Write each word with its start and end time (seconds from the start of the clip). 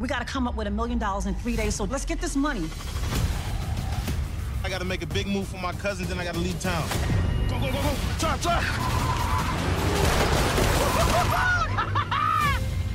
We 0.00 0.08
got 0.08 0.20
to 0.20 0.24
come 0.24 0.48
up 0.48 0.56
with 0.56 0.66
a 0.66 0.70
million 0.70 0.98
dollars 0.98 1.26
in 1.26 1.34
three 1.34 1.56
days. 1.56 1.74
So 1.74 1.84
let's 1.84 2.06
get 2.06 2.22
this 2.22 2.34
money. 2.34 2.66
I 4.64 4.70
got 4.70 4.78
to 4.78 4.86
make 4.86 5.02
a 5.02 5.06
big 5.06 5.26
move 5.26 5.46
for 5.46 5.58
my 5.58 5.72
cousins, 5.72 6.08
then 6.08 6.18
I 6.18 6.24
got 6.24 6.34
to 6.34 6.40
leave 6.40 6.58
town. 6.58 6.88
Go, 7.48 7.60
go, 7.60 7.66
go, 7.66 7.82
go. 7.82 7.94
Try, 8.18 8.38
try. 8.38 8.60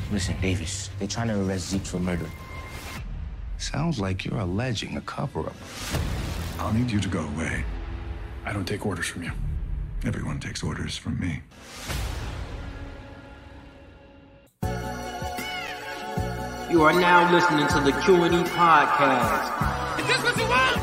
Listen, 0.12 0.36
Davis, 0.41 0.89
they're 0.97 1.07
trying 1.07 1.28
to 1.28 1.39
arrest 1.41 1.70
Zeke 1.70 1.86
for 1.86 1.99
murder. 1.99 2.29
Sounds 3.60 3.99
like 3.99 4.26
you're 4.26 4.40
alleging 4.40 4.97
a 4.97 5.01
cover-up. 5.01 5.56
I'll 6.58 6.74
need 6.74 6.90
you 6.90 6.99
to 6.99 7.10
go 7.10 7.22
away. 7.22 7.63
I 8.46 8.53
don't 8.53 8.67
take 8.67 8.85
orders 8.85 9.08
from 9.08 9.24
you. 9.24 9.31
Everyone 10.03 10.40
takes 10.40 10.63
orders 10.63 10.97
from 10.97 11.19
me. 11.19 11.42
You 16.68 16.82
are 16.82 17.00
now 17.00 17.32
listening 17.32 17.68
to 17.68 17.80
the 17.80 17.91
Q&E 18.02 18.44
podcast. 18.50 20.00
Is 20.00 20.08
this 20.08 20.23
what 20.23 20.36
you 20.36 20.48
want? 20.48 20.78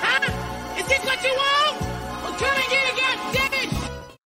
Huh? 0.00 0.78
Is 0.78 0.88
this 0.88 1.04
what 1.04 1.22
you 1.22 1.34
want? 1.36 1.80
Well, 2.22 2.32
come 2.32 2.56
and 2.56 2.70
get 2.70 2.88
it, 2.88 2.94
goddammit! 3.68 4.18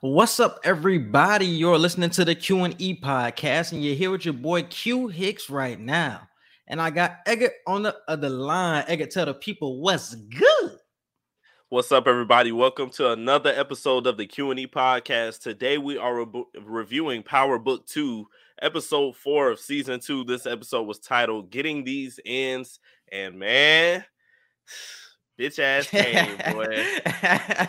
What's 0.00 0.40
up, 0.40 0.58
everybody? 0.64 1.44
You're 1.44 1.76
listening 1.76 2.08
to 2.10 2.24
the 2.24 2.34
Q 2.34 2.64
and 2.64 2.80
E 2.80 2.98
podcast, 2.98 3.72
and 3.72 3.84
you're 3.84 3.94
here 3.94 4.10
with 4.10 4.24
your 4.24 4.32
boy 4.32 4.62
Q 4.62 5.08
Hicks 5.08 5.50
right 5.50 5.78
now. 5.78 6.26
And 6.66 6.80
I 6.80 6.88
got 6.88 7.18
Eggert 7.26 7.52
on 7.66 7.82
the 7.82 7.94
other 8.08 8.30
line. 8.30 8.84
Eggert, 8.88 9.10
tell 9.10 9.26
the 9.26 9.34
people 9.34 9.82
what's 9.82 10.14
good. 10.14 10.78
What's 11.68 11.92
up, 11.92 12.06
everybody? 12.06 12.52
Welcome 12.52 12.88
to 12.90 13.12
another 13.12 13.52
episode 13.54 14.06
of 14.06 14.16
the 14.16 14.26
Q 14.26 14.50
and 14.50 14.60
E 14.60 14.66
podcast. 14.66 15.42
Today 15.42 15.76
we 15.76 15.98
are 15.98 16.24
re- 16.24 16.44
reviewing 16.62 17.22
Power 17.22 17.58
Book 17.58 17.86
Two, 17.86 18.28
episode 18.60 19.16
four 19.16 19.50
of 19.50 19.60
season 19.60 20.00
two. 20.00 20.24
This 20.24 20.46
episode 20.46 20.82
was 20.82 20.98
titled 20.98 21.50
"Getting 21.50 21.84
These 21.84 22.20
Ends," 22.24 22.80
and 23.10 23.38
man, 23.38 24.04
bitch 25.38 25.58
ass 25.58 25.88
came, 25.88 26.36
boy. 26.54 26.66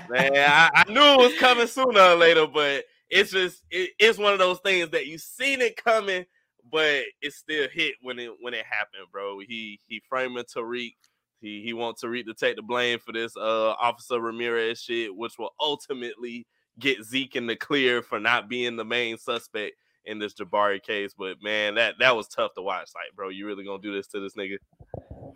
man, 0.10 0.32
I, 0.36 0.70
I 0.74 0.84
knew 0.92 1.02
it 1.02 1.32
was 1.32 1.40
coming 1.40 1.68
sooner 1.68 2.02
or 2.02 2.16
later, 2.16 2.48
but 2.48 2.86
it's 3.10 3.32
just 3.32 3.64
it, 3.72 3.92
it's 4.00 4.18
one 4.18 4.34
of 4.34 4.40
those 4.40 4.60
things 4.60 4.90
that 4.90 5.08
you 5.08 5.18
seen 5.18 5.62
it 5.62 5.78
coming, 5.78 6.26
but 6.72 7.04
it 7.22 7.34
still 7.34 7.68
hit 7.70 7.96
when 8.02 8.20
it 8.20 8.32
when 8.42 8.54
it 8.54 8.66
happened, 8.66 9.08
bro. 9.12 9.40
He 9.40 9.80
he 9.88 10.02
framing 10.08 10.44
Tariq. 10.44 10.96
He 11.42 11.62
he 11.64 11.74
wants 11.74 12.04
Tariq 12.04 12.26
to 12.26 12.34
take 12.34 12.56
the 12.56 12.62
blame 12.62 13.00
for 13.00 13.12
this 13.12 13.36
uh 13.38 13.72
Officer 13.72 14.20
Ramirez 14.20 14.82
shit, 14.82 15.16
which 15.16 15.38
will 15.38 15.52
ultimately 15.60 16.48
get 16.80 17.04
Zeke 17.04 17.36
in 17.36 17.48
the 17.48 17.56
clear 17.56 18.02
for 18.02 18.20
not 18.20 18.50
being 18.50 18.76
the 18.76 18.86
main 18.86 19.18
suspect 19.18 19.74
in 20.06 20.20
this 20.20 20.34
Jabari 20.34 20.82
case. 20.82 21.14
But 21.18 21.42
man, 21.42 21.76
that 21.76 21.96
that 22.00 22.16
was 22.16 22.28
tough 22.28 22.54
to 22.56 22.62
watch. 22.62 22.90
Like, 22.96 23.16
bro, 23.16 23.30
you 23.30 23.46
really 23.46 23.64
gonna 23.64 23.82
do 23.82 23.94
this 23.94 24.08
to 24.08 24.20
this 24.20 24.34
nigga? 24.34 24.58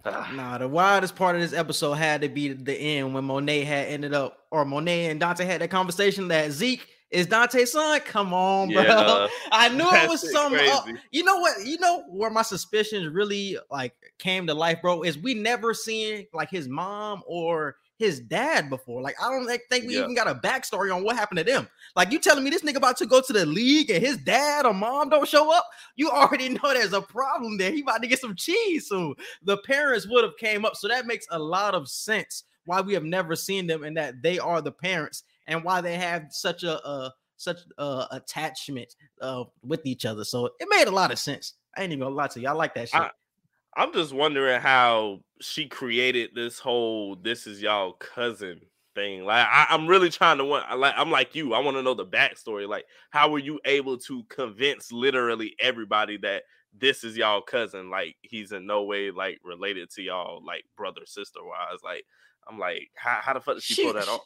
Ah. 0.06 0.32
Nah, 0.34 0.58
the 0.58 0.68
wildest 0.68 1.16
part 1.16 1.36
of 1.36 1.42
this 1.42 1.54
episode 1.54 1.94
had 1.94 2.22
to 2.22 2.30
be 2.30 2.54
the 2.54 2.74
end 2.74 3.14
when 3.14 3.26
Monet 3.26 3.64
had 3.64 3.88
ended 3.88 4.14
up, 4.14 4.46
or 4.52 4.66
Monet 4.66 5.08
and 5.08 5.20
Dante 5.20 5.46
had 5.46 5.62
that 5.62 5.70
conversation 5.70 6.30
that 6.30 6.52
Zeke 6.52 6.88
is 7.12 7.28
Dante's 7.28 7.72
son. 7.72 8.00
Come 8.02 8.34
on, 8.34 8.70
bro. 8.70 8.84
Yeah, 8.84 9.28
I 9.52 9.70
knew 9.70 9.90
it 9.90 10.10
was 10.10 10.32
something. 10.32 10.70
up. 10.70 10.86
You 11.12 11.24
know 11.24 11.38
what? 11.38 11.66
You 11.66 11.80
know 11.80 12.04
where 12.10 12.30
my 12.30 12.44
suspicions 12.44 13.08
really 13.08 13.58
like 13.70 13.94
came 14.20 14.48
to 14.48 14.54
life, 14.54 14.82
bro. 14.82 15.02
Is 15.02 15.18
we 15.18 15.34
never 15.34 15.74
seen 15.74 16.28
like 16.34 16.50
his 16.50 16.68
mom 16.68 17.24
or 17.26 17.76
his 18.00 18.22
dad 18.22 18.70
before. 18.70 19.02
Like 19.02 19.16
I 19.22 19.30
don't 19.30 19.46
like, 19.46 19.64
think 19.70 19.86
we 19.86 19.96
Yeah. 19.96 20.04
even 20.04 20.16
got 20.16 20.28
a 20.28 20.34
backstory 20.36 20.96
on 20.96 21.04
what 21.04 21.18
happened 21.18 21.38
to 21.40 21.44
them. 21.44 21.68
Like 21.98 22.12
you 22.12 22.18
telling 22.20 22.46
me 22.46 22.50
this 22.50 22.62
nigga 22.64 22.78
about 22.78 22.96
to 22.98 23.06
go 23.06 23.20
to 23.22 23.34
the 23.34 23.46
league 23.46 23.90
and 23.92 24.02
his 24.04 24.16
dad 24.18 24.66
or 24.66 24.74
mom 24.74 25.10
don't 25.10 25.28
show 25.28 25.54
up? 25.54 25.66
You 25.98 26.10
already 26.10 26.50
know 26.50 26.60
there's 26.74 26.94
a 26.94 27.02
problem 27.02 27.58
there. 27.58 27.72
He 27.72 27.82
about 27.82 28.02
to 28.02 28.08
get 28.08 28.20
some 28.22 28.36
cheese 28.36 28.88
soon. 28.88 29.16
The 29.44 29.58
parents 29.58 30.08
would 30.10 30.24
have 30.24 30.38
came 30.38 30.64
up, 30.66 30.78
so 30.78 30.88
that 30.88 31.06
makes 31.06 31.28
a 31.30 31.38
lot 31.38 31.76
of 31.76 31.90
sense 31.90 32.46
why 32.66 32.80
we 32.82 32.94
have 32.94 33.04
never 33.04 33.36
seen 33.36 33.68
them 33.68 33.84
and 33.84 33.98
that 33.98 34.22
they 34.22 34.40
are 34.40 34.62
the 34.62 34.72
parents 34.72 35.24
and 35.48 35.64
why 35.64 35.82
they 35.82 35.96
have 35.98 36.28
such 36.30 36.64
a 36.64 36.82
uh 36.86 37.10
such 37.36 37.58
uh 37.78 38.06
attachment 38.12 38.96
uh 39.22 39.44
with 39.62 39.86
each 39.86 40.06
other. 40.06 40.24
So 40.24 40.46
it 40.60 40.68
made 40.70 40.88
a 40.88 40.92
lot 40.92 41.12
of 41.12 41.20
sense. 41.20 41.56
I 41.76 41.84
ain't 41.84 41.92
even 41.92 42.04
gonna 42.04 42.16
lie 42.16 42.28
to 42.28 42.40
you. 42.40 42.48
I 42.48 42.54
like 42.54 42.74
that 42.76 42.88
shit. 42.90 43.02
I- 43.02 43.12
I'm 43.80 43.94
just 43.94 44.14
wondering 44.14 44.60
how 44.60 45.22
she 45.40 45.68
created 45.68 46.32
this 46.36 46.60
whole 46.60 47.16
"this 47.16 47.48
is 47.48 47.62
y'all 47.62 47.94
cousin" 47.94 48.60
thing. 48.94 49.24
Like, 49.24 49.48
I, 49.50 49.68
I'm 49.70 49.88
really 49.88 50.10
trying 50.10 50.38
to 50.40 50.46
want. 50.46 50.78
Like, 50.78 50.94
I'm 50.98 51.10
like 51.10 51.34
you. 51.34 51.54
I 51.54 51.60
want 51.60 51.78
to 51.78 51.84
know 51.84 51.94
the 51.94 52.06
backstory. 52.06 52.68
Like, 52.68 52.84
how 53.12 53.30
were 53.30 53.40
you 53.40 53.58
able 53.64 53.98
to 54.00 54.24
convince 54.30 54.92
literally 54.92 55.56
everybody 55.62 56.18
that 56.18 56.44
this 56.78 57.06
is 57.06 57.16
y'all 57.16 57.42
cousin? 57.42 57.90
Like, 57.90 58.18
he's 58.22 58.52
in 58.52 58.66
no 58.66 58.84
way 58.84 59.12
like 59.12 59.40
related 59.46 59.90
to 59.92 60.02
y'all, 60.02 60.44
like 60.46 60.66
brother 60.76 61.02
sister 61.06 61.40
wise. 61.42 61.80
Like, 61.82 62.04
I'm 62.50 62.60
like, 62.60 62.90
how, 62.96 63.20
how 63.22 63.34
the 63.34 63.40
fuck 63.40 63.56
did 63.56 63.64
she, 63.64 63.84
pull 63.86 63.94
that 63.94 64.10
off? 64.10 64.22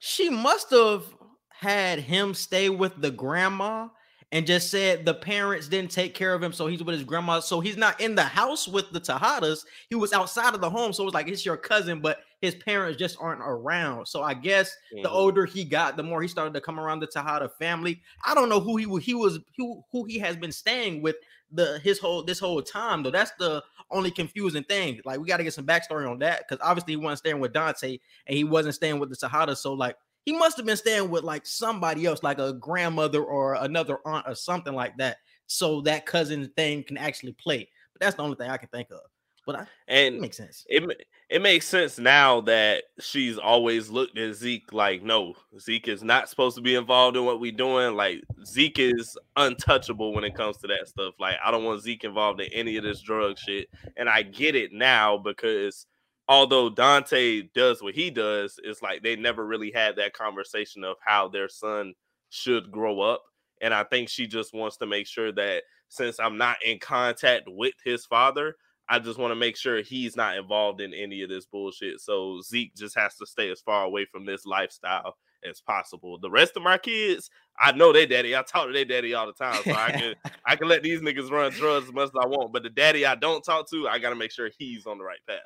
She 0.00 0.28
must 0.28 0.70
have 0.70 1.04
had 1.50 2.00
him 2.00 2.34
stay 2.34 2.68
with 2.68 3.00
the 3.00 3.12
grandma 3.12 3.88
and 4.30 4.46
just 4.46 4.70
said 4.70 5.04
the 5.06 5.14
parents 5.14 5.68
didn't 5.68 5.90
take 5.90 6.14
care 6.14 6.34
of 6.34 6.42
him, 6.42 6.52
so 6.52 6.66
he's 6.66 6.82
with 6.82 6.94
his 6.94 7.04
grandma. 7.04 7.40
So 7.40 7.60
he's 7.60 7.76
not 7.78 8.00
in 8.00 8.14
the 8.14 8.22
house 8.22 8.68
with 8.68 8.90
the 8.90 9.00
Tejadas. 9.00 9.64
He 9.88 9.94
was 9.94 10.12
outside 10.12 10.54
of 10.54 10.60
the 10.60 10.68
home, 10.70 10.92
so 10.92 11.02
it 11.02 11.06
was 11.06 11.14
like 11.14 11.28
it's 11.28 11.46
your 11.46 11.56
cousin, 11.56 12.00
but 12.00 12.18
his 12.40 12.54
parents 12.54 12.98
just 12.98 13.16
aren't 13.20 13.40
around. 13.40 14.06
So 14.06 14.22
I 14.22 14.34
guess 14.34 14.70
the 15.02 15.08
Mhm. 15.08 15.12
older 15.12 15.46
he 15.46 15.64
got, 15.64 15.96
the 15.96 16.02
more 16.02 16.20
he 16.22 16.28
started 16.28 16.54
to 16.54 16.60
come 16.60 16.78
around 16.78 17.00
the 17.00 17.06
Tejada 17.06 17.48
family. 17.48 18.02
I 18.24 18.34
don't 18.34 18.48
know 18.48 18.60
who 18.60 18.76
he 18.76 19.00
he 19.00 19.14
was 19.14 19.38
who 19.56 19.82
who 19.90 20.04
he 20.04 20.18
has 20.18 20.36
been 20.36 20.52
staying 20.52 21.00
with 21.02 21.16
the 21.50 21.78
his 21.78 21.98
whole 21.98 22.22
this 22.22 22.38
whole 22.38 22.60
time 22.62 23.02
though. 23.02 23.10
That's 23.10 23.32
the 23.38 23.64
only 23.90 24.10
confusing 24.10 24.64
thing. 24.64 25.00
Like 25.06 25.18
we 25.18 25.26
got 25.26 25.38
to 25.38 25.44
get 25.44 25.54
some 25.54 25.66
backstory 25.66 26.08
on 26.10 26.18
that 26.18 26.46
because 26.46 26.62
obviously 26.62 26.92
he 26.92 26.96
wasn't 26.98 27.20
staying 27.20 27.40
with 27.40 27.54
Dante 27.54 27.98
and 28.26 28.36
he 28.36 28.44
wasn't 28.44 28.74
staying 28.74 28.98
with 28.98 29.08
the 29.08 29.16
Tejada. 29.16 29.56
So 29.56 29.72
like 29.72 29.96
he 30.28 30.36
must 30.36 30.58
have 30.58 30.66
been 30.66 30.76
staying 30.76 31.08
with 31.08 31.24
like 31.24 31.46
somebody 31.46 32.04
else, 32.04 32.22
like 32.22 32.38
a 32.38 32.52
grandmother 32.52 33.24
or 33.24 33.54
another 33.54 33.98
aunt 34.04 34.26
or 34.28 34.34
something 34.34 34.74
like 34.74 34.94
that. 34.98 35.16
So 35.46 35.80
that 35.82 36.04
cousin 36.04 36.52
thing 36.54 36.84
can 36.84 36.98
actually 36.98 37.32
play. 37.32 37.66
But 37.94 38.02
that's 38.02 38.16
the 38.16 38.24
only 38.24 38.36
thing 38.36 38.50
I 38.50 38.58
can 38.58 38.68
think 38.68 38.90
of. 38.90 39.00
But 39.46 39.56
I, 39.56 39.62
it 39.62 39.68
And 39.88 40.20
makes 40.20 40.36
sense. 40.36 40.66
it 40.68 40.84
it 41.30 41.40
makes 41.40 41.66
sense 41.66 41.98
now 41.98 42.42
that 42.42 42.84
she's 43.00 43.38
always 43.38 43.88
looked 43.88 44.18
at 44.18 44.34
Zeke 44.34 44.70
like, 44.70 45.02
no, 45.02 45.32
Zeke 45.58 45.88
is 45.88 46.02
not 46.02 46.28
supposed 46.28 46.56
to 46.56 46.62
be 46.62 46.74
involved 46.74 47.16
in 47.16 47.24
what 47.24 47.40
we're 47.40 47.50
doing. 47.50 47.96
Like 47.96 48.22
Zeke 48.44 48.80
is 48.80 49.16
untouchable 49.36 50.12
when 50.12 50.24
it 50.24 50.34
comes 50.34 50.58
to 50.58 50.66
that 50.66 50.88
stuff. 50.88 51.14
Like 51.18 51.36
I 51.42 51.50
don't 51.50 51.64
want 51.64 51.80
Zeke 51.80 52.04
involved 52.04 52.42
in 52.42 52.52
any 52.52 52.76
of 52.76 52.84
this 52.84 53.00
drug 53.00 53.38
shit. 53.38 53.70
And 53.96 54.10
I 54.10 54.24
get 54.24 54.54
it 54.54 54.74
now 54.74 55.16
because 55.16 55.86
although 56.28 56.68
Dante 56.68 57.42
does 57.54 57.82
what 57.82 57.94
he 57.94 58.10
does, 58.10 58.58
it's 58.62 58.82
like 58.82 59.02
they 59.02 59.16
never 59.16 59.46
really 59.46 59.72
had 59.72 59.96
that 59.96 60.12
conversation 60.12 60.84
of 60.84 60.96
how 61.04 61.28
their 61.28 61.48
son 61.48 61.94
should 62.30 62.70
grow 62.70 63.00
up. 63.00 63.22
And 63.60 63.74
I 63.74 63.84
think 63.84 64.08
she 64.08 64.26
just 64.26 64.54
wants 64.54 64.76
to 64.78 64.86
make 64.86 65.06
sure 65.06 65.32
that 65.32 65.62
since 65.88 66.20
I'm 66.20 66.36
not 66.36 66.56
in 66.64 66.78
contact 66.78 67.44
with 67.48 67.74
his 67.84 68.04
father, 68.06 68.54
I 68.90 68.98
just 68.98 69.18
want 69.18 69.32
to 69.32 69.36
make 69.36 69.56
sure 69.56 69.82
he's 69.82 70.16
not 70.16 70.36
involved 70.36 70.80
in 70.80 70.94
any 70.94 71.22
of 71.22 71.28
this 71.28 71.44
bullshit. 71.46 72.00
So 72.00 72.40
Zeke 72.40 72.74
just 72.74 72.96
has 72.96 73.16
to 73.16 73.26
stay 73.26 73.50
as 73.50 73.60
far 73.60 73.84
away 73.84 74.06
from 74.06 74.24
this 74.24 74.46
lifestyle 74.46 75.16
as 75.48 75.60
possible. 75.60 76.18
The 76.18 76.30
rest 76.30 76.56
of 76.56 76.62
my 76.62 76.78
kids, 76.78 77.30
I 77.58 77.72
know 77.72 77.92
they 77.92 78.06
daddy. 78.06 78.34
I 78.34 78.42
talk 78.42 78.66
to 78.66 78.72
their 78.72 78.84
daddy 78.84 79.14
all 79.14 79.26
the 79.26 79.32
time, 79.32 79.62
so 79.62 79.72
I 79.72 79.92
can 79.92 80.14
I 80.46 80.56
can 80.56 80.68
let 80.68 80.82
these 80.82 81.00
niggas 81.00 81.30
run 81.30 81.52
drugs 81.52 81.88
as 81.88 81.92
much 81.92 82.04
as 82.04 82.20
I 82.20 82.26
want. 82.26 82.52
But 82.52 82.62
the 82.62 82.70
daddy 82.70 83.04
I 83.04 83.14
don't 83.14 83.42
talk 83.42 83.68
to, 83.70 83.88
I 83.88 83.98
got 83.98 84.10
to 84.10 84.16
make 84.16 84.30
sure 84.30 84.50
he's 84.58 84.86
on 84.86 84.98
the 84.98 85.04
right 85.04 85.20
path. 85.28 85.38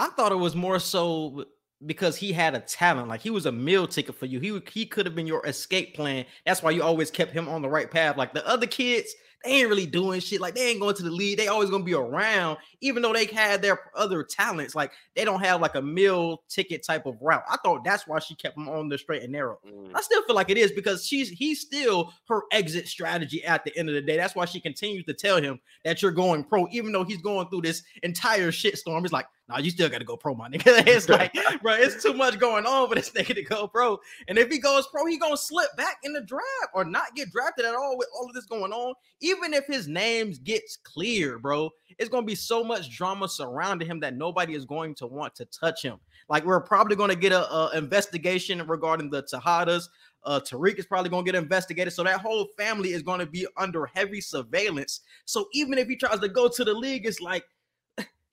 I 0.00 0.08
thought 0.08 0.32
it 0.32 0.36
was 0.36 0.56
more 0.56 0.78
so 0.78 1.44
because 1.84 2.16
he 2.16 2.32
had 2.32 2.54
a 2.54 2.60
talent. 2.60 3.08
Like 3.08 3.20
he 3.20 3.28
was 3.28 3.44
a 3.44 3.52
meal 3.52 3.86
ticket 3.86 4.14
for 4.14 4.24
you. 4.24 4.40
He 4.40 4.60
he 4.72 4.86
could 4.86 5.04
have 5.04 5.14
been 5.14 5.26
your 5.26 5.44
escape 5.46 5.94
plan. 5.94 6.24
That's 6.46 6.62
why 6.62 6.70
you 6.70 6.82
always 6.82 7.10
kept 7.10 7.32
him 7.32 7.48
on 7.48 7.60
the 7.60 7.68
right 7.68 7.90
path. 7.90 8.16
Like 8.16 8.32
the 8.32 8.46
other 8.48 8.66
kids, 8.66 9.14
they 9.44 9.50
ain't 9.52 9.68
really 9.68 9.86
doing 9.86 10.20
shit. 10.20 10.40
Like 10.40 10.54
they 10.54 10.68
ain't 10.68 10.80
going 10.80 10.94
to 10.96 11.02
the 11.02 11.10
league. 11.10 11.36
They 11.36 11.48
always 11.48 11.68
gonna 11.68 11.84
be 11.84 11.92
around, 11.92 12.56
even 12.80 13.02
though 13.02 13.12
they 13.12 13.26
had 13.26 13.60
their 13.60 13.78
other 13.94 14.22
talents. 14.22 14.74
Like 14.74 14.92
they 15.14 15.24
don't 15.24 15.40
have 15.40 15.60
like 15.60 15.74
a 15.74 15.82
meal 15.82 16.44
ticket 16.48 16.84
type 16.84 17.04
of 17.04 17.16
route. 17.20 17.44
I 17.48 17.56
thought 17.62 17.84
that's 17.84 18.06
why 18.06 18.20
she 18.20 18.34
kept 18.34 18.56
him 18.56 18.70
on 18.70 18.88
the 18.88 18.96
straight 18.96 19.22
and 19.22 19.32
narrow. 19.32 19.58
Mm. 19.66 19.92
I 19.94 20.00
still 20.00 20.22
feel 20.22 20.36
like 20.36 20.50
it 20.50 20.58
is 20.58 20.72
because 20.72 21.06
she's 21.06 21.28
he's 21.28 21.60
still 21.60 22.12
her 22.28 22.42
exit 22.52 22.88
strategy 22.88 23.44
at 23.44 23.64
the 23.64 23.76
end 23.76 23.90
of 23.90 23.94
the 23.94 24.02
day. 24.02 24.16
That's 24.16 24.34
why 24.34 24.46
she 24.46 24.60
continues 24.60 25.04
to 25.04 25.14
tell 25.14 25.40
him 25.40 25.60
that 25.84 26.02
you're 26.02 26.10
going 26.10 26.44
pro, 26.44 26.68
even 26.70 26.92
though 26.92 27.04
he's 27.04 27.22
going 27.22 27.48
through 27.48 27.62
this 27.62 27.82
entire 28.02 28.50
shitstorm. 28.50 29.04
It's 29.04 29.12
like, 29.12 29.26
nah, 29.50 29.58
you 29.58 29.70
still 29.70 29.88
got 29.88 29.98
to 29.98 30.04
go 30.04 30.16
pro, 30.16 30.34
my 30.34 30.48
nigga. 30.48 30.86
It's 30.86 31.08
like, 31.08 31.32
bro, 31.62 31.74
it's 31.74 32.02
too 32.02 32.14
much 32.14 32.38
going 32.38 32.66
on 32.66 32.88
for 32.88 32.94
this 32.94 33.10
nigga 33.16 33.34
to 33.34 33.42
go 33.42 33.66
pro. 33.66 33.98
And 34.28 34.38
if 34.38 34.50
he 34.50 34.58
goes 34.58 34.86
pro, 34.86 35.06
he 35.06 35.18
gonna 35.18 35.36
slip 35.36 35.76
back 35.76 35.98
in 36.02 36.12
the 36.12 36.20
draft 36.20 36.44
or 36.74 36.84
not 36.84 37.14
get 37.14 37.30
drafted 37.30 37.64
at 37.64 37.74
all 37.74 37.96
with 37.98 38.08
all 38.14 38.26
of 38.26 38.34
this 38.34 38.46
going 38.46 38.72
on. 38.72 38.94
Even 39.20 39.52
if 39.52 39.66
his 39.66 39.88
names 39.88 40.38
gets 40.38 40.76
clear, 40.76 41.38
bro, 41.38 41.70
it's 41.98 42.08
gonna 42.08 42.26
be 42.26 42.34
so 42.34 42.64
much 42.64 42.90
drama 42.90 43.28
surrounding 43.28 43.88
him 43.88 44.00
that 44.00 44.16
nobody 44.16 44.54
is 44.54 44.64
going 44.64 44.94
to 44.96 45.06
want 45.06 45.34
to 45.36 45.44
touch 45.46 45.82
him. 45.82 45.98
Like 46.28 46.44
we're 46.44 46.60
probably 46.60 46.96
going 46.96 47.10
to 47.10 47.16
get 47.16 47.32
a, 47.32 47.52
a 47.52 47.76
investigation 47.76 48.64
regarding 48.66 49.10
the 49.10 49.24
Tejadas. 49.24 49.88
Uh, 50.22 50.38
Tariq 50.38 50.78
is 50.78 50.86
probably 50.86 51.10
going 51.10 51.24
to 51.24 51.32
get 51.32 51.42
investigated. 51.42 51.92
So 51.92 52.04
that 52.04 52.20
whole 52.20 52.46
family 52.56 52.92
is 52.92 53.02
going 53.02 53.20
to 53.20 53.26
be 53.26 53.46
under 53.56 53.86
heavy 53.86 54.20
surveillance. 54.20 55.00
So 55.24 55.48
even 55.52 55.76
if 55.76 55.88
he 55.88 55.96
tries 55.96 56.20
to 56.20 56.28
go 56.28 56.46
to 56.48 56.64
the 56.64 56.74
league, 56.74 57.06
it's 57.06 57.20
like 57.20 57.44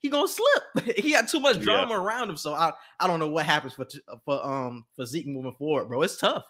he 0.00 0.08
gonna 0.08 0.28
slip. 0.28 0.96
he 0.96 1.12
had 1.12 1.28
too 1.28 1.40
much 1.40 1.60
drama 1.60 1.92
yeah. 1.92 2.00
around 2.00 2.30
him. 2.30 2.36
So 2.36 2.54
I, 2.54 2.72
I 3.00 3.06
don't 3.06 3.18
know 3.18 3.28
what 3.28 3.46
happens 3.46 3.74
for 3.74 3.86
for 4.24 4.44
um 4.46 4.84
for 4.94 5.06
Zeke 5.06 5.26
moving 5.26 5.54
forward, 5.54 5.86
bro. 5.88 6.02
It's 6.02 6.18
tough. 6.18 6.44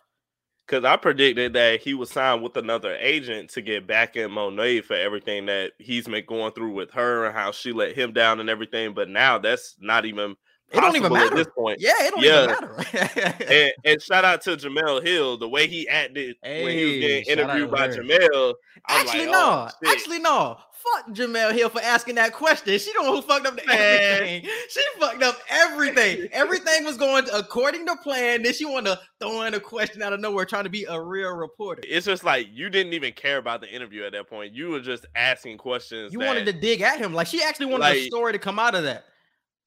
Because 0.67 0.85
I 0.85 0.97
predicted 0.97 1.55
that 1.55 1.81
he 1.81 1.95
would 1.95 2.09
sign 2.09 2.43
with 2.43 2.55
another 2.59 2.95
agent 3.01 3.49
to 3.51 3.63
get 3.63 3.87
back 3.87 4.17
in 4.17 4.31
Monet 4.31 4.83
for 4.83 4.95
everything 4.95 5.47
that 5.47 5.73
he's 5.79 6.07
been 6.07 6.27
going 6.27 6.53
through 6.53 6.73
with 6.73 6.91
her 6.91 7.25
and 7.25 7.35
how 7.35 7.53
she 7.53 7.73
let 7.73 7.97
him 7.97 8.13
down 8.13 8.39
and 8.39 8.51
everything. 8.51 8.93
But 8.93 9.09
now 9.09 9.39
that's 9.39 9.77
not 9.81 10.05
even 10.05 10.37
it 10.71 10.81
don't 10.81 10.97
even 10.97 11.13
matter 11.13 11.29
at 11.29 11.35
this 11.35 11.47
point. 11.57 11.81
Yeah, 11.81 11.95
it 12.01 12.11
don't 12.11 12.23
yeah. 12.23 12.45
even 12.45 13.15
matter. 13.17 13.45
and, 13.51 13.73
and, 13.87 14.03
shout 14.03 14.27
out 14.27 14.43
to 14.43 14.51
Jemele 14.51 15.03
Hill, 15.03 15.39
the 15.39 15.49
way 15.49 15.67
he 15.67 15.89
acted 15.89 16.37
hey, 16.43 16.63
when 16.63 16.77
he 16.77 16.85
was 16.85 16.95
getting 16.95 17.25
interviewed 17.25 17.71
by 17.71 17.89
Jemele. 17.89 18.55
I'm 18.87 19.07
Actually, 19.07 19.27
like, 19.27 19.31
no. 19.31 19.69
Oh, 19.71 19.91
Actually, 19.91 20.19
no. 20.19 20.59
Fuck 20.79 21.09
Jemele 21.09 21.53
Hill 21.53 21.69
for 21.69 21.81
asking 21.81 22.15
that 22.17 22.33
question. 22.33 22.79
She 22.79 22.93
the 22.93 23.03
one 23.03 23.15
who 23.17 23.23
fucked 23.23 23.47
up 23.47 23.59
everything. 23.69 24.49
She 24.69 24.81
fucked 24.99 25.23
up 25.23 25.37
everything. 25.49 26.29
everything 26.33 26.85
was 26.85 26.97
going 26.97 27.25
to, 27.25 27.37
according 27.37 27.87
to 27.87 27.97
plan. 27.97 28.43
Then 28.43 28.53
she 28.53 28.65
wanted 28.65 28.91
to 28.91 29.01
throw 29.21 29.43
in 29.43 29.55
a 29.55 29.61
question 29.61 30.03
out 30.03 30.13
of 30.13 30.21
nowhere, 30.21 30.45
trying 30.45 30.65
to 30.65 30.71
be 30.71 30.85
a 30.85 31.01
real 31.01 31.35
reporter. 31.35 31.83
It's 31.87 32.07
just 32.07 32.23
like 32.23 32.49
you 32.53 32.71
didn't 32.71 32.93
even 32.93 33.13
care 33.13 33.39
about 33.39 33.61
the 33.61 33.69
interview 33.75 34.05
at 34.05 34.13
that 34.13 34.29
point. 34.29 34.55
You 34.55 34.71
were 34.71 34.81
just 34.81 35.07
asking 35.17 35.59
questions. 35.59 36.13
You 36.13 36.21
that, 36.21 36.27
wanted 36.27 36.47
to 36.47 36.53
dig 36.53 36.81
at 36.81 36.99
him. 36.99 37.13
Like 37.13 37.27
she 37.27 37.43
actually 37.43 37.67
wanted 37.67 37.81
like, 37.81 37.97
a 37.97 38.07
story 38.07 38.33
to 38.33 38.39
come 38.39 38.59
out 38.59 38.75
of 38.75 38.85
that. 38.85 39.05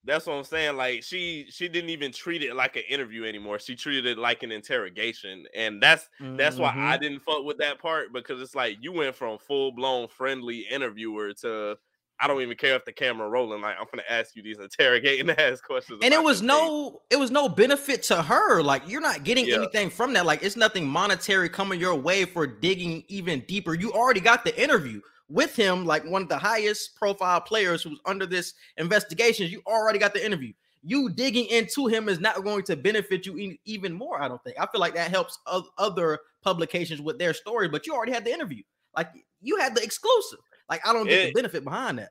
That's 0.03 0.25
what 0.25 0.33
I'm 0.33 0.43
saying. 0.43 0.77
Like 0.77 1.03
she 1.03 1.45
she 1.49 1.67
didn't 1.67 1.91
even 1.91 2.11
treat 2.11 2.43
it 2.43 2.55
like 2.55 2.75
an 2.75 2.83
interview 2.89 3.25
anymore. 3.25 3.59
She 3.59 3.75
treated 3.75 4.05
it 4.05 4.17
like 4.17 4.41
an 4.43 4.51
interrogation. 4.51 5.45
And 5.55 5.81
that's 5.81 6.09
mm-hmm. 6.19 6.37
that's 6.37 6.57
why 6.57 6.69
I 6.69 6.71
mm-hmm. 6.71 7.01
didn't 7.01 7.19
fuck 7.19 7.43
with 7.43 7.59
that 7.59 7.79
part 7.79 8.11
because 8.11 8.41
it's 8.41 8.55
like 8.55 8.77
you 8.81 8.91
went 8.91 9.15
from 9.15 9.37
full 9.37 9.71
blown 9.71 10.07
friendly 10.07 10.65
interviewer 10.71 11.33
to 11.41 11.77
I 12.19 12.27
don't 12.27 12.41
even 12.41 12.55
care 12.55 12.75
if 12.75 12.85
the 12.85 12.91
camera 12.91 13.27
rolling. 13.27 13.61
Like 13.61 13.75
I'm 13.79 13.85
gonna 13.91 14.03
ask 14.09 14.35
you 14.35 14.41
these 14.41 14.59
interrogating 14.59 15.29
ass 15.37 15.61
questions. 15.61 15.99
And 16.03 16.13
it 16.13 16.23
was 16.23 16.41
no, 16.41 17.01
it 17.09 17.17
was 17.17 17.29
no 17.29 17.47
benefit 17.47 18.03
to 18.03 18.21
her. 18.23 18.61
Like 18.61 18.87
you're 18.87 19.01
not 19.01 19.23
getting 19.23 19.47
yeah. 19.47 19.55
anything 19.55 19.89
from 19.89 20.13
that. 20.13 20.25
Like 20.25 20.43
it's 20.43 20.55
nothing 20.55 20.87
monetary 20.87 21.49
coming 21.49 21.79
your 21.79 21.95
way 21.95 22.25
for 22.25 22.47
digging 22.47 23.03
even 23.07 23.41
deeper. 23.47 23.75
You 23.75 23.91
already 23.91 24.19
got 24.19 24.43
the 24.43 24.61
interview 24.61 25.01
with 25.31 25.55
him, 25.55 25.85
like 25.85 26.05
one 26.05 26.23
of 26.23 26.29
the 26.29 26.37
highest 26.37 26.95
profile 26.95 27.41
players 27.41 27.81
who's 27.81 27.99
under 28.05 28.25
this 28.25 28.53
investigation, 28.77 29.47
you 29.47 29.61
already 29.65 29.97
got 29.97 30.13
the 30.13 30.23
interview. 30.23 30.53
You 30.83 31.09
digging 31.09 31.45
into 31.45 31.87
him 31.87 32.09
is 32.09 32.19
not 32.19 32.43
going 32.43 32.63
to 32.63 32.75
benefit 32.75 33.25
you 33.25 33.55
even 33.65 33.93
more. 33.93 34.21
I 34.21 34.27
don't 34.27 34.43
think. 34.43 34.57
I 34.59 34.65
feel 34.67 34.81
like 34.81 34.95
that 34.95 35.11
helps 35.11 35.37
other 35.77 36.19
publications 36.41 37.01
with 37.01 37.19
their 37.19 37.33
story, 37.33 37.69
but 37.69 37.85
you 37.85 37.93
already 37.93 38.11
had 38.11 38.25
the 38.25 38.33
interview. 38.33 38.63
Like 38.95 39.09
you 39.41 39.57
had 39.57 39.75
the 39.75 39.83
exclusive. 39.83 40.39
Like 40.69 40.85
I 40.87 40.91
don't 40.91 41.07
get 41.07 41.19
it, 41.19 41.25
the 41.27 41.39
benefit 41.39 41.63
behind 41.63 41.99
that. 41.99 42.09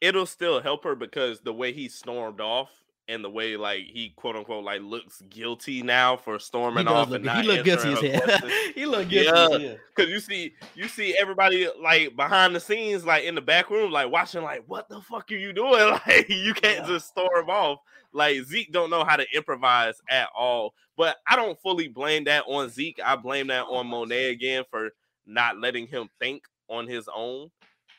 It'll 0.00 0.26
still 0.26 0.60
help 0.60 0.84
her 0.84 0.94
because 0.94 1.40
the 1.40 1.52
way 1.52 1.72
he 1.72 1.88
stormed 1.88 2.40
off 2.40 2.70
and 3.08 3.24
the 3.24 3.30
way 3.30 3.56
like 3.56 3.84
he 3.84 4.12
quote 4.16 4.36
unquote 4.36 4.64
like 4.64 4.80
looks 4.82 5.22
guilty 5.30 5.82
now 5.82 6.16
for 6.16 6.38
storming 6.38 6.88
off 6.88 7.08
look, 7.08 7.16
and 7.16 7.24
not 7.24 7.44
he 7.44 7.50
look 7.50 7.64
guilty 7.64 7.92
as 7.92 8.00
hell. 8.00 8.50
he 8.74 8.86
look 8.86 9.08
guilty. 9.08 9.64
Yeah, 9.64 9.74
because 9.94 10.10
you 10.10 10.18
see 10.18 10.54
you 10.74 10.88
see 10.88 11.16
everybody 11.18 11.68
like 11.80 12.16
behind 12.16 12.54
the 12.54 12.60
scenes, 12.60 13.04
like 13.04 13.24
in 13.24 13.34
the 13.34 13.40
back 13.40 13.70
room, 13.70 13.92
like 13.92 14.10
watching, 14.10 14.42
like 14.42 14.64
what 14.66 14.88
the 14.88 15.00
fuck 15.00 15.30
are 15.30 15.36
you 15.36 15.52
doing? 15.52 15.98
Like 16.06 16.28
you 16.28 16.52
can't 16.54 16.80
yeah. 16.80 16.86
just 16.86 17.08
storm 17.08 17.48
off. 17.48 17.80
Like 18.12 18.42
Zeke 18.44 18.72
don't 18.72 18.90
know 18.90 19.04
how 19.04 19.16
to 19.16 19.26
improvise 19.34 20.00
at 20.08 20.28
all. 20.36 20.74
But 20.96 21.16
I 21.28 21.36
don't 21.36 21.60
fully 21.60 21.88
blame 21.88 22.24
that 22.24 22.44
on 22.46 22.70
Zeke. 22.70 23.00
I 23.04 23.16
blame 23.16 23.48
that 23.48 23.64
on 23.64 23.86
Monet 23.86 24.30
again 24.30 24.64
for 24.70 24.90
not 25.26 25.58
letting 25.58 25.86
him 25.86 26.08
think 26.18 26.44
on 26.68 26.86
his 26.86 27.08
own. 27.14 27.50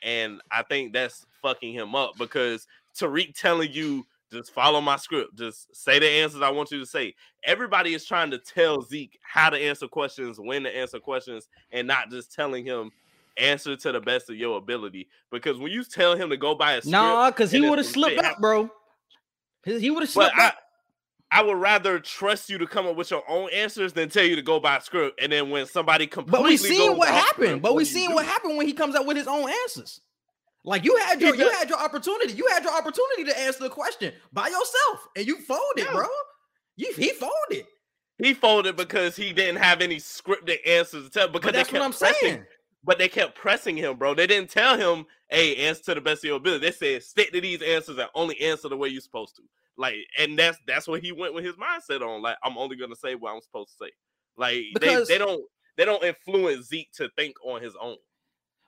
And 0.04 0.42
I 0.52 0.64
think 0.64 0.94
that's 0.94 1.26
fucking 1.42 1.74
him 1.74 1.96
up 1.96 2.18
because 2.18 2.68
Tariq 2.98 3.36
telling 3.36 3.72
you 3.72 4.06
just 4.32 4.52
follow 4.54 4.82
my 4.82 4.98
script. 4.98 5.36
Just 5.36 5.76
say 5.76 6.00
the 6.00 6.08
answers 6.08 6.42
I 6.42 6.50
want 6.50 6.72
you 6.72 6.80
to 6.80 6.86
say. 6.86 7.16
Everybody 7.44 7.94
is 7.94 8.06
trying 8.06 8.32
to 8.32 8.38
tell 8.38 8.82
Zeke 8.82 9.18
how 9.22 9.50
to 9.50 9.58
answer 9.58 9.88
questions, 9.88 10.40
when 10.40 10.64
to 10.64 10.76
answer 10.76 11.00
questions, 11.00 11.48
and 11.72 11.88
not 11.88 12.10
just 12.10 12.34
telling 12.34 12.66
him 12.66 12.92
answer 13.38 13.76
to 13.76 13.92
the 13.92 14.02
best 14.02 14.30
of 14.30 14.36
your 14.36 14.58
ability. 14.58 15.08
Because 15.32 15.58
when 15.58 15.72
you 15.72 15.84
tell 15.84 16.16
him 16.16 16.30
to 16.30 16.38
go 16.38 16.56
by 16.56 16.74
a 16.74 16.82
script, 16.82 16.92
nah, 16.92 17.30
because 17.30 17.52
he 17.52 17.62
would 17.62 17.78
have 17.78 17.88
slipped 17.88 18.24
up, 18.24 18.40
bro. 18.40 18.70
He 19.64 19.92
would 19.92 20.04
have 20.04 20.10
slipped 20.10 20.38
up. 20.38 20.56
I 21.30 21.44
would 21.44 21.58
rather 21.58 22.00
trust 22.00 22.50
you 22.50 22.58
to 22.58 22.66
come 22.66 22.88
up 22.88 22.96
with 22.96 23.12
your 23.12 23.22
own 23.30 23.50
answers 23.54 23.92
than 23.92 24.08
tell 24.08 24.24
you 24.24 24.38
to 24.38 24.42
go 24.42 24.62
by 24.62 24.80
script. 24.80 25.22
And 25.22 25.30
then 25.32 25.50
when 25.50 25.66
somebody 25.66 26.08
completely, 26.08 26.40
but 26.40 26.50
we 26.50 26.58
seen 26.58 26.98
what 26.98 27.10
happened. 27.10 27.48
Script, 27.48 27.62
but 27.62 27.76
we 27.76 27.84
seen 27.84 28.14
what 28.14 28.26
happened 28.26 28.58
when 28.58 28.66
he 28.66 28.72
comes 28.72 28.96
up 28.96 29.06
with 29.06 29.18
his 29.18 29.28
own 29.28 29.50
answers. 29.64 30.00
Like 30.64 30.84
you 30.84 30.98
had 30.98 31.22
your 31.22 31.36
you 31.36 31.50
had 31.52 31.70
your 31.70 31.80
opportunity. 31.80 32.34
You 32.34 32.48
had 32.52 32.64
your 32.64 32.74
opportunity 32.74 33.24
to 33.26 33.40
answer 33.40 33.64
the 33.64 33.70
question 33.70 34.14
by 34.34 34.48
yourself, 34.48 35.08
and 35.16 35.26
you 35.26 35.40
folded, 35.42 35.86
yeah. 35.86 35.92
bro. 35.92 36.08
You 36.76 36.94
he 36.96 37.10
folded. 37.10 37.66
He 38.22 38.34
folded 38.34 38.76
because 38.76 39.16
he 39.16 39.32
didn't 39.32 39.62
have 39.62 39.82
any 39.82 39.98
scripted 39.98 40.58
answers 40.66 41.06
to 41.06 41.10
tell. 41.10 41.28
Because 41.28 41.54
that's 41.54 41.72
what 41.72 41.82
I'm 41.82 41.94
pressing, 41.94 42.18
saying. 42.22 42.46
But 42.84 42.98
they 42.98 43.08
kept 43.08 43.36
pressing 43.36 43.78
him, 43.78 43.98
bro. 43.98 44.14
They 44.14 44.28
didn't 44.28 44.50
tell 44.50 44.78
him, 44.78 45.06
"Hey, 45.30 45.56
answer 45.68 45.84
to 45.84 45.96
the 45.96 46.02
best 46.02 46.24
of 46.24 46.28
your 46.28 46.38
ability." 46.38 46.66
They 46.66 46.72
said, 46.72 47.04
"Stick 47.04 47.32
to 47.32 47.42
these 47.42 47.62
answers 47.62 47.98
and 47.98 48.10
only 48.16 48.40
answer 48.42 48.70
the 48.70 48.78
way 48.78 48.90
you're 48.90 49.02
supposed 49.02 49.36
to." 49.38 49.44
Like, 49.78 49.96
and 50.18 50.38
that's 50.38 50.58
that's 50.66 50.88
what 50.88 51.04
he 51.04 51.12
went 51.12 51.34
with 51.34 51.46
his 51.46 51.56
mindset 51.56 52.02
on. 52.02 52.22
Like, 52.22 52.38
I'm 52.44 52.58
only 52.58 52.76
gonna 52.76 52.96
say 52.96 53.16
what 53.16 53.34
I'm 53.34 53.42
supposed 53.42 53.70
to 53.78 53.86
say. 53.86 53.92
Like, 54.36 54.64
because, 54.74 55.08
they, 55.08 55.16
they 55.16 55.18
don't 55.24 55.44
they 55.78 55.86
don't 55.86 56.04
influence 56.04 56.68
Zeke 56.68 56.92
to 56.94 57.10
think 57.18 57.36
on 57.46 57.62
his 57.62 57.76
own. 57.80 57.98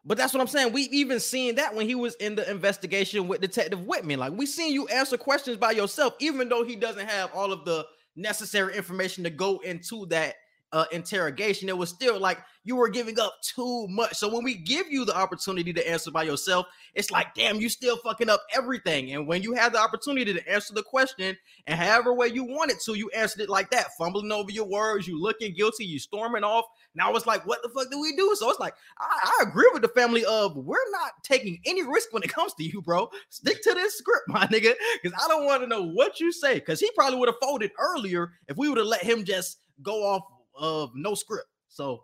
But 0.05 0.17
that's 0.17 0.33
what 0.33 0.41
I'm 0.41 0.47
saying. 0.47 0.73
We 0.73 0.83
even 0.83 1.19
seen 1.19 1.55
that 1.55 1.75
when 1.75 1.87
he 1.87 1.95
was 1.95 2.15
in 2.15 2.35
the 2.35 2.49
investigation 2.49 3.27
with 3.27 3.41
Detective 3.41 3.85
Whitman. 3.85 4.19
Like 4.19 4.33
we 4.33 4.45
seen 4.45 4.73
you 4.73 4.87
answer 4.87 5.17
questions 5.17 5.57
by 5.57 5.71
yourself, 5.71 6.15
even 6.19 6.49
though 6.49 6.63
he 6.63 6.75
doesn't 6.75 7.07
have 7.07 7.31
all 7.33 7.51
of 7.51 7.65
the 7.65 7.85
necessary 8.15 8.75
information 8.75 9.23
to 9.23 9.29
go 9.29 9.59
into 9.59 10.05
that 10.07 10.35
uh, 10.71 10.85
interrogation. 10.91 11.69
It 11.69 11.77
was 11.77 11.89
still 11.89 12.19
like 12.19 12.39
you 12.63 12.75
were 12.75 12.89
giving 12.89 13.19
up 13.19 13.35
too 13.41 13.87
much. 13.87 14.15
So 14.15 14.31
when 14.31 14.43
we 14.43 14.55
give 14.55 14.91
you 14.91 15.05
the 15.05 15.15
opportunity 15.15 15.73
to 15.73 15.89
answer 15.89 16.11
by 16.11 16.23
yourself, 16.23 16.67
it's 16.93 17.09
like, 17.09 17.33
damn, 17.33 17.59
you 17.59 17.69
still 17.69 17.97
fucking 17.97 18.29
up 18.29 18.41
everything. 18.55 19.13
And 19.13 19.27
when 19.27 19.41
you 19.41 19.53
have 19.53 19.73
the 19.73 19.79
opportunity 19.79 20.33
to 20.33 20.51
answer 20.51 20.73
the 20.73 20.83
question 20.83 21.35
and 21.65 21.79
however 21.79 22.13
way 22.13 22.27
you 22.27 22.43
want 22.43 22.71
it 22.71 22.77
to, 22.85 22.93
you 22.93 23.09
answered 23.15 23.41
it 23.41 23.49
like 23.49 23.71
that, 23.71 23.87
fumbling 23.97 24.31
over 24.31 24.51
your 24.51 24.67
words, 24.67 25.07
you 25.07 25.19
looking 25.19 25.53
guilty, 25.53 25.85
you 25.85 25.97
storming 25.97 26.43
off. 26.43 26.65
Now 26.93 27.15
it's 27.15 27.25
like, 27.25 27.45
what 27.47 27.63
the 27.63 27.69
fuck 27.69 27.89
do 27.89 27.99
we 27.99 28.15
do? 28.15 28.35
So 28.37 28.49
it's 28.49 28.59
like, 28.59 28.73
I, 28.99 29.31
I 29.39 29.49
agree 29.49 29.69
with 29.73 29.81
the 29.81 29.87
family 29.89 30.25
of 30.25 30.55
we're 30.55 30.77
not 30.91 31.11
taking 31.23 31.59
any 31.65 31.83
risk 31.83 32.13
when 32.13 32.23
it 32.23 32.31
comes 32.31 32.53
to 32.55 32.63
you, 32.63 32.81
bro. 32.81 33.09
Stick 33.29 33.63
to 33.63 33.73
this 33.73 33.97
script, 33.97 34.23
my 34.27 34.45
nigga, 34.47 34.73
because 35.01 35.19
I 35.23 35.27
don't 35.27 35.45
want 35.45 35.63
to 35.63 35.67
know 35.67 35.89
what 35.89 36.19
you 36.19 36.31
say. 36.31 36.55
Because 36.55 36.79
he 36.79 36.91
probably 36.91 37.17
would 37.17 37.29
have 37.29 37.39
folded 37.41 37.71
earlier 37.79 38.33
if 38.47 38.57
we 38.57 38.69
would 38.69 38.77
have 38.77 38.87
let 38.87 39.01
him 39.01 39.23
just 39.23 39.59
go 39.81 40.03
off 40.03 40.23
of 40.59 40.91
no 40.95 41.15
script. 41.15 41.47
So 41.67 42.03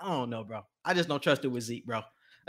I 0.00 0.08
don't 0.08 0.30
know, 0.30 0.44
bro. 0.44 0.62
I 0.84 0.94
just 0.94 1.08
don't 1.08 1.22
trust 1.22 1.44
it 1.44 1.48
with 1.48 1.64
Zeke, 1.64 1.86
bro. 1.86 2.02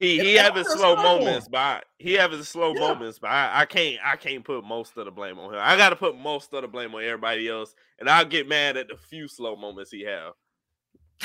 he 0.00 0.18
he 0.18 0.34
have 0.34 0.56
his 0.56 0.66
slow 0.66 0.96
moments, 0.96 1.46
but 1.48 1.84
he 1.98 2.14
have 2.14 2.32
his 2.32 2.48
slow 2.48 2.72
yeah. 2.74 2.80
moments, 2.80 3.18
but 3.18 3.28
I, 3.28 3.60
I, 3.60 3.66
can't 3.66 4.00
I 4.04 4.16
can't 4.16 4.44
put 4.44 4.64
most 4.64 4.96
of 4.96 5.04
the 5.04 5.10
blame 5.10 5.38
on 5.38 5.52
him. 5.52 5.60
I 5.62 5.76
got 5.76 5.90
to 5.90 5.96
put 5.96 6.16
most 6.16 6.52
of 6.54 6.62
the 6.62 6.68
blame 6.68 6.94
on 6.94 7.04
everybody 7.04 7.48
else, 7.48 7.74
and 8.00 8.08
I'll 8.08 8.24
get 8.24 8.48
mad 8.48 8.76
at 8.76 8.88
the 8.88 8.96
few 8.96 9.28
slow 9.28 9.56
moments 9.56 9.90
he 9.90 10.04
have. 10.04 10.32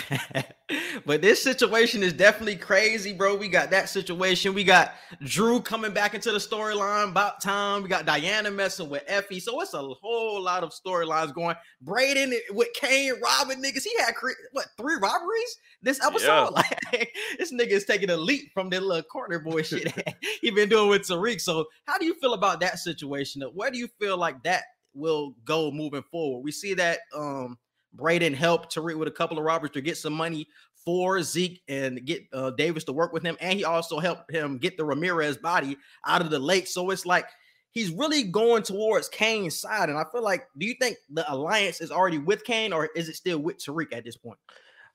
but 1.05 1.21
this 1.21 1.41
situation 1.41 2.03
is 2.03 2.13
definitely 2.13 2.55
crazy, 2.55 3.13
bro. 3.13 3.35
We 3.35 3.47
got 3.47 3.71
that 3.71 3.89
situation. 3.89 4.53
We 4.53 4.63
got 4.63 4.93
Dru 5.23 5.61
coming 5.61 5.93
back 5.93 6.13
into 6.13 6.31
the 6.31 6.37
storyline 6.37 7.09
about 7.09 7.41
time. 7.41 7.83
We 7.83 7.89
got 7.89 8.05
Diana 8.05 8.51
messing 8.51 8.89
with 8.89 9.03
Effie. 9.07 9.39
So 9.39 9.59
it's 9.61 9.73
a 9.73 9.81
whole 9.81 10.41
lot 10.41 10.63
of 10.63 10.71
storylines 10.71 11.33
going. 11.33 11.55
Brayden 11.85 12.33
with 12.51 12.69
Cane 12.73 13.13
robbing 13.23 13.61
niggas. 13.61 13.83
He 13.83 13.95
had 13.99 14.13
what 14.51 14.67
three 14.77 14.95
robberies 15.01 15.57
this 15.81 16.03
episode? 16.03 16.27
Yeah. 16.27 16.49
Like 16.91 17.13
this 17.37 17.53
nigga 17.53 17.71
is 17.71 17.85
taking 17.85 18.09
a 18.09 18.17
leap 18.17 18.51
from 18.53 18.69
the 18.69 18.79
little 18.79 19.03
corner 19.03 19.39
boy 19.39 19.61
shit 19.61 19.93
he 20.41 20.49
been 20.51 20.69
doing 20.69 20.89
with 20.89 21.03
Tariq. 21.03 21.41
So 21.41 21.65
how 21.85 21.97
do 21.97 22.05
you 22.05 22.15
feel 22.15 22.33
about 22.33 22.59
that 22.61 22.79
situation? 22.79 23.41
Where 23.53 23.69
do 23.69 23.77
you 23.77 23.87
feel 23.99 24.17
like 24.17 24.41
that 24.43 24.63
will 24.93 25.35
go 25.45 25.69
moving 25.71 26.03
forward? 26.09 26.43
We 26.43 26.51
see 26.51 26.73
that 26.75 26.99
um 27.15 27.57
Brayden 27.97 28.33
helped 28.33 28.73
Tariq 28.73 28.97
with 28.97 29.07
a 29.07 29.11
couple 29.11 29.37
of 29.37 29.43
robbers 29.43 29.71
to 29.71 29.81
get 29.81 29.97
some 29.97 30.13
money 30.13 30.47
for 30.85 31.21
Zeke 31.21 31.61
and 31.67 32.05
get 32.05 32.23
uh, 32.31 32.51
Davis 32.51 32.83
to 32.85 32.93
work 32.93 33.11
with 33.11 33.23
him. 33.23 33.35
And 33.41 33.57
he 33.57 33.65
also 33.65 33.99
helped 33.99 34.31
him 34.31 34.57
get 34.57 34.77
the 34.77 34.85
Ramirez 34.85 35.37
body 35.37 35.77
out 36.05 36.21
of 36.21 36.29
the 36.29 36.39
lake. 36.39 36.67
So 36.67 36.89
it's 36.91 37.05
like 37.05 37.25
he's 37.71 37.91
really 37.91 38.23
going 38.23 38.63
towards 38.63 39.09
Cane's 39.09 39.59
side. 39.59 39.89
And 39.89 39.97
I 39.97 40.05
feel 40.11 40.23
like, 40.23 40.47
do 40.57 40.65
you 40.65 40.75
think 40.79 40.97
the 41.09 41.29
alliance 41.31 41.81
is 41.81 41.91
already 41.91 42.19
with 42.19 42.43
Cane 42.43 42.71
or 42.71 42.89
is 42.95 43.09
it 43.09 43.15
still 43.15 43.39
with 43.39 43.57
Tariq 43.57 43.93
at 43.93 44.05
this 44.05 44.15
point? 44.15 44.39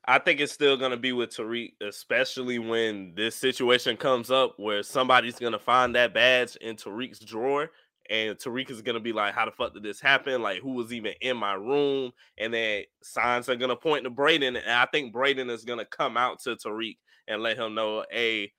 I 0.06 0.18
think 0.18 0.40
it's 0.40 0.52
still 0.52 0.76
going 0.76 0.90
to 0.90 0.96
be 0.96 1.12
with 1.12 1.30
Tariq, 1.30 1.74
especially 1.80 2.58
when 2.58 3.14
this 3.14 3.36
situation 3.36 3.96
comes 3.96 4.30
up 4.30 4.54
where 4.56 4.82
somebody's 4.82 5.38
going 5.38 5.52
to 5.52 5.60
find 5.60 5.94
that 5.94 6.12
badge 6.12 6.56
in 6.56 6.76
Tariq's 6.76 7.20
drawer 7.20 7.70
And 8.10 8.36
Tariq 8.36 8.70
is 8.70 8.82
gonna 8.82 9.00
be 9.00 9.12
like, 9.12 9.34
"How 9.34 9.44
the 9.44 9.52
fuck 9.52 9.74
did 9.74 9.82
this 9.82 10.00
happen? 10.00 10.42
Like, 10.42 10.60
who 10.60 10.72
was 10.72 10.92
even 10.92 11.14
in 11.20 11.36
my 11.36 11.54
room?" 11.54 12.12
And 12.38 12.52
then 12.52 12.84
signs 13.02 13.48
are 13.48 13.56
gonna 13.56 13.76
point 13.76 14.04
to 14.04 14.10
Brayden, 14.10 14.58
and 14.58 14.70
I 14.70 14.86
think 14.86 15.14
Brayden 15.14 15.50
is 15.50 15.64
gonna 15.64 15.84
come 15.84 16.16
out 16.16 16.40
to 16.40 16.56
Tariq 16.56 16.98
and 17.28 17.42
let 17.42 17.56
him 17.58 17.74
know, 17.74 18.04
"Hey, 18.10 18.52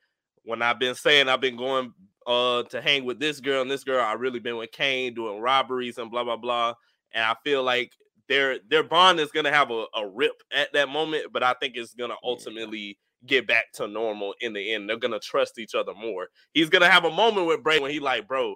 when 0.44 0.62
I've 0.62 0.80
been 0.80 0.96
saying 0.96 1.30
I've 1.30 1.42
been 1.42 1.58
going 1.58 1.94
uh 2.26 2.64
to 2.64 2.82
hang 2.82 3.04
with 3.04 3.20
this 3.20 3.40
girl 3.42 3.62
and 3.62 3.70
this 3.70 3.84
girl, 3.84 4.02
I 4.04 4.14
really 4.14 4.40
been 4.40 4.58
with 4.58 4.72
Cane 4.72 5.14
doing 5.14 5.40
robberies 5.42 5.98
and 5.98 6.10
blah 6.10 6.24
blah 6.24 6.38
blah." 6.38 6.74
And 7.14 7.24
I 7.24 7.36
feel 7.44 7.64
like 7.64 7.94
their 8.30 8.60
their 8.68 8.84
bond 8.84 9.20
is 9.20 9.32
gonna 9.32 9.52
have 9.52 9.72
a, 9.72 9.86
a 9.96 10.08
rip 10.08 10.42
at 10.52 10.72
that 10.74 10.90
moment, 10.90 11.34
but 11.34 11.44
I 11.44 11.54
think 11.54 11.76
it's 11.76 11.94
gonna 11.94 12.16
ultimately 12.24 12.98
get 13.26 13.48
back 13.48 13.72
to 13.74 13.88
normal 13.88 14.34
in 14.42 14.54
the 14.54 14.74
end. 14.74 14.90
They're 14.90 14.98
gonna 14.98 15.20
trust 15.20 15.60
each 15.60 15.76
other 15.76 15.94
more. 15.94 16.30
He's 16.54 16.70
gonna 16.70 16.90
have 16.90 17.06
a 17.06 17.12
moment 17.12 17.48
with 17.48 17.64
Bray 17.64 17.80
when 17.80 17.92
he 17.92 18.00
like, 18.00 18.28
bro, 18.28 18.56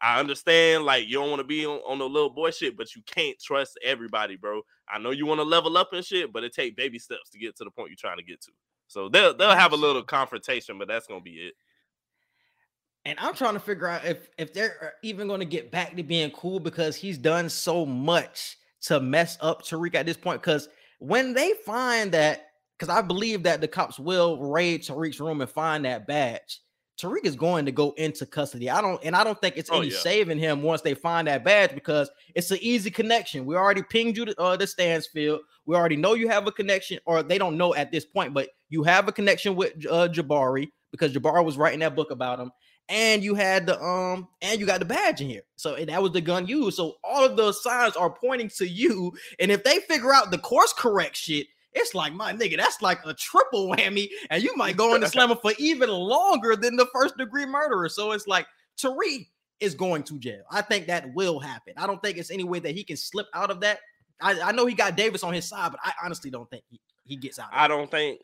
I 0.00 0.20
understand 0.20 0.84
like 0.84 1.08
you 1.08 1.14
don't 1.14 1.30
want 1.30 1.40
to 1.40 1.46
be 1.46 1.64
on, 1.64 1.80
on 1.86 1.98
the 1.98 2.08
little 2.08 2.30
boy 2.30 2.50
shit, 2.50 2.76
but 2.76 2.94
you 2.94 3.02
can't 3.06 3.38
trust 3.40 3.78
everybody, 3.82 4.36
bro. 4.36 4.60
I 4.88 4.98
know 4.98 5.10
you 5.10 5.26
want 5.26 5.40
to 5.40 5.44
level 5.44 5.76
up 5.78 5.92
and 5.92 6.04
shit, 6.04 6.32
but 6.32 6.44
it 6.44 6.54
take 6.54 6.76
baby 6.76 6.98
steps 6.98 7.30
to 7.30 7.38
get 7.38 7.56
to 7.56 7.64
the 7.64 7.70
point 7.70 7.88
you're 7.88 7.96
trying 7.96 8.18
to 8.18 8.22
get 8.24 8.40
to. 8.42 8.52
So 8.88 9.08
they'll 9.08 9.34
they'll 9.34 9.50
have 9.50 9.72
a 9.72 9.76
little 9.76 10.02
confrontation, 10.02 10.78
but 10.78 10.88
that's 10.88 11.06
gonna 11.06 11.20
be 11.20 11.32
it. 11.32 11.54
And 13.06 13.18
I'm 13.20 13.34
trying 13.34 13.54
to 13.54 13.60
figure 13.60 13.86
out 13.86 14.04
if 14.04 14.28
if 14.36 14.52
they're 14.52 14.76
uh, 14.82 14.88
even 15.02 15.28
going 15.28 15.40
to 15.40 15.46
get 15.46 15.70
back 15.70 15.96
to 15.96 16.02
being 16.02 16.30
cool 16.32 16.58
because 16.60 16.96
he's 16.96 17.18
done 17.18 17.48
so 17.48 17.86
much 17.86 18.56
to 18.82 19.00
mess 19.00 19.38
up 19.40 19.62
Tariq 19.62 19.94
at 19.94 20.06
this 20.06 20.16
point. 20.16 20.42
Because 20.42 20.68
when 20.98 21.32
they 21.32 21.52
find 21.64 22.10
that, 22.12 22.48
because 22.76 22.94
I 22.94 23.02
believe 23.02 23.44
that 23.44 23.60
the 23.60 23.68
cops 23.68 23.98
will 23.98 24.38
raid 24.50 24.82
Tariq's 24.82 25.20
room 25.20 25.40
and 25.40 25.48
find 25.48 25.84
that 25.84 26.06
badge. 26.06 26.60
Tariq 27.00 27.24
is 27.24 27.36
going 27.36 27.66
to 27.66 27.72
go 27.72 27.92
into 27.98 28.24
custody. 28.24 28.70
I 28.70 28.80
don't, 28.80 29.02
and 29.04 29.14
I 29.14 29.22
don't 29.22 29.38
think 29.40 29.56
it's 29.56 29.70
Oh, 29.70 29.78
any 29.80 29.88
yeah. 29.88 29.98
saving 29.98 30.38
him 30.38 30.62
once 30.62 30.80
they 30.80 30.94
find 30.94 31.28
that 31.28 31.44
badge 31.44 31.74
because 31.74 32.10
it's 32.34 32.50
an 32.50 32.58
easy 32.60 32.90
connection. 32.90 33.44
We 33.44 33.54
already 33.56 33.82
pinged 33.82 34.16
you 34.16 34.24
to 34.24 34.40
uh, 34.40 34.56
the 34.56 34.66
Stansfield. 34.66 35.40
We 35.66 35.76
already 35.76 35.96
know 35.96 36.14
you 36.14 36.28
have 36.28 36.46
a 36.46 36.52
connection, 36.52 36.98
or 37.04 37.22
they 37.22 37.38
don't 37.38 37.56
know 37.58 37.74
at 37.74 37.92
this 37.92 38.04
point, 38.06 38.32
but 38.32 38.48
you 38.70 38.82
have 38.84 39.08
a 39.08 39.12
connection 39.12 39.56
with 39.56 39.72
uh, 39.90 40.08
Jabari 40.08 40.68
because 40.90 41.12
Jabari 41.12 41.44
was 41.44 41.56
writing 41.58 41.80
that 41.80 41.96
book 41.96 42.10
about 42.10 42.40
him, 42.40 42.50
and 42.88 43.22
you 43.22 43.34
had 43.34 43.66
the 43.66 43.78
um, 43.82 44.28
and 44.40 44.58
you 44.58 44.64
got 44.66 44.78
the 44.78 44.86
badge 44.86 45.20
in 45.20 45.28
here. 45.28 45.42
So 45.56 45.76
that 45.76 46.02
was 46.02 46.12
the 46.12 46.20
gun 46.20 46.46
used. 46.46 46.76
So 46.76 46.94
all 47.04 47.24
of 47.24 47.36
those 47.36 47.62
signs 47.62 47.96
are 47.96 48.10
pointing 48.10 48.48
to 48.56 48.66
you. 48.66 49.12
And 49.38 49.50
if 49.50 49.64
they 49.64 49.80
figure 49.80 50.14
out 50.14 50.30
the 50.30 50.38
course 50.38 50.72
correct 50.72 51.16
shit, 51.16 51.48
it's 51.76 51.94
like 51.94 52.12
my 52.12 52.32
nigga, 52.32 52.56
that's 52.56 52.82
like 52.82 52.98
a 53.04 53.14
triple 53.14 53.68
whammy, 53.72 54.08
and 54.30 54.42
you 54.42 54.56
might 54.56 54.76
go 54.78 54.94
into 54.94 55.08
slammer 55.08 55.36
for 55.36 55.52
even 55.58 55.90
longer 55.90 56.56
than 56.56 56.76
the 56.76 56.86
first 56.92 57.16
degree 57.16 57.46
murderer. 57.46 57.88
So 57.88 58.12
it's 58.12 58.26
like 58.26 58.46
Tariq 58.78 59.28
is 59.60 59.74
going 59.74 60.02
to 60.04 60.18
jail. 60.18 60.42
I 60.50 60.62
think 60.62 60.86
that 60.86 61.12
will 61.14 61.38
happen. 61.38 61.74
I 61.76 61.86
don't 61.86 62.02
think 62.02 62.18
it's 62.18 62.30
any 62.30 62.44
way 62.44 62.58
that 62.58 62.72
he 62.72 62.84
can 62.84 62.96
slip 62.96 63.26
out 63.34 63.50
of 63.50 63.60
that. 63.60 63.78
I, 64.20 64.40
I 64.40 64.52
know 64.52 64.66
he 64.66 64.74
got 64.74 64.96
Davis 64.96 65.22
on 65.22 65.32
his 65.32 65.46
side, 65.46 65.70
but 65.72 65.80
I 65.82 65.92
honestly 66.04 66.30
don't 66.30 66.48
think 66.50 66.64
he, 66.68 66.80
he 67.04 67.16
gets 67.16 67.38
out. 67.38 67.48
I 67.52 67.68
don't 67.68 67.90
think 67.90 68.20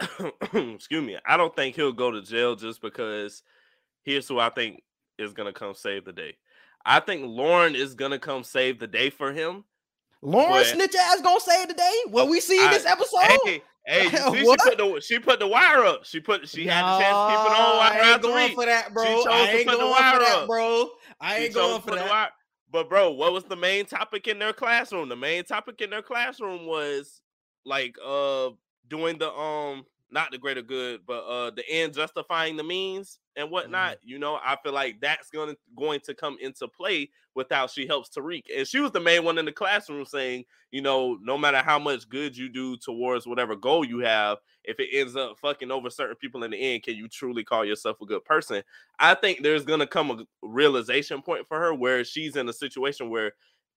excuse 0.52 1.04
me, 1.04 1.16
I 1.26 1.36
don't 1.36 1.54
think 1.54 1.76
he'll 1.76 1.92
go 1.92 2.10
to 2.10 2.22
jail 2.22 2.56
just 2.56 2.80
because 2.80 3.42
here's 4.02 4.28
who 4.28 4.38
I 4.38 4.50
think 4.50 4.82
is 5.18 5.32
gonna 5.32 5.52
come 5.52 5.74
save 5.74 6.04
the 6.04 6.12
day. 6.12 6.36
I 6.84 7.00
think 7.00 7.24
Lauren 7.26 7.74
is 7.74 7.94
gonna 7.94 8.18
come 8.18 8.44
save 8.44 8.78
the 8.78 8.86
day 8.86 9.10
for 9.10 9.32
him. 9.32 9.64
Lauren 10.24 10.50
but- 10.52 10.66
snitch 10.66 10.94
ass 10.94 11.20
gonna 11.20 11.40
say 11.40 11.66
today. 11.66 11.92
What 12.08 12.28
we 12.28 12.40
see 12.40 12.62
in 12.64 12.70
this 12.70 12.86
episode? 12.86 13.20
Hey, 13.44 13.62
hey, 13.86 14.08
see, 14.08 14.38
she 14.40 14.44
put 14.56 14.78
the 14.78 15.00
she 15.04 15.18
put 15.18 15.38
the 15.40 15.46
wire 15.46 15.84
up. 15.84 16.04
She 16.04 16.20
put 16.20 16.48
she 16.48 16.66
had 16.66 16.82
the 16.82 16.98
chance 16.98 17.14
to 17.14 17.36
keep 17.36 17.46
it 17.52 17.60
on 17.60 17.76
while 17.76 17.92
I 17.92 18.12
ain't 18.12 18.22
going 18.22 18.54
for 18.54 18.64
that, 18.66 18.92
bro. 18.94 19.04
She 19.04 19.10
chose 19.12 19.26
I 19.28 19.46
to 19.46 19.52
ain't 19.58 19.66
going 19.70 19.90
wire 19.90 20.12
for 20.14 20.18
that, 20.24 20.38
up. 20.38 20.46
bro. 20.46 20.88
I 21.20 21.36
ain't 21.38 21.54
going 21.54 21.82
for 21.82 21.90
that. 21.94 22.08
wire- 22.08 22.30
But 22.70 22.88
bro, 22.88 23.10
what 23.12 23.32
was 23.32 23.44
the 23.44 23.56
main 23.56 23.84
topic 23.86 24.26
in 24.26 24.38
their 24.38 24.52
classroom? 24.52 25.08
The 25.08 25.16
main 25.16 25.44
topic 25.44 25.80
in 25.80 25.90
their 25.90 26.02
classroom 26.02 26.66
was 26.66 27.20
like 27.66 27.96
uh 28.04 28.50
doing 28.88 29.18
the 29.18 29.30
um 29.32 29.84
not 30.10 30.30
the 30.30 30.38
greater 30.38 30.62
good, 30.62 31.00
but 31.06 31.24
uh 31.24 31.50
the 31.50 31.68
end 31.68 31.92
justifying 31.94 32.56
the 32.56 32.64
means 32.64 33.18
and 33.36 33.50
whatnot. 33.50 33.96
Mm-hmm. 33.96 34.08
You 34.08 34.18
know, 34.18 34.38
I 34.44 34.56
feel 34.62 34.72
like 34.72 35.00
that's 35.00 35.30
gonna 35.30 35.54
going 35.76 36.00
to 36.00 36.14
come 36.14 36.36
into 36.40 36.68
play 36.68 37.10
with 37.34 37.48
how 37.50 37.66
she 37.66 37.86
helps 37.86 38.10
Tariq. 38.10 38.44
And 38.56 38.66
she 38.66 38.80
was 38.80 38.92
the 38.92 39.00
main 39.00 39.24
one 39.24 39.38
in 39.38 39.44
the 39.44 39.52
classroom 39.52 40.04
saying, 40.04 40.44
you 40.70 40.82
know, 40.82 41.18
no 41.22 41.36
matter 41.36 41.58
how 41.58 41.78
much 41.78 42.08
good 42.08 42.36
you 42.36 42.48
do 42.48 42.76
towards 42.76 43.26
whatever 43.26 43.56
goal 43.56 43.84
you 43.84 43.98
have, 44.00 44.38
if 44.64 44.78
it 44.78 44.88
ends 44.92 45.16
up 45.16 45.38
fucking 45.38 45.70
over 45.70 45.90
certain 45.90 46.16
people 46.16 46.44
in 46.44 46.52
the 46.52 46.56
end, 46.56 46.82
can 46.82 46.94
you 46.94 47.08
truly 47.08 47.44
call 47.44 47.64
yourself 47.64 48.00
a 48.00 48.06
good 48.06 48.24
person? 48.24 48.62
I 48.98 49.14
think 49.14 49.42
there's 49.42 49.64
gonna 49.64 49.86
come 49.86 50.10
a 50.10 50.24
realization 50.42 51.22
point 51.22 51.46
for 51.46 51.58
her 51.58 51.74
where 51.74 52.04
she's 52.04 52.36
in 52.36 52.48
a 52.48 52.52
situation 52.52 53.10
where, 53.10 53.32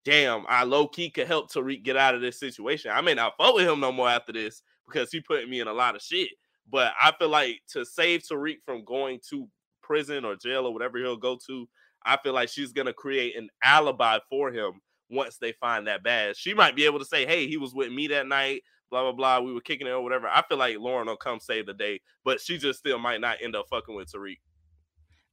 damn, 0.06 0.46
I 0.48 0.64
low 0.64 0.88
key 0.88 1.10
could 1.10 1.28
help 1.28 1.52
Tariq 1.52 1.84
get 1.84 1.98
out 1.98 2.16
of 2.16 2.22
this 2.22 2.40
situation. 2.40 2.92
I 2.94 3.02
may 3.02 3.14
not 3.14 3.38
fuck 3.38 3.56
with 3.56 3.68
him 3.68 3.80
no 3.80 3.92
more 3.92 4.10
after 4.10 4.32
this 4.32 4.62
because 4.88 5.12
he 5.12 5.20
put 5.20 5.50
me 5.50 5.60
in 5.60 5.68
a 5.68 5.74
lot 5.74 5.96
of 5.96 6.02
shit. 6.02 6.30
But 6.70 6.94
I 7.02 7.14
feel 7.18 7.30
like 7.30 7.62
to 7.74 7.86
save 7.86 8.22
Tariq 8.22 8.58
from 8.66 8.84
going 8.86 9.20
to 9.30 9.48
prison 9.82 10.26
or 10.26 10.36
jail 10.36 10.66
or 10.66 10.74
whatever 10.74 10.98
he'll 10.98 11.18
go 11.18 11.38
to, 11.48 11.68
I 12.06 12.18
feel 12.18 12.34
like 12.34 12.50
she's 12.50 12.74
gonna 12.74 12.94
create 12.94 13.38
an 13.38 13.50
alibi 13.64 14.20
for 14.30 14.52
him 14.52 14.82
once 15.10 15.38
they 15.38 15.54
find 15.54 15.88
that 15.88 16.04
badge. 16.04 16.38
She 16.38 16.54
might 16.54 16.76
be 16.76 16.86
able 16.86 17.00
to 17.00 17.06
say, 17.06 17.26
"Hey, 17.26 17.48
he 17.48 17.58
was 17.58 17.74
with 17.74 17.92
me 17.92 18.08
that 18.08 18.28
night." 18.28 18.64
Blah 18.90 19.04
blah 19.04 19.12
blah. 19.12 19.40
We 19.46 19.54
were 19.54 19.62
kicking 19.62 19.88
it 19.88 19.92
or 19.92 20.02
whatever. 20.02 20.28
I 20.28 20.42
feel 20.48 20.58
like 20.58 20.78
Lauren 20.78 21.08
will 21.08 21.18
come 21.18 21.40
save 21.40 21.66
the 21.66 21.74
day, 21.74 22.02
but 22.24 22.40
she 22.40 22.58
just 22.58 22.80
still 22.80 23.00
might 23.00 23.20
not 23.22 23.38
end 23.42 23.56
up 23.56 23.68
fucking 23.70 23.96
with 23.96 24.12
Tariq. 24.12 24.38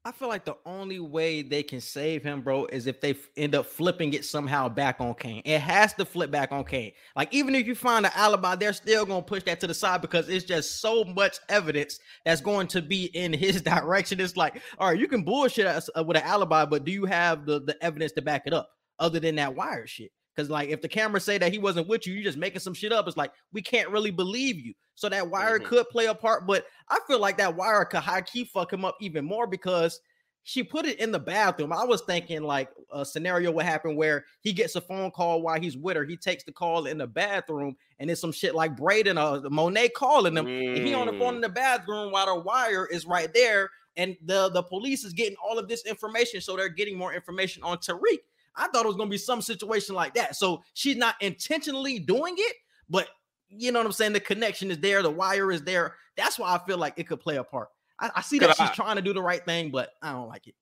I 0.07 0.13
feel 0.13 0.29
like 0.29 0.45
the 0.45 0.59
only 0.67 0.99
way 0.99 1.41
they 1.41 1.63
can 1.63 1.81
save 1.81 2.23
him, 2.23 2.43
bro, 2.43 2.67
is 2.67 2.87
if 2.87 3.01
they 3.01 3.17
end 3.39 3.55
up 3.55 3.65
flipping 3.65 4.13
it 4.13 4.27
somehow 4.27 4.69
back 4.69 5.01
on 5.01 5.15
Cane. 5.15 5.41
It 5.47 5.61
has 5.61 5.95
to 5.95 6.05
flip 6.05 6.31
back 6.31 6.53
on 6.53 6.65
Cane. 6.65 6.93
Like 7.17 7.33
even 7.33 7.55
if 7.55 7.67
you 7.67 7.75
find 7.75 8.05
an 8.05 8.13
alibi, 8.15 8.55
they're 8.55 8.75
still 8.75 9.07
gonna 9.07 9.23
push 9.23 9.45
that 9.45 9.61
to 9.61 9.67
the 9.67 9.73
side 9.73 10.03
because 10.03 10.29
it's 10.29 10.45
just 10.45 10.83
so 10.83 11.05
much 11.05 11.39
evidence 11.49 12.01
that's 12.27 12.43
going 12.43 12.67
to 12.69 12.83
be 12.83 13.07
in 13.15 13.33
his 13.33 13.63
direction. 13.63 14.21
It's 14.21 14.37
like, 14.37 14.61
all 14.79 14.91
right, 14.91 14.99
you 15.01 15.09
can 15.09 15.25
bullshit 15.25 15.67
us 15.67 15.89
uh, 15.97 16.05
with 16.05 16.19
an 16.19 16.25
alibi, 16.25 16.67
but 16.67 16.85
do 16.85 16.93
you 16.93 17.07
have 17.07 17.47
the 17.47 17.61
the 17.61 17.83
evidence 17.83 18.13
to 18.13 18.23
back 18.23 18.43
it 18.45 18.53
up 18.53 18.69
other 18.99 19.21
than 19.21 19.37
that 19.37 19.55
wire 19.55 19.87
shit? 19.87 20.11
Because 20.37 20.51
like 20.51 20.69
if 20.69 20.83
the 20.83 20.89
cameras 20.89 21.25
say 21.25 21.39
that 21.39 21.51
he 21.51 21.59
wasn't 21.59 21.89
with 21.89 22.07
you, 22.07 22.13
you're 22.13 22.25
just 22.25 22.37
making 22.37 22.61
some 22.61 22.75
shit 22.75 22.93
up. 22.93 23.09
It's 23.09 23.17
like 23.17 23.33
we 23.55 23.63
can't 23.63 23.89
really 23.89 24.11
believe 24.11 24.59
you. 24.59 24.75
So 24.95 25.09
that 25.09 25.29
wire 25.31 25.59
Mhm. 25.59 25.65
could 25.65 25.89
play 25.91 26.07
a 26.07 26.15
part, 26.15 26.47
but 26.47 26.67
I 26.89 26.99
feel 27.07 27.19
like 27.19 27.37
that 27.39 27.57
wire 27.57 27.85
could 27.85 28.01
high 28.01 28.23
key 28.23 28.45
fuck 28.45 28.73
him 28.73 28.85
up 28.85 28.97
even 29.01 29.25
more 29.25 29.47
because 29.47 30.01
she 30.47 30.63
put 30.63 30.85
it 30.85 30.99
in 31.01 31.11
the 31.11 31.19
bathroom. 31.19 31.73
I 31.73 31.85
was 31.85 32.03
thinking 32.03 32.43
like 32.43 32.71
a 32.93 33.05
scenario 33.05 33.51
would 33.51 33.65
happen 33.65 33.97
where 33.97 34.27
he 34.41 34.53
gets 34.53 34.77
a 34.77 34.81
phone 34.83 35.11
call 35.11 35.41
while 35.41 35.59
he's 35.59 35.77
with 35.77 35.97
her. 35.97 36.05
He 36.05 36.19
takes 36.19 36.45
the 36.45 36.53
call 36.53 36.87
in 36.87 36.99
the 36.99 37.07
bathroom, 37.07 37.77
and 37.99 38.11
it's 38.11 38.21
some 38.21 38.31
shit 38.31 38.55
like 38.55 38.77
Brayden 38.77 39.17
or 39.19 39.49
Monet 39.49 39.89
calling 39.91 40.37
him. 40.37 40.47
and 40.47 40.87
he 40.87 40.93
on 40.93 41.07
the 41.07 41.15
phone 41.15 41.33
Mm. 41.33 41.37
in 41.37 41.41
the 41.41 41.49
bathroom 41.49 42.13
while 42.13 42.27
the 42.27 42.43
wire 42.43 42.87
is 42.87 43.07
right 43.07 43.33
there, 43.33 43.71
and 43.97 44.17
the 44.23 44.51
the 44.51 44.63
police 44.63 45.03
is 45.03 45.15
getting 45.15 45.37
all 45.43 45.59
of 45.59 45.67
this 45.67 45.87
information, 45.87 46.41
so 46.43 46.57
they're 46.57 46.69
getting 46.69 46.99
more 46.99 47.15
information 47.15 47.63
on 47.63 47.79
Tariq. 47.79 48.19
I 48.55 48.69
thought 48.69 48.85
it 48.85 48.89
was 48.89 48.97
gonna 48.97 49.09
be 49.11 49.17
some 49.19 49.41
situation 49.41 49.95
like 49.95 50.13
that. 50.15 50.37
So 50.37 50.63
she's 50.75 50.97
not 50.97 51.15
intentionally 51.23 51.99
doing 51.99 52.35
it, 52.37 52.57
but 52.91 53.09
you 53.49 53.73
know 53.73 53.79
what 53.81 53.87
I'm 53.87 53.93
saying. 53.93 54.13
The 54.13 54.21
connection 54.21 54.71
is 54.71 54.79
there, 54.79 55.03
the 55.03 55.11
wire 55.11 55.51
is 55.53 55.63
there. 55.63 55.95
That's 56.17 56.39
why 56.39 56.55
I 56.55 56.59
feel 56.67 56.79
like 56.79 56.95
it 56.97 57.09
could 57.09 57.21
play 57.21 57.37
a 57.37 57.45
part. 57.45 57.69
I, 58.01 58.11
I 58.17 58.23
see 58.23 58.39
that 58.41 58.57
she's 58.57 58.71
I- 58.71 58.75
trying 58.75 58.97
to 58.97 59.03
do 59.03 59.13
the 59.13 59.23
right 59.23 59.45
thing, 59.45 59.71
but 59.71 59.91
I 60.03 60.13
don't 60.13 60.29
like 60.29 60.47
it. 60.47 60.55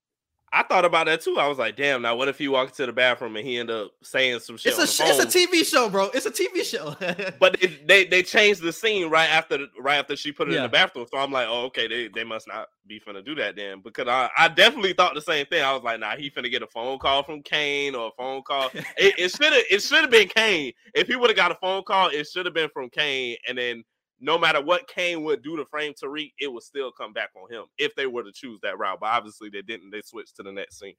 I 0.55 0.63
thought 0.63 0.85
about 0.85 1.07
that 1.07 1.23
too. 1.23 1.39
I 1.39 1.49
was 1.49 1.57
like, 1.57 1.77
damn, 1.77 2.03
now 2.03 2.15
what 2.15 2.29
if 2.29 2.37
he 2.37 2.47
walks 2.47 2.77
to 2.77 2.85
the 2.85 2.93
bathroom 2.93 3.37
and 3.37 3.47
he 3.47 3.57
end 3.59 3.71
up 3.71 3.93
saying 4.03 4.41
some 4.41 4.59
shit? 4.59 4.73
It's 4.73 4.79
a 4.79 4.83
on 4.83 4.87
sh- 4.87 5.17
the 5.17 5.23
it's 5.23 5.35
a? 5.35 5.39
TV 5.39 5.65
show, 5.65 5.89
bro. 5.89 6.11
It's 6.13 6.27
a 6.27 6.31
TV 6.31 6.63
show. 6.63 6.95
But 7.41 7.59
they, 7.61 7.67
they 7.87 8.05
they 8.05 8.23
changed 8.23 8.61
the 8.61 8.73
scene 8.73 9.09
right 9.09 9.29
after 9.31 9.59
the, 9.59 9.69
right 9.81 9.97
after 9.97 10.15
she 10.15 10.31
put 10.31 10.49
it 10.49 10.55
in 10.55 10.63
the 10.63 10.69
bathroom. 10.69 11.07
So 11.11 11.19
I'm 11.19 11.33
like, 11.33 11.47
oh, 11.49 11.65
okay, 11.67 11.89
they, 11.89 12.09
they 12.09 12.25
must 12.25 12.47
not 12.47 12.69
be 12.87 13.01
finna 13.01 13.25
do 13.25 13.35
that 13.37 13.57
then. 13.57 13.81
Because 13.83 14.09
I, 14.09 14.29
I 14.37 14.49
definitely 14.49 14.93
thought 14.93 15.15
the 15.15 15.23
same 15.23 15.47
thing. 15.47 15.63
I 15.63 15.73
was 15.73 15.83
like, 15.83 15.99
nah, 16.01 16.17
he 16.17 16.31
finna 16.31 16.51
get 16.51 16.63
a 16.63 16.67
phone 16.67 16.99
call 16.99 17.23
from 17.23 17.43
Cane 17.43 17.95
or 17.95 18.09
a 18.09 18.11
phone 18.17 18.43
call. 18.43 18.71
it 18.75 18.85
it 19.19 19.31
should 19.31 19.53
have 19.53 19.65
it 19.71 19.83
should 19.83 20.03
have 20.03 20.11
been 20.11 20.29
Cane. 20.29 20.73
If 20.95 21.09
he 21.09 21.17
would 21.17 21.31
have 21.31 21.37
got 21.37 21.51
a 21.51 21.57
phone 21.57 21.83
call, 21.85 22.09
it 22.09 22.29
should 22.29 22.45
have 22.45 22.55
been 22.55 22.71
from 22.71 22.91
Cane. 22.91 23.37
And 23.49 23.57
then 23.57 23.85
no 24.23 24.39
matter 24.39 24.63
what 24.63 24.89
Cane 24.89 25.25
would 25.25 25.43
do 25.43 25.57
to 25.57 25.65
frame 25.67 25.93
Tariq, 25.93 26.33
it 26.39 26.51
would 26.51 26.63
still 26.63 26.93
come 26.93 27.13
back 27.13 27.31
on 27.37 27.53
him 27.53 27.65
if 27.77 27.95
they 27.97 28.07
were 28.07 28.23
to 28.23 28.33
choose 28.33 28.61
that 28.63 28.79
route. 28.79 29.01
But 29.01 29.07
obviously 29.07 29.51
they 29.51 29.63
didn't. 29.63 29.91
They 29.91 30.01
switched 30.03 30.37
to 30.37 30.43
the 30.43 30.53
next 30.53 30.79
scene. 30.79 30.95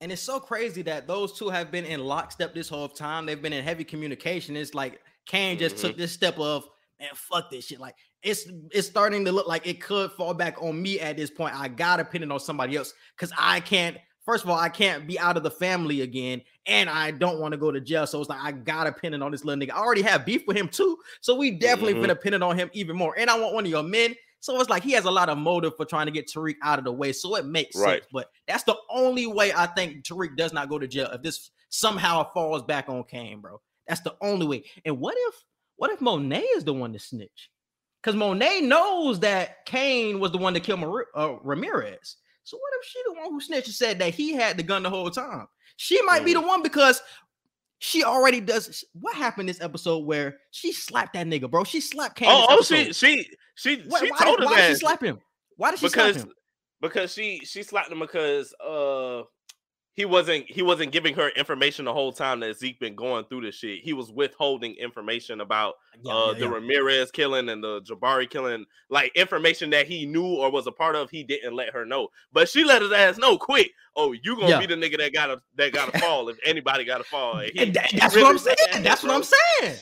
And 0.00 0.10
it's 0.10 0.22
so 0.22 0.40
crazy 0.40 0.82
that 0.82 1.06
those 1.06 1.36
two 1.36 1.48
have 1.48 1.70
been 1.70 1.84
in 1.84 2.00
lockstep 2.00 2.54
this 2.54 2.68
whole 2.68 2.88
time. 2.88 3.26
They've 3.26 3.40
been 3.40 3.52
in 3.52 3.64
heavy 3.64 3.84
communication. 3.84 4.56
It's 4.56 4.74
like 4.74 5.00
Cane 5.26 5.58
just 5.58 5.78
took 5.78 5.92
mm-hmm. 5.92 6.00
this 6.00 6.12
step 6.12 6.38
of 6.38 6.66
man, 7.02 7.10
fuck 7.14 7.50
this 7.50 7.66
shit. 7.66 7.80
Like 7.80 7.96
it's 8.22 8.46
it's 8.70 8.86
starting 8.86 9.24
to 9.24 9.32
look 9.32 9.48
like 9.48 9.66
it 9.66 9.80
could 9.80 10.12
fall 10.12 10.32
back 10.32 10.62
on 10.62 10.80
me 10.80 11.00
at 11.00 11.16
this 11.16 11.30
point. 11.30 11.54
I 11.54 11.68
gotta 11.68 12.04
pin 12.04 12.22
it 12.22 12.30
on 12.30 12.40
somebody 12.40 12.76
else 12.76 12.94
because 13.16 13.32
I 13.36 13.60
can't. 13.60 13.96
First 14.24 14.44
of 14.44 14.50
all, 14.50 14.58
I 14.58 14.68
can't 14.68 15.06
be 15.06 15.18
out 15.18 15.36
of 15.36 15.42
the 15.42 15.50
family 15.50 16.02
again, 16.02 16.42
and 16.66 16.88
I 16.88 17.10
don't 17.10 17.40
want 17.40 17.52
to 17.52 17.58
go 17.58 17.72
to 17.72 17.80
jail. 17.80 18.06
So 18.06 18.20
it's 18.20 18.28
like 18.30 18.40
I 18.42 18.52
gotta 18.52 18.92
pin 18.92 19.14
it 19.14 19.22
on 19.22 19.32
this 19.32 19.44
little 19.44 19.64
nigga. 19.64 19.72
I 19.72 19.78
already 19.78 20.02
have 20.02 20.24
beef 20.24 20.42
with 20.46 20.56
him 20.56 20.68
too, 20.68 20.96
so 21.20 21.34
we 21.34 21.50
definitely 21.50 21.94
Mhm. 21.94 22.04
finna 22.06 22.20
pin 22.20 22.34
it 22.34 22.42
on 22.42 22.56
him 22.56 22.70
even 22.72 22.96
more. 22.96 23.18
And 23.18 23.28
I 23.28 23.38
want 23.38 23.54
one 23.54 23.64
of 23.64 23.70
your 23.70 23.82
men 23.82 24.14
So 24.44 24.60
it's 24.60 24.68
like 24.68 24.82
he 24.82 24.90
has 24.90 25.04
a 25.04 25.10
lot 25.10 25.28
of 25.28 25.38
motive 25.38 25.76
for 25.76 25.84
trying 25.84 26.06
to 26.06 26.10
get 26.10 26.26
Tariq 26.26 26.56
out 26.64 26.80
of 26.80 26.84
the 26.84 26.90
way. 26.92 27.12
So 27.12 27.36
it 27.36 27.46
makes 27.46 27.76
Right. 27.76 28.02
sense. 28.02 28.06
But 28.12 28.28
that's 28.48 28.64
the 28.64 28.76
only 28.90 29.24
way 29.28 29.52
I 29.52 29.66
think 29.66 30.04
Tariq 30.04 30.36
does 30.36 30.52
not 30.52 30.68
go 30.68 30.80
to 30.80 30.88
jail 30.88 31.08
if 31.12 31.22
this 31.22 31.52
somehow 31.68 32.28
falls 32.32 32.64
back 32.64 32.88
on 32.88 33.04
Cane, 33.04 33.40
bro. 33.40 33.60
That's 33.86 34.00
the 34.00 34.16
only 34.20 34.44
way. 34.44 34.64
And 34.84 34.98
what 34.98 35.14
if 35.16 35.44
what 35.76 35.92
if 35.92 36.00
Monet 36.00 36.42
is 36.56 36.64
the 36.64 36.74
one 36.74 36.92
to 36.92 36.98
snitch? 36.98 37.50
Because 38.02 38.16
Monet 38.16 38.62
knows 38.62 39.20
that 39.20 39.64
Cane 39.64 40.18
was 40.18 40.32
the 40.32 40.38
one 40.38 40.54
to 40.54 40.60
kill 40.60 40.76
Mar- 40.76 41.06
uh, 41.14 41.36
Ramirez. 41.44 42.16
So 42.44 42.56
what 42.56 42.72
if 42.80 42.86
she 42.86 43.00
the 43.06 43.20
one 43.20 43.30
who 43.30 43.40
snitched 43.40 43.68
and 43.68 43.74
said 43.74 43.98
that 44.00 44.14
he 44.14 44.32
had 44.32 44.56
the 44.56 44.62
gun 44.62 44.82
the 44.82 44.90
whole 44.90 45.10
time? 45.10 45.46
She 45.76 46.00
might 46.02 46.24
be 46.24 46.34
the 46.34 46.40
one 46.40 46.62
because 46.62 47.00
she 47.78 48.04
already 48.04 48.40
does. 48.40 48.84
What 48.92 49.16
happened 49.16 49.48
this 49.48 49.60
episode 49.60 50.04
where 50.04 50.38
she 50.50 50.72
slapped 50.72 51.14
that 51.14 51.26
nigga, 51.26 51.50
bro? 51.50 51.64
She 51.64 51.80
slapped 51.80 52.16
Cane. 52.16 52.28
Oh, 52.30 52.46
oh, 52.48 52.56
this 52.58 52.68
she 52.68 52.92
she 52.92 53.30
she 53.54 53.82
Why- 53.88 54.00
she 54.00 54.10
why 54.10 54.18
told 54.18 54.38
did, 54.38 54.48
his 54.48 54.50
why 54.50 54.60
did 54.60 54.68
she 54.68 54.74
slap 54.80 55.02
him? 55.02 55.18
Why 55.56 55.70
did 55.70 55.80
she 55.80 55.86
because 55.86 56.14
slap 56.14 56.26
him? 56.26 56.32
because 56.80 57.12
she 57.12 57.40
she 57.44 57.62
slapped 57.62 57.90
him 57.90 58.00
because 58.00 58.54
uh 58.54 59.22
he 59.94 60.04
wasn't 60.04 60.44
he 60.48 60.62
wasn't 60.62 60.90
giving 60.92 61.14
her 61.14 61.28
information 61.30 61.84
the 61.84 61.92
whole 61.92 62.12
time 62.12 62.40
that 62.40 62.56
Zeke 62.58 62.80
been 62.80 62.94
going 62.94 63.24
through 63.26 63.42
this 63.42 63.54
shit. 63.56 63.80
He 63.82 63.92
was 63.92 64.10
withholding 64.10 64.74
information 64.76 65.40
about 65.42 65.74
Yeah, 66.02 66.12
uh 66.12 66.26
yeah, 66.32 66.38
the 66.38 66.44
yeah. 66.46 66.50
Ramirez 66.52 67.10
killing 67.10 67.48
and 67.50 67.62
the 67.62 67.82
Jabari 67.82 68.28
killing, 68.30 68.64
like 68.88 69.12
information 69.14 69.70
that 69.70 69.86
he 69.86 70.06
knew 70.06 70.24
or 70.36 70.50
was 70.50 70.66
a 70.66 70.72
part 70.72 70.96
of. 70.96 71.10
He 71.10 71.22
didn't 71.24 71.54
let 71.54 71.74
her 71.74 71.84
know, 71.84 72.08
but 72.32 72.48
she 72.48 72.64
let 72.64 72.80
his 72.82 72.92
ass 72.92 73.18
know 73.18 73.36
quick. 73.36 73.70
Oh, 73.94 74.12
you 74.12 74.34
gonna 74.36 74.58
be 74.58 74.66
the 74.66 74.76
nigga 74.76 74.96
that 74.98 75.12
gotta 75.12 75.40
that 75.56 75.72
gotta 75.72 75.98
fall 76.00 76.28
if 76.30 76.38
anybody 76.44 76.84
gotta 76.84 77.04
fall. 77.04 77.38
And 77.38 77.50
he- 77.52 77.58
And 77.58 77.74
that- 77.74 77.90
that's 77.94 78.14
really 78.14 78.24
what 78.24 78.32
I'm 78.32 78.38
saying. 78.38 78.82
That's 78.82 79.02
what 79.02 79.12
I'm 79.12 79.22
saying. 79.22 79.76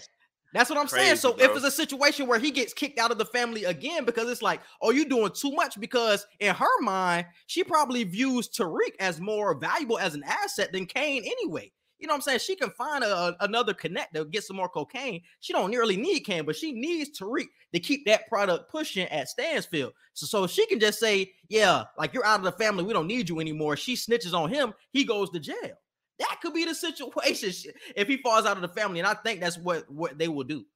That's 0.53 0.69
what 0.69 0.79
I'm 0.79 0.89
saying. 0.89 1.17
So 1.17 1.33
bro. 1.33 1.45
if 1.45 1.57
it's 1.57 1.65
a 1.65 1.71
situation 1.71 2.27
where 2.27 2.39
he 2.39 2.51
gets 2.51 2.73
kicked 2.73 2.99
out 2.99 3.11
of 3.11 3.19
the 3.19 3.25
family 3.25 3.65
again 3.65 4.05
because 4.05 4.29
it's 4.29 4.43
like, 4.43 4.61
oh, 4.83 4.91
you're 4.91 5.05
doing 5.05 5.31
too 5.33 5.53
much, 5.53 5.79
because 5.79 6.27
in 6.41 6.55
her 6.55 6.81
mind, 6.83 7.27
she 7.47 7.63
probably 7.63 8.05
views 8.05 8.49
Tariq 8.49 8.95
as 8.99 9.21
more 9.21 9.55
valuable 9.55 9.99
as 9.99 10.15
an 10.15 10.25
asset 10.27 10.73
than 10.73 10.87
Cane 10.87 11.23
anyway. 11.25 11.71
You 12.01 12.07
know 12.07 12.15
what 12.15 12.19
I'm 12.19 12.23
saying? 12.23 12.39
She 12.39 12.57
can 12.57 12.71
find 12.71 13.05
a, 13.05 13.15
a- 13.15 13.37
another 13.41 13.75
connect 13.75 14.15
to 14.15 14.25
get 14.25 14.43
some 14.43 14.57
more 14.57 14.71
cocaine. 14.71 15.21
She 15.41 15.53
don't 15.53 15.71
nearly 15.71 15.99
need 15.99 16.21
Cane, 16.21 16.47
but 16.47 16.57
she 16.57 16.73
needs 16.73 17.17
Tariq 17.17 17.45
to 17.75 17.79
keep 17.79 18.07
that 18.07 18.27
product 18.27 18.71
pushing 18.71 19.07
at 19.09 19.29
Stansfield. 19.29 19.93
So, 20.15 20.27
so 20.27 20.47
she 20.47 20.67
can 20.67 20.81
just 20.81 20.99
say, 20.99 21.31
yeah, 21.49 21.85
like 21.99 22.15
you're 22.15 22.25
out 22.25 22.41
of 22.41 22.45
the 22.45 22.53
family. 22.53 22.85
We 22.85 22.95
don't 22.95 23.07
need 23.07 23.29
you 23.29 23.39
anymore. 23.39 23.77
She 23.77 23.97
snitches 23.97 24.33
on 24.33 24.49
him. 24.49 24.73
He 24.93 25.05
goes 25.05 25.29
to 25.31 25.41
jail. 25.41 25.77
That 26.21 26.39
could 26.43 26.55
be 26.55 26.65
the 26.67 26.75
situation 26.77 27.73
if 27.97 28.09
he 28.09 28.19
falls 28.19 28.47
out 28.47 28.57
of 28.57 28.63
the 28.63 28.69
family, 28.69 29.01
and 29.01 29.09
I 29.09 29.15
think 29.15 29.41
that's 29.41 29.59
what 29.59 29.91
what 29.91 30.19
they 30.19 30.29
will 30.29 30.45
do. 30.45 30.67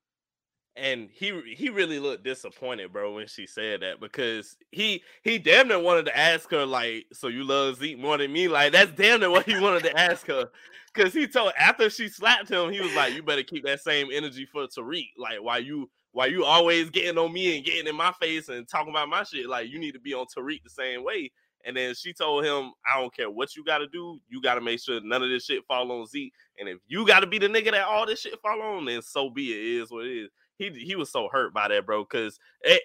and 0.77 1.09
he 1.13 1.55
he 1.57 1.69
really 1.71 2.01
looked 2.01 2.25
disappointed, 2.25 2.93
bro, 2.93 3.15
when 3.15 3.29
she 3.29 3.47
said 3.47 3.83
that 3.83 4.01
because 4.01 4.57
he 4.73 5.03
he 5.23 5.39
damn 5.39 5.69
near 5.69 5.79
wanted 5.81 6.07
to 6.07 6.19
ask 6.19 6.51
her 6.51 6.67
like, 6.67 7.07
"So 7.13 7.29
you 7.29 7.45
love 7.45 7.77
Zeke 7.77 7.99
more 7.99 8.19
than 8.19 8.33
me?" 8.33 8.49
Like 8.49 8.73
that's 8.73 8.91
damn 8.93 9.21
near 9.21 9.31
what 9.31 9.47
he 9.47 9.61
wanted 9.61 9.85
to 9.85 9.97
ask 9.99 10.27
her 10.27 10.51
because 10.95 11.15
he 11.15 11.29
told 11.29 11.53
after 11.59 11.89
she 11.91 12.09
slapped 12.09 12.49
him, 12.49 12.73
he 12.73 12.81
was 12.81 12.95
like, 12.95 13.15
"You 13.15 13.23
better 13.23 13.45
keep 13.45 13.65
that 13.67 13.81
same 13.83 14.09
energy 14.13 14.47
for 14.47 14.67
Tariq. 14.67 15.11
Like 15.17 15.41
why 15.43 15.59
you 15.59 15.91
why 16.11 16.27
you 16.27 16.45
always 16.45 16.91
getting 16.91 17.19
on 17.19 17.33
me 17.33 17.57
and 17.57 17.65
getting 17.65 17.87
in 17.87 17.97
my 17.97 18.13
face 18.21 18.49
and 18.49 18.69
talking 18.69 18.91
about 18.91 19.09
my 19.09 19.23
shit? 19.23 19.49
Like 19.49 19.69
you 19.69 19.79
need 19.79 19.93
to 19.93 20.01
be 20.01 20.15
on 20.15 20.27
Tariq 20.37 20.63
the 20.65 20.71
same 20.71 21.05
way." 21.05 21.31
And 21.67 21.77
then 21.77 21.95
she 21.95 22.13
told 22.13 22.45
him, 22.45 22.73
"I 22.93 23.01
don't 23.01 23.15
care 23.15 23.31
what 23.31 23.57
you 23.57 23.65
got 23.65 23.79
to 23.79 23.87
do. 23.87 24.19
You 24.29 24.41
got 24.43 24.55
to 24.57 24.61
make 24.61 24.81
sure 24.81 25.01
none 25.03 25.23
of 25.23 25.29
this 25.31 25.45
shit 25.47 25.65
fall 25.67 25.91
on 25.93 26.07
Zeke. 26.07 26.33
And 26.59 26.69
if 26.69 26.79
you 26.87 27.07
got 27.07 27.21
to 27.21 27.27
be 27.27 27.39
the 27.39 27.49
nigga 27.49 27.71
that 27.73 27.87
all 27.87 28.07
this 28.07 28.21
shit 28.21 28.39
fall 28.41 28.61
on, 28.61 28.85
then 28.85 29.03
so 29.03 29.31
be 29.31 29.53
it. 29.53 29.57
It 29.59 29.83
Is 29.83 29.91
what 29.91 30.07
it 30.07 30.13
is." 30.25 30.31
he 30.57 30.71
he 30.71 30.95
was 30.95 31.11
so 31.11 31.29
hurt 31.33 31.53
by 31.53 31.67
that, 31.69 31.85
bro. 31.85 32.05
Because 32.05 32.39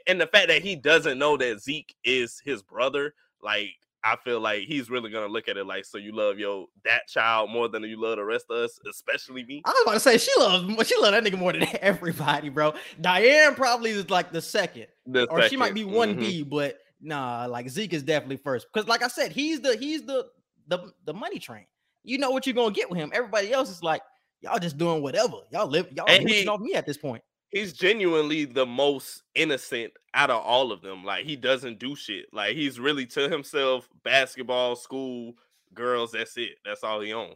and 0.07 0.19
the 0.19 0.27
fact 0.27 0.47
that 0.47 0.61
he 0.63 0.75
doesn't 0.75 1.19
know 1.19 1.37
that 1.37 1.61
Zeke 1.61 1.95
is 2.03 2.41
his 2.43 2.63
brother, 2.63 3.13
like 3.43 3.69
I 4.03 4.15
feel 4.15 4.39
like 4.39 4.63
he's 4.63 4.89
really 4.89 5.11
gonna 5.11 5.27
look 5.27 5.47
at 5.49 5.57
it 5.57 5.65
like, 5.67 5.83
so 5.85 5.97
you 5.99 6.15
love 6.15 6.39
your 6.39 6.67
that 6.85 7.07
child 7.07 7.51
more 7.51 7.67
than 7.67 7.83
you 7.83 8.01
love 8.01 8.15
the 8.15 8.23
rest 8.23 8.45
of 8.49 8.57
us, 8.57 8.79
especially 8.89 9.43
me. 9.45 9.61
I 9.65 9.69
was 9.71 9.81
about 9.83 9.93
to 9.93 9.99
say 9.99 10.17
she 10.17 10.31
loves 10.39 10.87
she 10.87 10.95
love 10.97 11.11
that 11.11 11.23
nigga 11.23 11.37
more 11.37 11.51
than 11.53 11.67
everybody, 11.81 12.49
bro. 12.49 12.73
Diane 12.99 13.53
probably 13.55 13.91
is 13.91 14.09
like 14.09 14.31
the 14.31 14.41
second, 14.41 14.87
The 15.05 15.25
or 15.29 15.41
she 15.49 15.57
might 15.57 15.73
be 15.75 15.81
second. 15.81 15.95
one 15.95 16.15
Mhm. 16.15 16.19
B, 16.21 16.43
but 16.43 16.79
nah, 17.01 17.45
like 17.45 17.69
Zeke 17.69 17.93
is 17.93 18.03
definitely 18.03 18.37
first 18.37 18.67
because, 18.71 18.87
like 18.87 19.03
I 19.03 19.07
said, 19.07 19.31
he's 19.31 19.61
the 19.61 19.75
he's 19.75 20.03
the 20.03 20.27
the 20.67 20.91
the 21.05 21.13
money 21.13 21.39
train. 21.39 21.65
You 22.03 22.17
know 22.17 22.31
what 22.31 22.45
you're 22.45 22.55
gonna 22.55 22.73
get 22.73 22.89
with 22.89 22.99
him. 22.99 23.11
Everybody 23.13 23.51
else 23.51 23.69
is 23.69 23.83
like 23.83 24.01
y'all 24.41 24.59
just 24.59 24.77
doing 24.77 25.01
whatever. 25.01 25.37
Y'all 25.51 25.67
live 25.67 25.91
y'all 25.91 26.07
he- 26.07 26.47
off 26.47 26.59
me 26.59 26.73
at 26.75 26.85
this 26.85 26.97
point. 26.97 27.23
He's 27.49 27.73
genuinely 27.73 28.45
the 28.45 28.65
most 28.65 29.23
innocent 29.33 29.93
out 30.13 30.29
of 30.29 30.43
all 30.43 30.71
of 30.71 30.81
them. 30.81 31.03
Like 31.03 31.25
he 31.25 31.35
doesn't 31.35 31.79
do 31.79 31.95
shit. 31.95 32.27
Like 32.31 32.55
he's 32.55 32.79
really 32.79 33.07
to 33.07 33.27
himself, 33.27 33.89
basketball, 34.03 34.75
school, 34.75 35.33
girls. 35.73 36.11
That's 36.11 36.37
it. 36.37 36.57
That's 36.63 36.83
all 36.83 37.01
he 37.01 37.11
on. 37.11 37.33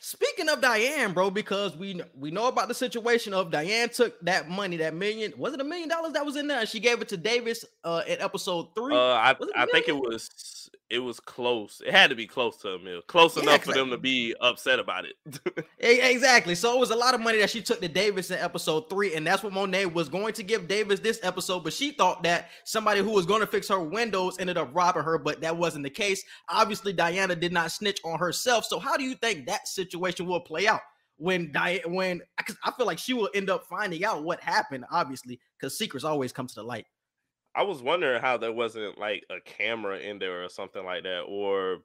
Speaking 0.00 0.48
of 0.48 0.60
Diane, 0.60 1.12
bro, 1.12 1.30
because 1.30 1.76
we 1.76 2.00
we 2.14 2.30
know 2.30 2.48
about 2.48 2.68
the 2.68 2.74
situation 2.74 3.34
of 3.34 3.50
Diane 3.50 3.88
took 3.88 4.18
that 4.20 4.48
money, 4.48 4.76
that 4.78 4.94
million, 4.94 5.32
was 5.36 5.54
it 5.54 5.60
a 5.60 5.64
million 5.64 5.88
dollars 5.88 6.12
that 6.12 6.24
was 6.24 6.36
in 6.36 6.46
there? 6.46 6.60
And 6.60 6.68
she 6.68 6.80
gave 6.80 7.02
it 7.02 7.08
to 7.08 7.16
Davis 7.16 7.64
uh 7.84 8.02
in 8.06 8.20
episode 8.20 8.74
three. 8.74 8.94
Uh, 8.94 8.98
I 8.98 9.34
Was 9.38 9.48
it 9.48 9.56
a 9.56 9.60
I 9.60 9.66
think 9.66 9.88
it 9.88 9.96
was 9.96 10.70
it 10.90 11.00
was 11.00 11.20
close. 11.20 11.82
It 11.84 11.92
had 11.92 12.08
to 12.10 12.16
be 12.16 12.26
close 12.26 12.56
to 12.58 12.70
a 12.70 12.78
mil, 12.78 13.02
close 13.02 13.36
Yeah, 13.36 13.42
enough 13.42 13.64
for 13.64 13.72
them 13.72 13.90
to 13.90 13.98
be 13.98 14.34
upset 14.40 14.78
about 14.78 15.04
it. 15.04 15.16
Exactly. 15.80 16.54
So 16.54 16.74
it 16.74 16.80
was 16.80 16.90
a 16.90 16.96
lot 16.96 17.14
of 17.14 17.20
money 17.20 17.38
that 17.38 17.50
she 17.50 17.62
took 17.62 17.80
to 17.80 17.88
Davis 17.88 18.30
in 18.30 18.38
episode 18.38 18.90
three, 18.90 19.14
and 19.14 19.26
that's 19.26 19.42
what 19.42 19.52
Monet 19.52 19.86
was 19.86 20.08
going 20.08 20.32
to 20.34 20.42
give 20.42 20.66
Davis 20.66 20.98
this 21.00 21.20
episode. 21.22 21.62
But 21.62 21.72
she 21.72 21.92
thought 21.92 22.22
that 22.24 22.48
somebody 22.64 23.00
who 23.00 23.10
was 23.10 23.26
going 23.26 23.40
to 23.40 23.46
fix 23.46 23.68
her 23.68 23.80
windows 23.80 24.36
ended 24.38 24.56
up 24.58 24.70
robbing 24.72 25.04
her, 25.04 25.18
but 25.18 25.40
that 25.42 25.56
wasn't 25.56 25.84
the 25.84 25.90
case. 25.90 26.24
Obviously, 26.48 26.92
Diana 26.92 27.36
did 27.36 27.52
not 27.52 27.70
snitch 27.70 28.00
on 28.04 28.18
herself. 28.18 28.64
So 28.64 28.78
how 28.78 28.96
do 28.96 29.04
you 29.04 29.14
think 29.14 29.46
that 29.46 29.68
situation 29.68 29.87
will 29.94 30.40
play 30.40 30.66
out 30.66 30.80
when 31.16 31.52
Diane? 31.52 31.80
When 31.92 32.22
because 32.36 32.56
I 32.64 32.70
feel 32.72 32.86
like 32.86 32.98
she 32.98 33.14
will 33.14 33.30
end 33.34 33.50
up 33.50 33.64
finding 33.64 34.04
out 34.04 34.24
what 34.24 34.40
happened, 34.40 34.84
obviously, 34.90 35.40
because 35.58 35.76
secrets 35.76 36.04
always 36.04 36.32
come 36.32 36.46
to 36.46 36.54
the 36.54 36.62
light. 36.62 36.86
I 37.54 37.62
was 37.62 37.82
wondering 37.82 38.20
how 38.20 38.36
there 38.36 38.52
wasn't 38.52 38.98
like 38.98 39.24
a 39.30 39.40
camera 39.44 39.98
in 39.98 40.18
there 40.18 40.44
or 40.44 40.48
something 40.48 40.84
like 40.84 41.02
that, 41.02 41.22
or 41.22 41.78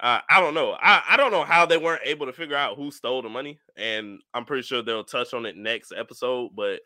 I 0.00 0.22
I 0.28 0.40
don't 0.40 0.54
know. 0.54 0.76
I 0.80 1.02
I 1.10 1.16
don't 1.16 1.30
know 1.30 1.44
how 1.44 1.66
they 1.66 1.78
weren't 1.78 2.02
able 2.04 2.26
to 2.26 2.32
figure 2.32 2.56
out 2.56 2.76
who 2.76 2.90
stole 2.90 3.22
the 3.22 3.28
money, 3.28 3.58
and 3.76 4.20
I'm 4.34 4.44
pretty 4.44 4.62
sure 4.62 4.82
they'll 4.82 5.04
touch 5.04 5.34
on 5.34 5.46
it 5.46 5.56
next 5.56 5.92
episode. 5.96 6.50
But 6.56 6.80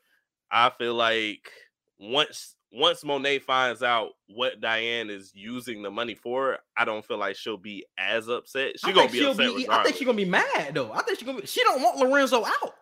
I 0.50 0.70
feel 0.70 0.94
like 0.94 1.50
once 1.98 2.54
once 2.72 3.04
Monet 3.04 3.38
finds 3.40 3.83
out 3.85 4.11
what 4.26 4.61
Diane 4.61 5.09
is 5.09 5.30
using 5.35 5.83
the 5.83 5.90
money 5.92 6.14
for, 6.16 6.59
I 6.76 6.85
don't 6.85 7.04
feel 7.04 7.18
like 7.18 7.37
she'll 7.37 7.57
be 7.57 7.87
as 7.96 8.28
upset. 8.28 8.72
She 8.80 8.92
gonna 8.92 9.09
be 9.09 9.18
she'll 9.18 9.30
upset 9.30 9.54
be- 9.57 9.68
I 9.70 9.85
think 9.85 9.96
she's 9.96 10.04
gonna 10.07 10.16
be 10.16 10.24
mad 10.24 10.72
though. 10.74 10.92
I 10.92 11.02
think 11.02 11.18
she's 11.18 11.26
gonna 11.26 11.40
be. 11.40 11.46
She 11.46 11.62
don't 11.62 11.80
want 11.83 11.98
Lorenzo 11.98 12.44
out. 12.44 12.74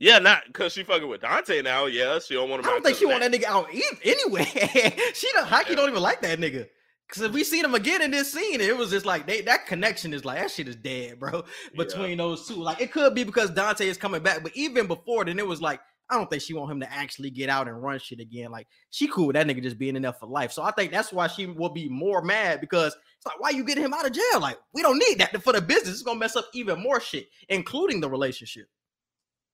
Yeah, 0.00 0.18
not 0.18 0.44
because 0.46 0.72
she 0.72 0.82
fucking 0.82 1.06
with 1.06 1.20
Dante 1.20 1.62
now. 1.62 1.86
Yeah, 1.86 2.18
she 2.18 2.34
don't 2.34 2.50
want 2.50 2.64
I 2.64 2.68
him. 2.68 2.70
don't 2.74 2.78
out 2.78 2.84
think 2.86 2.98
she 2.98 3.04
of 3.04 3.10
want 3.10 3.22
that 3.22 3.32
nigga 3.32 3.44
out 3.44 3.72
e- 3.72 3.82
anyway. 4.04 4.44
she 5.14 5.28
don't 5.32 5.46
Hockey 5.46 5.74
don't 5.74 5.88
even 5.90 6.02
like 6.02 6.22
that 6.22 6.40
nigga. 6.40 6.66
Cause 7.08 7.22
if 7.24 7.32
we 7.32 7.44
seen 7.44 7.62
him 7.62 7.74
again 7.74 8.00
in 8.00 8.10
this 8.10 8.32
scene, 8.32 8.62
it 8.62 8.74
was 8.74 8.88
just 8.88 9.04
like 9.04 9.26
they 9.26 9.42
that 9.42 9.66
connection 9.66 10.14
is 10.14 10.24
like 10.24 10.38
that 10.40 10.50
shit 10.50 10.66
is 10.66 10.76
dead, 10.76 11.20
bro. 11.20 11.44
Between 11.76 12.16
those 12.16 12.48
two, 12.48 12.54
like 12.54 12.80
it 12.80 12.90
could 12.90 13.14
be 13.14 13.22
because 13.22 13.50
Dante 13.50 13.86
is 13.86 13.98
coming 13.98 14.22
back, 14.22 14.42
but 14.42 14.50
even 14.56 14.86
before 14.86 15.26
then, 15.26 15.38
it 15.38 15.46
was 15.46 15.60
like 15.60 15.80
I 16.10 16.16
don't 16.16 16.28
think 16.28 16.42
she 16.42 16.52
want 16.52 16.70
him 16.70 16.80
to 16.80 16.92
actually 16.92 17.30
get 17.30 17.48
out 17.48 17.68
and 17.68 17.82
run 17.82 17.98
shit 17.98 18.20
again. 18.20 18.50
Like 18.50 18.66
she 18.90 19.08
cool 19.08 19.28
with 19.28 19.34
that 19.34 19.46
nigga 19.46 19.62
just 19.62 19.78
being 19.78 19.96
in 19.96 20.02
there 20.02 20.12
for 20.12 20.26
life. 20.26 20.52
So 20.52 20.62
I 20.62 20.70
think 20.72 20.92
that's 20.92 21.12
why 21.12 21.26
she 21.26 21.46
will 21.46 21.70
be 21.70 21.88
more 21.88 22.22
mad 22.22 22.60
because 22.60 22.94
it's 23.16 23.26
like 23.26 23.40
why 23.40 23.50
you 23.50 23.64
getting 23.64 23.84
him 23.84 23.94
out 23.94 24.06
of 24.06 24.12
jail? 24.12 24.40
Like 24.40 24.58
we 24.74 24.82
don't 24.82 24.98
need 24.98 25.18
that 25.18 25.42
for 25.42 25.52
the 25.52 25.62
business. 25.62 25.94
It's 25.94 26.02
gonna 26.02 26.18
mess 26.18 26.36
up 26.36 26.46
even 26.52 26.82
more 26.82 27.00
shit, 27.00 27.28
including 27.48 28.00
the 28.00 28.10
relationship. 28.10 28.66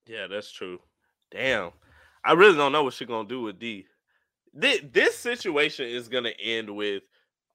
Yeah, 0.06 0.26
that's 0.26 0.50
true. 0.50 0.80
Damn. 1.30 1.70
I 2.24 2.32
really 2.32 2.56
don't 2.56 2.72
know 2.72 2.82
what 2.82 2.94
she 2.94 3.04
gonna 3.04 3.28
do 3.28 3.42
with 3.42 3.58
D. 3.58 3.86
This, 4.52 4.80
this 4.92 5.16
situation 5.16 5.86
is 5.86 6.08
gonna 6.08 6.32
end 6.42 6.74
with 6.74 7.02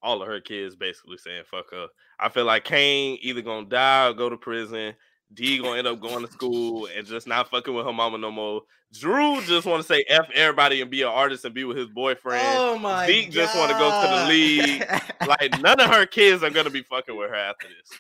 all 0.02 0.22
of 0.22 0.28
her 0.28 0.40
kids 0.40 0.76
basically 0.76 1.18
saying 1.18 1.44
fuck 1.46 1.72
her. 1.72 1.88
I 2.20 2.30
feel 2.30 2.46
like 2.46 2.64
Cane 2.64 3.18
either 3.22 3.42
gonna 3.42 3.66
die 3.66 4.08
or 4.08 4.14
go 4.14 4.30
to 4.30 4.38
prison. 4.38 4.94
D 5.34 5.60
gonna 5.60 5.78
end 5.78 5.88
up 5.88 6.00
going 6.00 6.26
to 6.26 6.32
school 6.32 6.88
and 6.96 7.06
just 7.06 7.28
not 7.28 7.50
fucking 7.50 7.74
with 7.74 7.86
her 7.86 7.94
mama 7.94 8.18
no 8.18 8.32
more. 8.32 8.62
Dru 8.94 9.42
just 9.42 9.66
want 9.66 9.82
to 9.82 9.88
say 9.88 10.06
F 10.08 10.28
everybody 10.36 10.82
and 10.82 10.92
be 10.92 11.02
an 11.02 11.08
artist 11.08 11.46
and 11.46 11.54
be 11.54 11.64
with 11.64 11.78
his 11.78 11.90
boyfriend. 11.90 12.46
Oh 12.46 12.78
my 12.78 13.08
Zeke 13.08 13.32
just 13.32 13.56
want 13.56 13.72
to 13.72 13.78
go 13.78 13.90
to 13.90 14.08
the 14.20 14.28
league. 14.28 15.28
like 15.28 15.62
none 15.62 15.80
of 15.80 15.90
her 15.90 16.06
kids 16.06 16.44
are 16.44 16.52
gonna 16.52 16.70
be 16.70 16.84
fucking 16.84 17.16
with 17.16 17.30
her 17.30 17.36
after 17.36 17.68
this. 17.68 17.98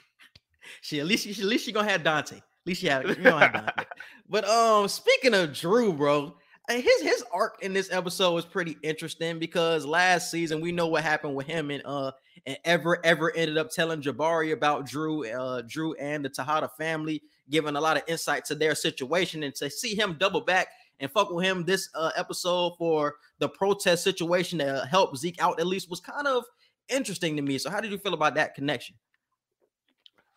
She 0.81 0.99
at 0.99 1.07
least 1.07 1.23
she, 1.23 1.31
at 1.31 1.47
least 1.47 1.65
she 1.65 1.71
gonna 1.71 1.89
have 1.89 2.03
Dante. 2.03 2.37
At 2.37 2.43
least 2.65 2.81
she 2.81 2.87
had 2.87 3.07
you 3.07 3.15
Dante. 3.15 3.71
But 4.29 4.47
um, 4.47 4.87
speaking 4.87 5.33
of 5.33 5.53
Dru, 5.53 5.93
bro, 5.93 6.35
his 6.69 7.01
his 7.01 7.23
arc 7.31 7.61
in 7.61 7.73
this 7.73 7.91
episode 7.91 8.33
was 8.33 8.45
pretty 8.45 8.77
interesting 8.83 9.37
because 9.37 9.85
last 9.85 10.31
season 10.31 10.61
we 10.61 10.71
know 10.71 10.87
what 10.87 11.03
happened 11.03 11.35
with 11.35 11.45
him 11.45 11.69
and 11.71 11.83
uh 11.85 12.11
and 12.45 12.57
ever 12.63 13.05
ever 13.05 13.35
ended 13.35 13.57
up 13.57 13.69
telling 13.69 14.01
Jabari 14.01 14.53
about 14.53 14.85
Dru, 14.85 15.25
uh 15.27 15.61
Dru 15.67 15.93
and 15.95 16.23
the 16.23 16.29
Tejada 16.29 16.69
family, 16.77 17.21
giving 17.49 17.75
a 17.75 17.81
lot 17.81 17.97
of 17.97 18.03
insight 18.07 18.45
to 18.45 18.55
their 18.55 18.75
situation 18.75 19.43
and 19.43 19.53
to 19.55 19.69
see 19.69 19.95
him 19.95 20.15
double 20.17 20.41
back. 20.41 20.67
and 20.99 21.11
fuck 21.11 21.31
with 21.31 21.43
him 21.45 21.63
this 21.65 21.89
uh, 21.95 22.11
episode 22.15 22.75
for 22.77 23.15
the 23.39 23.49
protest 23.49 24.03
situation 24.03 24.59
to 24.59 24.87
help 24.89 25.17
Zeke 25.17 25.41
out 25.41 25.59
at 25.59 25.67
least 25.67 25.89
was 25.89 25.99
kind 25.99 26.27
of 26.27 26.45
interesting 26.87 27.35
to 27.35 27.41
me. 27.41 27.57
So 27.57 27.69
how 27.69 27.81
did 27.81 27.91
you 27.91 27.97
feel 27.97 28.13
about 28.13 28.35
that 28.35 28.55
connection? 28.55 28.95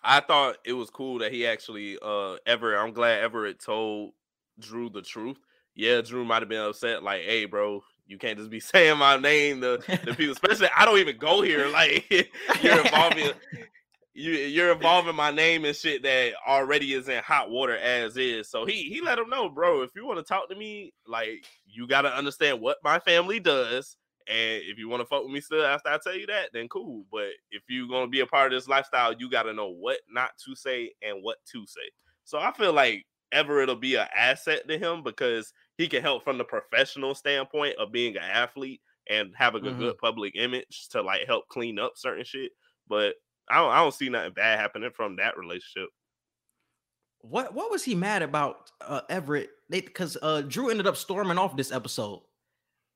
I 0.03 0.21
thought 0.21 0.59
it 0.65 0.73
was 0.73 0.91
cool 0.91 1.19
that 1.19 1.33
he 1.33 1.47
actually 1.47 1.99
uh 2.03 2.37
Everett. 2.47 2.81
I'm 2.81 2.93
glad 2.93 3.21
Everett 3.21 3.61
told 3.61 4.12
Dru 4.59 4.89
the 4.91 5.03
truth. 5.03 5.39
Yeah, 5.77 6.01
Dru 6.01 6.25
might 6.25 6.43
have 6.43 6.49
been 6.49 6.61
upset, 6.61 7.03
like, 7.03 7.23
hey, 7.23 7.45
bro, 7.45 7.83
you 8.07 8.19
can't 8.19 8.39
just 8.39 8.51
be 8.51 8.61
saying 8.61 8.99
my 8.99 9.17
name 9.17 9.61
to 9.61 9.79
the 10.05 10.15
people, 10.15 10.33
especially 10.33 10.69
I 10.77 10.85
don't 10.85 10.99
even 10.99 11.19
go 11.19 11.43
here. 11.43 11.69
Like 11.69 12.11
you're 12.62 12.81
involving 12.81 13.33
you 14.15 14.33
you're 14.33 14.73
involving 14.73 15.15
my 15.15 15.31
name 15.31 15.65
and 15.65 15.77
shit 15.77 16.03
that 16.03 16.33
already 16.47 16.95
is 16.95 17.09
in 17.09 17.23
hot 17.23 17.51
water 17.51 17.77
as 17.77 18.17
is. 18.17 18.49
So 18.49 18.65
he 18.65 18.85
he 18.85 19.01
let 19.01 19.19
him 19.19 19.29
know, 19.29 19.49
bro, 19.49 19.83
if 19.83 19.91
you 19.95 20.07
want 20.07 20.19
to 20.19 20.25
talk 20.25 20.49
to 20.49 20.57
me, 20.57 20.93
like 21.07 21.45
you 21.67 21.87
gotta 21.87 22.15
understand 22.15 22.61
what 22.61 22.79
my 22.83 22.99
family 22.99 23.41
does. 23.41 23.97
And 24.29 24.62
if 24.65 24.77
you 24.77 24.89
want 24.89 25.03
to 25.03 25.07
fuck 25.07 25.23
with 25.23 25.31
me 25.31 25.41
still 25.41 25.65
after 25.65 25.89
I 25.89 25.99
tell 26.03 26.17
you 26.17 26.27
that, 26.27 26.51
then 26.53 26.67
cool. 26.69 27.05
But 27.12 27.29
if 27.51 27.62
you're 27.69 27.89
gonna 27.89 28.09
be 28.09 28.21
a 28.21 28.27
part 28.27 28.53
of 28.53 28.57
this 28.57 28.69
lifestyle, 28.69 29.12
you 29.12 29.31
gotta 29.31 29.53
know 29.53 29.69
what 29.69 29.99
not 30.11 30.31
to 30.47 30.57
say 30.57 30.93
and 31.03 31.23
what 31.23 31.37
to 31.53 31.67
say. 31.67 31.89
So 32.25 32.39
I 32.39 32.53
feel 32.53 32.73
like 32.73 33.05
Everett 33.33 33.69
will 33.69 33.77
be 33.77 33.97
an 33.97 34.07
asset 34.17 34.67
to 34.69 34.79
him 34.79 35.03
because 35.03 35.53
he 35.79 35.89
can 35.89 36.03
help 36.03 36.25
from 36.25 36.39
the 36.39 36.45
professional 36.45 37.15
standpoint 37.15 37.77
of 37.79 37.93
being 37.93 38.17
an 38.17 38.23
athlete 38.23 38.81
and 39.09 39.33
having 39.37 39.67
a 39.67 39.71
Mhm. 39.71 39.79
good 39.79 39.99
public 39.99 40.35
image 40.37 40.89
to 40.91 41.03
like 41.03 41.27
help 41.27 41.47
clean 41.49 41.79
up 41.79 41.93
certain 41.97 42.25
shit. 42.25 42.53
But 42.89 43.15
I 43.49 43.57
don't, 43.59 43.71
I 43.71 43.77
don't 43.79 43.95
see 43.95 44.09
nothing 44.09 44.33
bad 44.33 44.59
happening 44.59 44.91
from 44.91 45.17
that 45.17 45.37
relationship. 45.37 45.91
What 47.21 47.55
what 47.55 47.71
was 47.71 47.83
he 47.85 47.95
mad 47.95 48.23
about 48.23 48.71
uh 48.81 49.01
Everett? 49.09 49.51
They 49.69 49.81
because 49.81 50.17
uh 50.23 50.43
Dru 50.43 50.71
ended 50.71 50.87
up 50.87 50.97
storming 50.97 51.39
off 51.39 51.57
this 51.57 51.73
episode. 51.73 52.23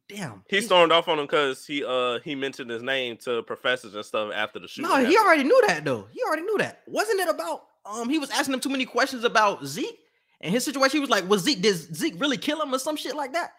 Damn. 0.09 0.45
He 0.49 0.61
stormed 0.61 0.91
off 0.93 1.09
on 1.09 1.19
him 1.19 1.27
because 1.27 1.65
he 1.67 1.85
uh 1.85 2.21
he 2.21 2.35
mentioned 2.35 2.71
his 2.71 2.83
name 2.83 3.17
to 3.19 3.43
professors 3.45 3.95
and 3.95 4.05
stuff 4.05 4.33
after 4.35 4.59
the 4.59 4.69
shoot. 4.69 4.83
No, 4.83 5.05
he 5.05 5.17
already 5.17 5.45
knew 5.45 5.63
that 5.67 5.85
though. 5.85 6.09
He 6.13 6.23
already 6.23 6.43
knew 6.43 6.59
that. 6.59 6.83
Wasn't 6.87 7.19
it 7.21 7.29
about 7.29 7.63
um 7.87 8.09
he 8.09 8.19
was 8.19 8.31
asking 8.31 8.55
him 8.55 8.61
too 8.61 8.69
many 8.69 8.85
questions 8.85 9.25
about 9.25 9.65
Zeke 9.65 9.99
and 10.41 10.53
his 10.53 10.65
situation? 10.65 10.97
He 10.97 11.01
was 11.01 11.11
like, 11.11 11.29
Was 11.29 11.43
Zeke 11.43 11.61
did 11.63 11.75
Zeke 11.95 12.21
really 12.21 12.37
kill 12.37 12.61
him 12.63 12.75
or 12.75 12.79
some 12.79 12.97
shit 12.97 13.17
like 13.17 13.33
that? 13.33 13.53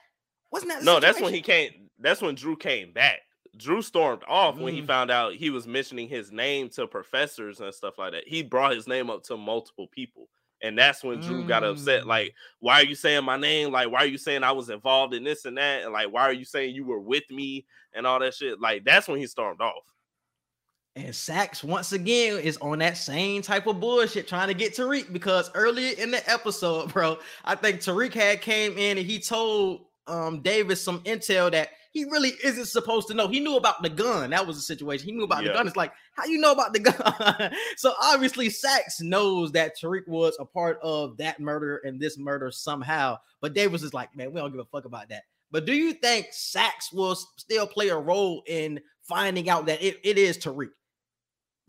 Wasn't 0.51 0.71
that 0.71 0.83
No, 0.83 0.99
that's 0.99 1.21
when 1.21 1.33
he 1.33 1.41
came. 1.41 1.89
That's 1.99 2.21
when 2.21 2.35
Dru 2.35 2.55
came 2.55 2.91
back. 2.91 3.19
Dru 3.57 3.81
stormed 3.81 4.23
off 4.27 4.57
when 4.57 4.73
he 4.73 4.81
Mm. 4.81 4.87
found 4.87 5.11
out 5.11 5.33
he 5.35 5.49
was 5.49 5.67
mentioning 5.67 6.07
his 6.07 6.31
name 6.31 6.69
to 6.69 6.87
professors 6.87 7.59
and 7.59 7.73
stuff 7.73 7.97
like 7.97 8.13
that. 8.13 8.27
He 8.27 8.43
brought 8.43 8.73
his 8.73 8.87
name 8.87 9.09
up 9.09 9.23
to 9.23 9.37
multiple 9.37 9.87
people. 9.87 10.27
And 10.63 10.77
that's 10.77 11.03
when 11.03 11.19
Dru 11.19 11.45
got 11.47 11.63
upset. 11.63 12.03
Mm. 12.03 12.07
Like, 12.07 12.35
why 12.59 12.81
are 12.81 12.85
you 12.85 12.95
saying 12.95 13.23
my 13.25 13.35
name? 13.35 13.71
Like, 13.71 13.89
why 13.91 13.99
are 13.99 14.07
you 14.07 14.17
saying 14.17 14.43
I 14.43 14.51
was 14.51 14.69
involved 14.69 15.13
in 15.13 15.23
this 15.23 15.45
and 15.45 15.57
that? 15.57 15.83
And 15.83 15.91
like, 15.91 16.11
why 16.11 16.21
are 16.21 16.33
you 16.33 16.45
saying 16.45 16.75
you 16.75 16.85
were 16.85 16.99
with 16.99 17.23
me 17.31 17.65
and 17.93 18.05
all 18.05 18.19
that 18.19 18.35
shit? 18.35 18.59
Like, 18.61 18.83
that's 18.85 19.07
when 19.07 19.19
he 19.19 19.25
stormed 19.27 19.59
off. 19.59 19.83
And 20.95 21.15
Saxe 21.15 21.63
once 21.63 21.93
again 21.93 22.39
is 22.39 22.58
on 22.58 22.80
that 22.80 22.97
same 22.97 23.41
type 23.41 23.65
of 23.67 23.80
bullshit 23.80 24.27
trying 24.27 24.49
to 24.49 24.54
get 24.54 24.75
Tariq 24.75 25.13
because 25.13 25.49
earlier 25.54 25.95
in 25.97 26.12
the 26.12 26.30
episode, 26.30 26.91
bro, 26.93 27.17
I 27.45 27.56
think 27.56 27.80
Tariq 27.80 28.13
had 28.13 28.41
came 28.41 28.77
in 28.77 28.97
and 28.97 29.08
he 29.08 29.19
told 29.19 29.86
um 30.08 30.41
Davis 30.41 30.84
some 30.84 30.99
intel 31.01 31.51
that 31.51 31.69
he 31.91 32.06
really 32.06 32.32
isn't 32.43 32.65
supposed 32.65 33.08
to 33.08 33.13
know. 33.13 33.27
He 33.27 33.39
knew 33.39 33.58
about 33.58 33.84
the 33.84 33.89
gun. 33.89 34.30
That 34.30 34.47
was 34.47 34.56
the 34.56 34.62
situation. 34.62 35.08
He 35.08 35.12
knew 35.12 35.23
about 35.23 35.43
the 35.43 35.49
gun. 35.49 35.67
It's 35.67 35.75
like, 35.75 35.91
how 36.15 36.25
you 36.25 36.39
know 36.39 36.54
about 36.54 36.73
the 36.73 36.80
gun? 36.80 37.51
so 37.75 37.93
obviously 38.01 38.49
Saxe 38.49 39.01
knows 39.01 39.51
that 39.51 39.77
Tariq 39.77 40.08
was 40.08 40.38
a 40.39 40.45
part 40.45 40.80
of 40.82 41.17
that 41.17 41.41
murder 41.41 41.82
and 41.84 41.99
this 41.99 42.17
murder 42.17 42.49
somehow. 42.49 43.17
But 43.41 43.54
Davis 43.54 43.84
is 43.84 43.93
like, 43.93 44.15
man, 44.15 44.32
we 44.32 44.39
don't 44.39 44.51
give 44.51 44.62
a 44.62 44.65
fuck 44.65 44.86
about 44.86 45.10
that. 45.10 45.23
But 45.51 45.65
do 45.65 45.73
you 45.73 45.91
think 45.91 46.27
Saxe 46.32 46.93
will 46.93 47.15
still 47.15 47.67
play 47.67 47.89
a 47.89 47.97
role 47.97 48.41
in 48.47 48.80
finding 49.01 49.49
out 49.49 49.65
that 49.65 49.82
it, 49.82 49.99
it 50.04 50.17
is 50.17 50.38
Tariq? 50.38 50.69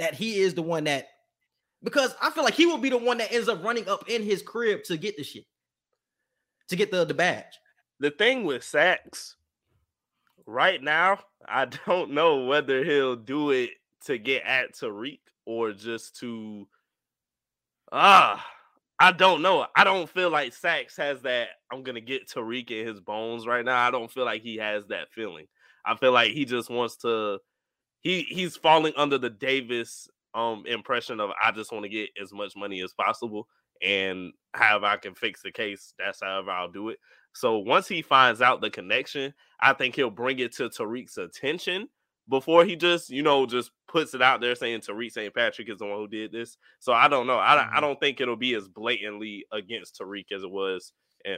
That 0.03 0.15
he 0.15 0.41
is 0.41 0.55
the 0.55 0.63
one 0.63 0.83
that 0.85 1.07
because 1.81 2.13
I 2.21 2.31
feel 2.31 2.43
like 2.43 2.55
he 2.55 2.67
will 2.67 2.79
be 2.79 2.91
the 2.91 2.99
one 2.99 3.19
that 3.19 3.33
ends 3.33 3.49
up 3.49 3.63
running 3.63 3.89
up 3.89 4.09
in 4.09 4.25
his 4.25 4.43
crib 4.43 4.83
to 4.87 4.97
get 4.97 5.17
the 5.17 5.23
shit, 5.23 5.45
to 6.69 6.75
get 6.75 6.91
the, 6.91 7.05
the 7.05 7.15
badge. 7.15 7.61
The 8.01 8.11
thing 8.11 8.43
with 8.43 8.65
Saxe, 8.65 9.37
right 10.45 10.83
now, 10.83 11.21
I 11.47 11.67
don't 11.87 12.11
know 12.11 12.47
whether 12.47 12.83
he'll 12.83 13.15
do 13.15 13.51
it 13.51 13.71
to 14.07 14.19
get 14.19 14.43
at 14.43 14.75
Tariq 14.75 15.21
or 15.47 15.71
just 15.71 16.19
to 16.19 16.67
ah. 17.93 18.45
I 18.99 19.13
don't 19.13 19.41
know. 19.41 19.67
I 19.77 19.85
don't 19.85 20.09
feel 20.09 20.31
like 20.31 20.53
Saxe 20.53 20.97
has 20.97 21.23
that. 21.23 21.51
I'm 21.73 21.85
gonna 21.85 22.01
get 22.01 22.29
Tariq 22.29 22.73
in 22.73 22.89
his 22.89 23.01
bones 23.01 23.47
right 23.47 23.65
now. 23.65 23.79
I 23.79 23.93
don't 23.93 24.11
feel 24.11 24.25
like 24.25 24.43
he 24.43 24.57
has 24.57 24.85
that 24.89 25.13
feeling. 25.13 25.47
I 25.87 25.95
feel 25.95 26.11
like 26.11 26.33
he 26.33 26.45
just 26.45 26.71
wants 26.71 26.97
to. 26.99 27.39
He 28.03 28.23
he's 28.23 28.57
falling 28.57 28.93
under 28.97 29.19
the 29.19 29.31
Davis 29.31 30.09
um 30.35 30.65
impression 30.67 31.21
of 31.21 31.31
I 31.43 31.53
just 31.53 31.73
want 31.73 31.85
to 31.85 31.89
get 31.89 32.11
as 32.21 32.33
much 32.33 32.55
money 32.57 32.83
as 32.83 32.93
possible, 32.95 33.47
and 33.83 34.33
however 34.55 34.87
I 34.87 34.97
can 34.97 35.15
fix 35.15 35.43
the 35.43 35.53
case, 35.53 35.95
that's 35.99 36.21
however 36.23 36.51
I'll 36.51 36.71
do 36.71 36.89
it. 36.91 36.99
So 37.35 37.59
once 37.59 37.89
he 37.89 38.03
finds 38.03 38.43
out 38.43 38.61
the 38.61 38.71
connection, 38.71 39.33
I 39.61 39.73
think 39.73 39.95
he'll 39.97 40.11
bring 40.11 40.39
it 40.39 40.53
to 40.57 40.69
Tariq's 40.69 41.17
attention 41.19 41.89
before 42.29 42.65
he 42.65 42.77
just, 42.77 43.11
you 43.11 43.23
know, 43.23 43.47
just 43.47 43.71
puts 43.89 44.15
it 44.15 44.23
out 44.23 44.41
there 44.41 44.55
saying 44.55 44.81
Tariq 44.81 45.11
St. 45.11 45.35
Patrick 45.35 45.69
is 45.71 45.79
the 45.79 45.87
one 45.87 45.97
who 45.99 46.09
did 46.09 46.31
this. 46.33 46.57
So 46.79 46.93
I 46.93 47.09
don't 47.09 47.27
know. 47.27 47.39
I, 47.39 47.57
don't- 47.57 47.75
I 47.75 47.81
don't 47.81 47.99
think 48.01 48.21
it'll 48.21 48.37
be 48.37 48.55
as 48.55 48.69
blatantly 48.69 49.45
against 49.53 49.99
Tariq 50.01 50.27
as 50.33 50.43
it 50.43 50.51
was 50.51 50.93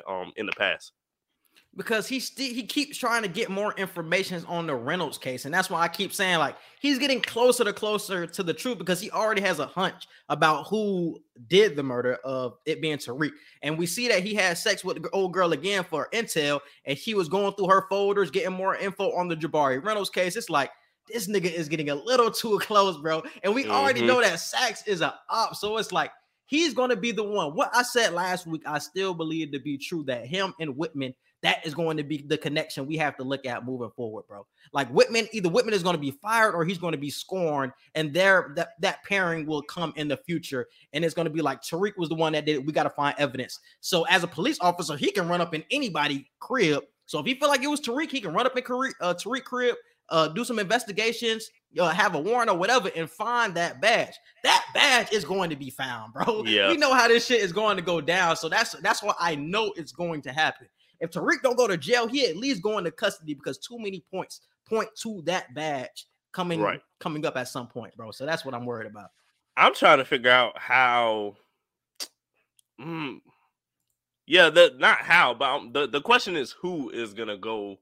um 0.08 0.32
in 0.36 0.46
the 0.46 0.52
past. 0.52 0.92
Because 1.76 2.06
he 2.06 2.20
still 2.20 2.46
he 2.46 2.62
keeps 2.62 2.96
trying 2.96 3.22
to 3.22 3.28
get 3.28 3.50
more 3.50 3.72
information 3.76 4.44
on 4.46 4.66
the 4.68 4.74
Reynolds 4.76 5.18
case, 5.18 5.44
and 5.44 5.52
that's 5.52 5.68
why 5.68 5.80
I 5.80 5.88
keep 5.88 6.12
saying 6.12 6.38
like 6.38 6.54
he's 6.78 7.00
getting 7.00 7.20
closer 7.20 7.64
to 7.64 7.72
closer 7.72 8.28
to 8.28 8.42
the 8.44 8.54
truth 8.54 8.78
because 8.78 9.00
he 9.00 9.10
already 9.10 9.40
has 9.40 9.58
a 9.58 9.66
hunch 9.66 10.06
about 10.28 10.68
who 10.68 11.18
did 11.48 11.74
the 11.74 11.82
murder 11.82 12.14
of 12.24 12.58
it 12.64 12.80
being 12.80 12.98
Tariq, 12.98 13.32
and 13.62 13.76
we 13.76 13.86
see 13.86 14.06
that 14.06 14.22
he 14.22 14.34
had 14.34 14.56
sex 14.56 14.84
with 14.84 15.02
the 15.02 15.10
old 15.10 15.32
girl 15.32 15.52
again 15.52 15.82
for 15.82 16.08
intel, 16.12 16.60
and 16.84 16.96
he 16.96 17.12
was 17.14 17.28
going 17.28 17.52
through 17.54 17.68
her 17.68 17.86
folders 17.88 18.30
getting 18.30 18.52
more 18.52 18.76
info 18.76 19.10
on 19.16 19.26
the 19.26 19.34
Jabari 19.36 19.84
Reynolds 19.84 20.10
case. 20.10 20.36
It's 20.36 20.48
like 20.50 20.70
this 21.12 21.26
nigga 21.28 21.52
is 21.52 21.68
getting 21.68 21.90
a 21.90 21.94
little 21.96 22.30
too 22.30 22.58
close, 22.62 22.96
bro, 22.98 23.24
and 23.42 23.52
we 23.52 23.66
already 23.66 24.00
Mhm. 24.02 24.06
know 24.06 24.20
that 24.20 24.38
Saxe 24.38 24.86
is 24.86 25.00
a 25.00 25.12
op, 25.28 25.56
so 25.56 25.76
it's 25.78 25.90
like. 25.92 26.12
He's 26.46 26.74
going 26.74 26.90
to 26.90 26.96
be 26.96 27.10
the 27.10 27.24
one. 27.24 27.54
What 27.56 27.70
I 27.74 27.82
said 27.82 28.12
last 28.12 28.46
week, 28.46 28.60
I 28.66 28.78
still 28.78 29.14
believe 29.14 29.50
to 29.52 29.58
be 29.58 29.78
true 29.78 30.04
that 30.04 30.26
him 30.26 30.52
and 30.60 30.76
Whitman 30.76 31.14
that 31.44 31.64
is 31.64 31.74
going 31.74 31.98
to 31.98 32.02
be 32.02 32.24
the 32.26 32.38
connection 32.38 32.86
we 32.86 32.96
have 32.96 33.16
to 33.18 33.22
look 33.22 33.44
at 33.44 33.66
moving 33.66 33.90
forward, 33.94 34.24
bro. 34.26 34.46
Like 34.72 34.88
Whitman, 34.88 35.28
either 35.32 35.50
Whitman 35.50 35.74
is 35.74 35.82
going 35.82 35.94
to 35.94 36.00
be 36.00 36.10
fired 36.10 36.54
or 36.54 36.64
he's 36.64 36.78
going 36.78 36.92
to 36.92 36.98
be 36.98 37.10
scorned, 37.10 37.72
and 37.94 38.14
there 38.14 38.52
that 38.56 38.70
that 38.80 39.04
pairing 39.04 39.44
will 39.44 39.60
come 39.60 39.92
in 39.96 40.08
the 40.08 40.16
future, 40.16 40.66
and 40.94 41.04
it's 41.04 41.12
going 41.12 41.26
to 41.26 41.30
be 41.32 41.42
like 41.42 41.60
Tariq 41.60 41.98
was 41.98 42.08
the 42.08 42.14
one 42.14 42.32
that 42.32 42.46
did 42.46 42.56
it. 42.56 42.64
We 42.64 42.72
got 42.72 42.84
to 42.84 42.90
find 42.90 43.14
evidence. 43.18 43.60
So 43.80 44.04
as 44.04 44.24
a 44.24 44.26
police 44.26 44.58
officer, 44.62 44.96
he 44.96 45.10
can 45.10 45.28
run 45.28 45.42
up 45.42 45.54
in 45.54 45.62
anybody 45.70 46.26
crib. 46.40 46.82
So 47.06 47.18
if 47.18 47.26
he 47.26 47.34
feel 47.34 47.50
like 47.50 47.62
it 47.62 47.68
was 47.68 47.82
Tariq, 47.82 48.10
he 48.10 48.22
can 48.22 48.32
run 48.32 48.46
up 48.46 48.56
in 48.56 48.64
Tariq, 48.64 48.92
uh, 49.02 49.12
Tariq 49.12 49.44
crib, 49.44 49.76
uh, 50.08 50.28
do 50.28 50.44
some 50.44 50.58
investigations, 50.58 51.50
uh, 51.78 51.88
have 51.88 52.14
a 52.14 52.20
warrant 52.20 52.50
or 52.50 52.56
whatever, 52.56 52.90
and 52.94 53.10
find 53.10 53.54
that 53.54 53.80
badge. 53.80 54.14
That 54.42 54.64
badge 54.74 55.12
is 55.12 55.24
going 55.24 55.50
to 55.50 55.56
be 55.56 55.70
found, 55.70 56.12
bro. 56.12 56.44
Yeah. 56.54 56.68
We 56.68 56.76
know 56.76 56.94
how 56.94 57.08
this 57.08 57.26
shit 57.26 57.40
is 57.40 57.52
going 57.52 57.76
to 57.76 57.82
go 57.82 58.00
down, 58.00 58.36
so 58.36 58.48
that's 58.48 58.72
that's 58.80 59.02
why 59.02 59.14
I 59.18 59.34
know 59.34 59.72
it's 59.76 59.92
going 59.92 60.22
to 60.22 60.32
happen. 60.32 60.68
If 61.00 61.10
Tariq 61.10 61.42
don't 61.42 61.56
go 61.56 61.66
to 61.68 61.76
jail, 61.76 62.06
he 62.06 62.26
at 62.26 62.36
least 62.36 62.62
go 62.62 62.78
into 62.78 62.90
custody 62.90 63.34
because 63.34 63.58
too 63.58 63.78
many 63.78 64.04
points 64.10 64.40
point 64.68 64.88
to 65.02 65.22
that 65.26 65.52
badge 65.54 66.06
coming 66.32 66.60
Right. 66.60 66.80
coming 67.00 67.24
up 67.26 67.36
at 67.36 67.48
some 67.48 67.68
point, 67.68 67.96
bro. 67.96 68.10
So 68.10 68.26
that's 68.26 68.44
what 68.44 68.54
I'm 68.54 68.66
worried 68.66 68.90
about. 68.90 69.10
I'm 69.56 69.74
trying 69.74 69.98
to 69.98 70.04
figure 70.04 70.30
out 70.30 70.58
how. 70.58 71.36
Mm, 72.80 73.20
yeah, 74.26 74.50
the 74.50 74.74
not 74.78 74.98
how, 74.98 75.34
but 75.34 75.50
um, 75.50 75.72
the 75.72 75.86
the 75.86 76.00
question 76.00 76.36
is 76.36 76.52
who 76.52 76.90
is 76.90 77.14
gonna 77.14 77.36
go 77.36 77.78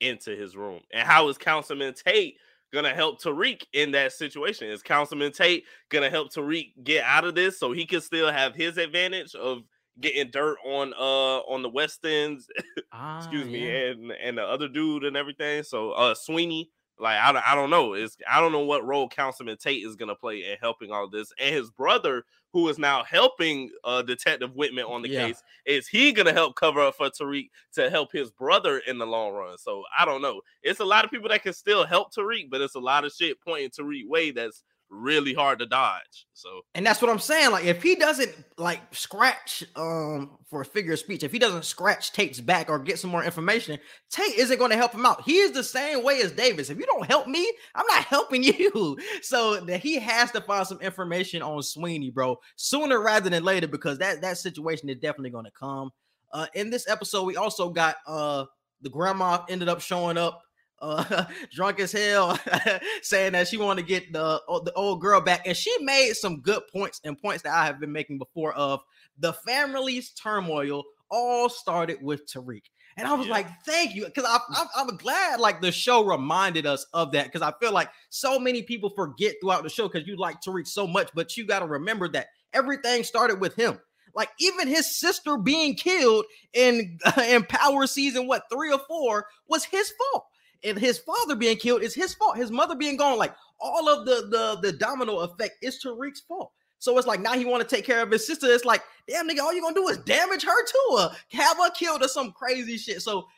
into 0.00 0.34
his 0.36 0.56
room 0.56 0.80
and 0.92 1.06
how 1.06 1.28
is 1.28 1.38
Councilman 1.38 1.94
Tate 1.94 2.36
gonna 2.72 2.94
help 2.94 3.20
Tariq 3.22 3.62
in 3.72 3.90
that 3.92 4.12
situation? 4.12 4.68
Is 4.68 4.82
Councilman 4.82 5.32
Tate 5.32 5.64
gonna 5.90 6.10
help 6.10 6.32
Tariq 6.32 6.72
get 6.84 7.04
out 7.04 7.24
of 7.24 7.34
this 7.34 7.58
so 7.58 7.72
he 7.72 7.84
can 7.86 8.00
still 8.00 8.32
have 8.32 8.54
his 8.54 8.78
advantage 8.78 9.34
of 9.34 9.62
getting 10.00 10.30
dirt 10.30 10.58
on 10.64 10.92
uh 10.94 11.40
on 11.46 11.62
the 11.62 11.68
West 11.68 12.04
Ends 12.04 12.48
excuse 13.18 13.48
me, 13.48 13.68
and 13.88 14.12
and 14.12 14.38
the 14.38 14.42
other 14.42 14.68
dude 14.68 15.04
and 15.04 15.16
everything. 15.16 15.62
So 15.62 15.92
uh 15.92 16.14
Sweeney, 16.14 16.70
like 16.98 17.18
I, 17.18 17.32
don't- 17.32 17.46
I 17.46 17.54
don't 17.54 17.70
know. 17.70 17.94
It's 17.94 18.16
I 18.30 18.40
don't 18.40 18.52
know 18.52 18.64
what 18.64 18.84
role 18.84 19.08
Councilman 19.08 19.56
Tate 19.58 19.84
is 19.84 19.96
gonna 19.96 20.14
play 20.14 20.50
in 20.50 20.58
helping 20.60 20.90
all 20.90 21.08
this. 21.08 21.32
And 21.38 21.54
his 21.54 21.70
brother, 21.70 22.24
who 22.52 22.68
is 22.68 22.78
now 22.78 23.04
helping 23.04 23.70
uh 23.84 24.02
Detective 24.02 24.54
Whitman 24.54 24.84
on 24.84 25.02
the 25.02 25.08
Yeah. 25.08 25.26
case, 25.26 25.42
is 25.66 25.86
he 25.88 26.12
gonna 26.12 26.32
help 26.32 26.56
cover 26.56 26.80
up 26.80 26.96
for 26.96 27.10
Tariq 27.10 27.50
to 27.74 27.90
help 27.90 28.12
his 28.12 28.30
brother 28.30 28.78
in 28.86 28.98
the 28.98 29.06
long 29.06 29.32
run? 29.34 29.56
So 29.58 29.84
I 29.96 30.04
don't 30.04 30.22
know. 30.22 30.40
It's 30.62 30.80
a 30.80 30.84
lot 30.84 31.04
of 31.04 31.10
people 31.10 31.28
that 31.28 31.42
can 31.42 31.52
still 31.52 31.84
help 31.86 32.12
Tariq, 32.14 32.50
but 32.50 32.60
it's 32.60 32.74
a 32.74 32.80
lot 32.80 33.04
of 33.04 33.12
shit 33.12 33.40
pointing 33.40 33.70
Tariq 33.70 34.08
way 34.08 34.30
that's 34.32 34.64
really 34.92 35.32
hard 35.32 35.58
to 35.58 35.66
dodge. 35.66 36.26
So 36.34 36.62
And 36.74 36.84
that's 36.84 37.00
what 37.00 37.10
I'm 37.10 37.18
saying. 37.18 37.50
Like, 37.50 37.64
if 37.64 37.82
he 37.82 37.94
doesn't 37.94 38.30
like 38.58 38.80
scratch 38.94 39.64
um 39.74 40.38
for 40.48 40.60
a 40.60 40.64
figure 40.64 40.92
of 40.92 40.98
speech, 40.98 41.22
if 41.22 41.32
he 41.32 41.38
doesn't 41.38 41.64
scratch 41.64 42.12
Tate's 42.12 42.40
back 42.40 42.68
or 42.68 42.78
get 42.78 42.98
some 42.98 43.10
more 43.10 43.24
information, 43.24 43.78
Tate 44.10 44.34
isn't 44.34 44.58
going 44.58 44.70
to 44.70 44.76
help 44.76 44.92
him 44.92 45.06
out. 45.06 45.22
He 45.22 45.38
is 45.38 45.52
the 45.52 45.64
same 45.64 46.04
way 46.04 46.20
as 46.20 46.32
Davis. 46.32 46.70
If 46.70 46.78
you 46.78 46.86
don't 46.86 47.06
help 47.06 47.26
me, 47.26 47.50
I'm 47.74 47.86
not 47.86 48.04
helping 48.04 48.42
you. 48.42 48.98
So 49.22 49.60
that 49.60 49.80
he 49.80 49.98
has 49.98 50.30
to 50.32 50.40
find 50.42 50.66
some 50.66 50.80
information 50.80 51.42
on 51.42 51.62
Sweeney, 51.62 52.10
bro, 52.10 52.38
sooner 52.56 53.00
rather 53.00 53.30
than 53.30 53.44
later, 53.44 53.66
because 53.66 53.98
that 53.98 54.20
that 54.20 54.38
situation 54.38 54.88
is 54.88 54.96
definitely 54.96 55.30
going 55.30 55.46
to 55.46 55.52
come. 55.52 55.90
Uh, 56.32 56.46
in 56.54 56.70
this 56.70 56.88
episode, 56.88 57.24
we 57.24 57.36
also 57.36 57.70
got 57.70 57.96
uh 58.06 58.44
the 58.82 58.90
grandma 58.90 59.44
ended 59.48 59.68
up 59.68 59.80
showing 59.80 60.18
up 60.18 60.42
uh, 60.82 61.24
drunk 61.52 61.80
as 61.80 61.92
hell, 61.92 62.38
saying 63.02 63.32
that 63.32 63.48
she 63.48 63.56
wanted 63.56 63.82
to 63.82 63.88
get 63.88 64.12
the 64.12 64.42
the 64.64 64.72
old 64.74 65.00
girl 65.00 65.20
back, 65.20 65.46
and 65.46 65.56
she 65.56 65.72
made 65.80 66.12
some 66.14 66.40
good 66.40 66.62
points 66.72 67.00
and 67.04 67.18
points 67.20 67.42
that 67.44 67.54
I 67.54 67.64
have 67.64 67.80
been 67.80 67.92
making 67.92 68.18
before. 68.18 68.52
Of 68.52 68.80
the 69.18 69.32
family's 69.32 70.10
turmoil 70.10 70.84
all 71.10 71.48
started 71.48 72.02
with 72.02 72.26
Tariq, 72.26 72.62
and 72.96 73.06
I 73.06 73.14
was 73.14 73.26
Yeah. 73.26 73.32
like, 73.34 73.46
"Thank 73.64 73.94
you," 73.94 74.04
because 74.06 74.24
I'm 74.28 74.68
I'm 74.76 74.96
glad 74.96 75.40
like 75.40 75.60
the 75.62 75.72
show 75.72 76.04
reminded 76.04 76.66
us 76.66 76.84
of 76.92 77.12
that 77.12 77.26
because 77.26 77.42
I 77.42 77.52
feel 77.60 77.72
like 77.72 77.90
so 78.10 78.38
many 78.38 78.62
people 78.62 78.90
forget 78.90 79.36
throughout 79.40 79.62
the 79.62 79.70
show 79.70 79.88
because 79.88 80.06
you 80.06 80.16
like 80.16 80.40
Tariq 80.42 80.66
so 80.66 80.86
much, 80.86 81.10
but 81.14 81.36
you 81.36 81.46
got 81.46 81.60
to 81.60 81.66
remember 81.66 82.08
that 82.10 82.28
everything 82.52 83.04
started 83.04 83.40
with 83.40 83.54
him. 83.54 83.78
Like 84.14 84.30
even 84.40 84.68
his 84.68 84.98
sister 84.98 85.38
being 85.38 85.74
killed 85.74 86.26
in 86.52 86.98
in 87.26 87.44
Power 87.44 87.86
season 87.86 88.26
what 88.26 88.42
three 88.52 88.72
or 88.72 88.80
four 88.88 89.26
was 89.48 89.64
his 89.64 89.90
fault 89.92 90.26
and 90.64 90.78
his 90.78 90.98
father 90.98 91.34
being 91.34 91.56
killed 91.56 91.82
is 91.82 91.94
his 91.94 92.14
fault. 92.14 92.36
His 92.36 92.50
mother 92.50 92.74
being 92.74 92.96
gone, 92.96 93.18
like 93.18 93.34
all 93.60 93.88
of 93.88 94.06
the 94.06 94.28
the 94.30 94.58
the 94.60 94.76
domino 94.76 95.20
effect 95.20 95.56
is 95.62 95.82
Tariq's 95.82 96.20
fault. 96.20 96.52
So 96.78 96.98
it's 96.98 97.06
like 97.06 97.20
now 97.20 97.34
he 97.34 97.44
want 97.44 97.66
to 97.66 97.76
take 97.76 97.84
care 97.84 98.02
of 98.02 98.10
his 98.10 98.26
sister. 98.26 98.46
It's 98.46 98.64
like, 98.64 98.82
damn 99.08 99.28
nigga, 99.28 99.40
all 99.40 99.52
you 99.52 99.62
gonna 99.62 99.74
do 99.74 99.86
is 99.88 99.98
damage 99.98 100.44
her 100.44 100.66
to 100.66 100.78
or 100.92 101.10
have 101.30 101.56
her 101.58 101.70
killed 101.70 102.02
or 102.02 102.08
some 102.08 102.32
crazy 102.32 102.76
shit. 102.76 103.02
So 103.02 103.28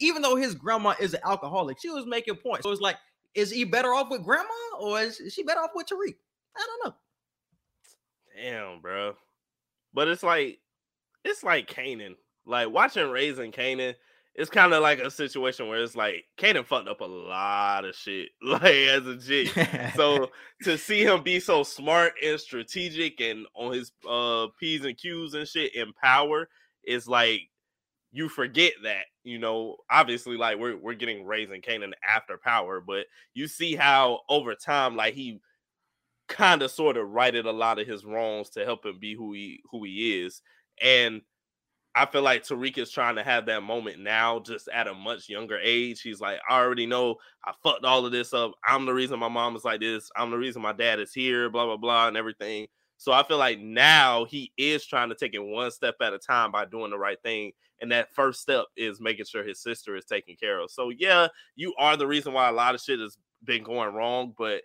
even 0.00 0.22
though 0.22 0.34
his 0.34 0.54
grandma 0.54 0.94
is 1.00 1.14
an 1.14 1.20
alcoholic, 1.24 1.80
she 1.80 1.90
was 1.90 2.06
making 2.06 2.36
points. 2.36 2.64
So 2.64 2.72
it's 2.72 2.80
like, 2.80 2.96
is 3.34 3.52
he 3.52 3.64
better 3.64 3.94
off 3.94 4.10
with 4.10 4.24
grandma 4.24 4.48
or 4.80 5.00
is 5.00 5.20
she 5.32 5.44
better 5.44 5.60
off 5.60 5.70
with 5.74 5.86
Tariq? 5.86 6.16
I 6.56 6.66
don't 6.66 6.86
know. 6.86 6.94
damn, 8.42 8.80
bro. 8.80 9.14
But 9.94 10.08
it's 10.08 10.22
like 10.22 10.58
it's 11.24 11.44
like 11.44 11.68
Kanan. 11.70 12.16
Like 12.46 12.70
watching 12.70 13.10
Raising 13.10 13.52
Kanan, 13.52 13.94
it's 14.38 14.50
kind 14.50 14.72
of 14.72 14.82
like 14.82 15.00
a 15.00 15.10
situation 15.10 15.66
where 15.66 15.82
it's 15.82 15.96
like 15.96 16.24
Kanan 16.38 16.64
fucked 16.64 16.86
up 16.86 17.00
a 17.00 17.04
lot 17.04 17.84
of 17.84 17.96
shit, 17.96 18.28
like 18.42 18.62
as 18.62 19.04
a 19.04 19.16
G. 19.16 19.50
so 19.96 20.30
to 20.62 20.78
see 20.78 21.02
him 21.02 21.24
be 21.24 21.40
so 21.40 21.64
smart 21.64 22.12
and 22.24 22.38
strategic 22.38 23.20
and 23.20 23.46
on 23.56 23.72
his 23.72 23.90
uh 24.08 24.46
P's 24.60 24.84
and 24.84 24.96
Q's 24.96 25.34
and 25.34 25.46
shit 25.46 25.74
in 25.74 25.92
power 25.92 26.48
is 26.84 27.08
like 27.08 27.40
you 28.12 28.28
forget 28.28 28.74
that, 28.84 29.06
you 29.24 29.40
know, 29.40 29.76
obviously 29.90 30.36
like 30.36 30.56
we're 30.56 30.76
we're 30.76 30.94
getting 30.94 31.26
raising 31.26 31.60
Kanan 31.60 31.92
after 32.08 32.38
power, 32.38 32.80
but 32.80 33.06
you 33.34 33.48
see 33.48 33.74
how 33.74 34.20
over 34.28 34.54
time 34.54 34.94
like 34.94 35.14
he 35.14 35.40
kind 36.28 36.62
of 36.62 36.70
sort 36.70 36.96
of 36.96 37.10
righted 37.10 37.44
a 37.44 37.50
lot 37.50 37.80
of 37.80 37.88
his 37.88 38.04
wrongs 38.04 38.50
to 38.50 38.64
help 38.64 38.86
him 38.86 39.00
be 39.00 39.16
who 39.16 39.32
he 39.32 39.62
who 39.72 39.82
he 39.82 40.22
is. 40.22 40.42
And 40.80 41.22
I 41.94 42.06
feel 42.06 42.22
like 42.22 42.44
Tariq 42.44 42.78
is 42.78 42.90
trying 42.90 43.16
to 43.16 43.24
have 43.24 43.46
that 43.46 43.62
moment 43.62 43.98
now, 43.98 44.38
just 44.40 44.68
at 44.68 44.86
a 44.86 44.94
much 44.94 45.28
younger 45.28 45.58
age. 45.60 46.00
He's 46.00 46.20
like, 46.20 46.38
I 46.48 46.60
already 46.60 46.86
know 46.86 47.16
I 47.44 47.52
fucked 47.62 47.84
all 47.84 48.06
of 48.06 48.12
this 48.12 48.32
up. 48.32 48.52
I'm 48.66 48.86
the 48.86 48.94
reason 48.94 49.18
my 49.18 49.28
mom 49.28 49.56
is 49.56 49.64
like 49.64 49.80
this. 49.80 50.10
I'm 50.16 50.30
the 50.30 50.38
reason 50.38 50.62
my 50.62 50.72
dad 50.72 51.00
is 51.00 51.12
here, 51.12 51.50
blah, 51.50 51.64
blah, 51.64 51.76
blah, 51.76 52.08
and 52.08 52.16
everything. 52.16 52.68
So 52.98 53.12
I 53.12 53.22
feel 53.22 53.38
like 53.38 53.60
now 53.60 54.24
he 54.26 54.52
is 54.58 54.84
trying 54.84 55.08
to 55.08 55.14
take 55.14 55.34
it 55.34 55.38
one 55.38 55.70
step 55.70 55.94
at 56.00 56.12
a 56.12 56.18
time 56.18 56.52
by 56.52 56.64
doing 56.64 56.90
the 56.90 56.98
right 56.98 57.20
thing. 57.22 57.52
And 57.80 57.92
that 57.92 58.12
first 58.12 58.40
step 58.40 58.66
is 58.76 59.00
making 59.00 59.26
sure 59.26 59.44
his 59.44 59.62
sister 59.62 59.96
is 59.96 60.04
taken 60.04 60.36
care 60.36 60.58
of. 60.58 60.70
So 60.70 60.90
yeah, 60.90 61.28
you 61.54 61.74
are 61.78 61.96
the 61.96 62.08
reason 62.08 62.32
why 62.32 62.48
a 62.48 62.52
lot 62.52 62.74
of 62.74 62.80
shit 62.80 62.98
has 62.98 63.16
been 63.44 63.62
going 63.62 63.94
wrong, 63.94 64.34
but 64.36 64.62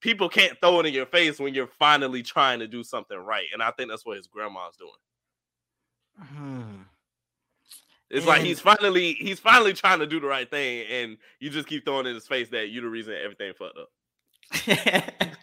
people 0.00 0.28
can't 0.28 0.58
throw 0.60 0.80
it 0.80 0.86
in 0.86 0.92
your 0.92 1.06
face 1.06 1.38
when 1.38 1.54
you're 1.54 1.70
finally 1.78 2.22
trying 2.22 2.58
to 2.58 2.66
do 2.66 2.82
something 2.82 3.18
right. 3.18 3.46
And 3.52 3.62
I 3.62 3.70
think 3.70 3.90
that's 3.90 4.04
what 4.04 4.16
his 4.16 4.26
grandma's 4.26 4.76
doing. 4.76 4.90
Hmm. 6.18 6.82
It's 8.10 8.26
like 8.26 8.42
he's 8.42 8.60
finally 8.60 9.14
he's 9.14 9.40
finally 9.40 9.72
trying 9.72 10.00
to 10.00 10.06
do 10.06 10.20
the 10.20 10.26
right 10.26 10.48
thing, 10.48 10.86
and 10.90 11.16
you 11.40 11.48
just 11.48 11.66
keep 11.66 11.86
throwing 11.86 12.06
in 12.06 12.14
his 12.14 12.26
face 12.26 12.50
that 12.50 12.68
you're 12.68 12.82
the 12.82 12.88
reason 12.88 13.14
everything 13.14 13.54
fucked 13.58 13.78
up. 13.78 13.88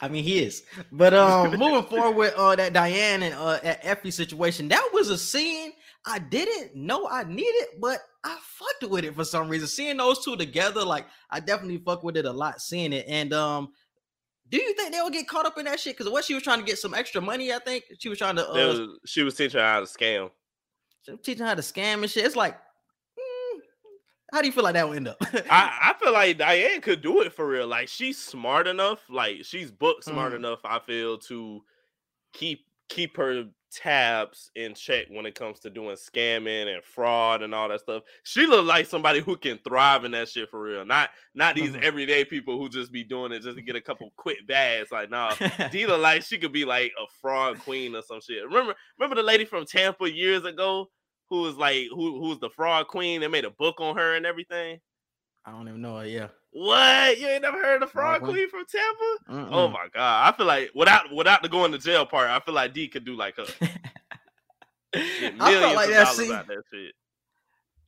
I 0.00 0.08
mean, 0.08 0.22
he 0.22 0.44
is. 0.44 0.62
But 0.92 1.14
um, 1.14 1.56
moving 1.56 1.82
forward 1.82 2.16
with 2.16 2.34
uh 2.36 2.54
that 2.54 2.72
Diane 2.72 3.24
and 3.24 3.34
uh 3.34 3.58
Effie 3.62 4.12
situation, 4.12 4.68
that 4.68 4.88
was 4.92 5.10
a 5.10 5.18
scene 5.18 5.72
I 6.08 6.18
didn't 6.18 6.74
know 6.74 7.06
I 7.06 7.24
needed, 7.24 7.66
but 7.80 8.00
I 8.24 8.38
fucked 8.40 8.90
with 8.90 9.04
it 9.04 9.14
for 9.14 9.24
some 9.24 9.48
reason. 9.48 9.68
Seeing 9.68 9.98
those 9.98 10.24
two 10.24 10.36
together, 10.36 10.82
like 10.82 11.06
I 11.30 11.40
definitely 11.40 11.78
fuck 11.78 12.02
with 12.02 12.16
it 12.16 12.24
a 12.24 12.32
lot. 12.32 12.60
Seeing 12.60 12.92
it, 12.92 13.04
and 13.08 13.32
um, 13.34 13.68
do 14.50 14.56
you 14.56 14.74
think 14.74 14.92
they'll 14.92 15.10
get 15.10 15.28
caught 15.28 15.46
up 15.46 15.58
in 15.58 15.64
that 15.66 15.78
shit? 15.80 15.96
Because 15.96 16.10
what 16.10 16.24
she 16.24 16.34
was 16.34 16.42
trying 16.42 16.58
to 16.60 16.64
get 16.64 16.78
some 16.78 16.94
extra 16.94 17.20
money, 17.20 17.52
I 17.52 17.58
think 17.58 17.84
she 17.98 18.08
was 18.08 18.18
trying 18.18 18.36
to 18.36 18.48
uh, 18.48 18.54
was- 18.54 18.98
she 19.06 19.22
was 19.22 19.34
teaching 19.34 19.60
her 19.60 19.66
how 19.66 19.80
to 19.80 19.86
scam. 19.86 20.30
teaching 21.22 21.42
her 21.42 21.48
how 21.48 21.54
to 21.54 21.62
scam 21.62 22.02
and 22.02 22.10
shit. 22.10 22.24
It's 22.24 22.36
like, 22.36 22.54
mm, 22.54 23.58
how 24.32 24.40
do 24.40 24.46
you 24.46 24.52
feel 24.52 24.64
like 24.64 24.74
that 24.74 24.86
will 24.88 24.94
end 24.96 25.08
up? 25.08 25.16
I, 25.22 25.34
I 25.50 25.94
feel 26.02 26.12
like 26.12 26.38
Diane 26.38 26.80
could 26.80 27.02
do 27.02 27.20
it 27.22 27.32
for 27.32 27.46
real. 27.46 27.66
Like 27.66 27.88
she's 27.88 28.18
smart 28.18 28.66
enough, 28.66 29.00
like 29.10 29.44
she's 29.44 29.70
book 29.70 30.02
smart 30.02 30.32
Mhm. 30.32 30.36
enough. 30.36 30.60
I 30.64 30.78
feel 30.78 31.18
to 31.18 31.62
keep 32.32 32.64
keep 32.88 33.16
her 33.16 33.44
tabs 33.72 34.50
in 34.56 34.74
check 34.74 35.06
when 35.10 35.26
it 35.26 35.34
comes 35.34 35.60
to 35.60 35.70
doing 35.70 35.96
scamming 35.96 36.72
and 36.74 36.82
fraud 36.84 37.42
and 37.42 37.54
all 37.54 37.68
that 37.68 37.80
stuff. 37.80 38.02
She 38.22 38.46
look 38.46 38.64
like 38.66 38.86
somebody 38.86 39.20
who 39.20 39.36
can 39.36 39.58
thrive 39.58 40.04
in 40.04 40.12
that 40.12 40.28
shit 40.28 40.50
for 40.50 40.60
real. 40.60 40.84
Not 40.84 41.10
not 41.34 41.54
these 41.54 41.72
Mhm. 41.72 41.82
everyday 41.82 42.24
people 42.24 42.58
who 42.58 42.68
just 42.68 42.92
be 42.92 43.04
doing 43.04 43.32
it 43.32 43.42
just 43.42 43.56
to 43.56 43.62
get 43.62 43.76
a 43.76 43.80
couple 43.80 44.12
quick 44.16 44.46
bags. 44.46 44.90
Like 44.90 45.10
nah, 45.10 45.34
D 45.70 45.86
look 45.86 46.00
like 46.00 46.22
she 46.22 46.38
could 46.38 46.52
be 46.52 46.64
like 46.64 46.92
a 46.98 47.04
fraud 47.20 47.58
queen 47.60 47.94
or 47.94 48.02
some 48.02 48.20
shit. 48.20 48.44
Remember 48.44 48.74
remember 48.98 49.16
the 49.16 49.22
lady 49.26 49.44
from 49.44 49.64
Tampa 49.66 50.10
years 50.10 50.44
ago 50.44 50.88
who 51.30 51.42
was 51.42 51.56
like 51.56 51.86
who 51.90 52.20
who 52.20 52.28
was 52.30 52.38
the 52.40 52.50
fraud 52.50 52.88
queen? 52.88 53.20
They 53.20 53.28
made 53.28 53.44
a 53.44 53.50
book 53.50 53.80
on 53.80 53.96
her 53.96 54.14
and 54.16 54.24
everything. 54.26 54.80
I 55.44 55.52
don't 55.52 55.68
even 55.68 55.80
know. 55.82 55.96
her, 55.98 56.06
Yeah. 56.06 56.28
What? 56.58 57.20
You 57.20 57.28
ain't 57.28 57.42
never 57.42 57.62
heard 57.62 57.84
of 57.84 57.92
Fraud 57.92 58.18
Fraud 58.18 58.30
Queen 58.30 58.50
from 58.50 58.64
Tampa? 58.66 59.48
Mm-mm. 59.48 59.54
Oh 59.54 59.68
my 59.68 59.86
god. 59.94 60.28
I 60.28 60.36
feel 60.36 60.46
like 60.46 60.72
without 60.74 61.14
without 61.14 61.40
the 61.40 61.48
going 61.48 61.70
to 61.70 61.78
jail 61.78 62.04
part, 62.04 62.28
I 62.28 62.40
feel 62.40 62.54
like 62.54 62.74
D 62.74 62.88
could 62.88 63.04
do 63.04 63.14
like 63.14 63.36
her. 63.36 63.44
I 64.92 65.52
felt 65.60 65.76
like 65.76 65.90
that 65.90 66.08
scene. 66.08 66.30
that. 66.30 66.46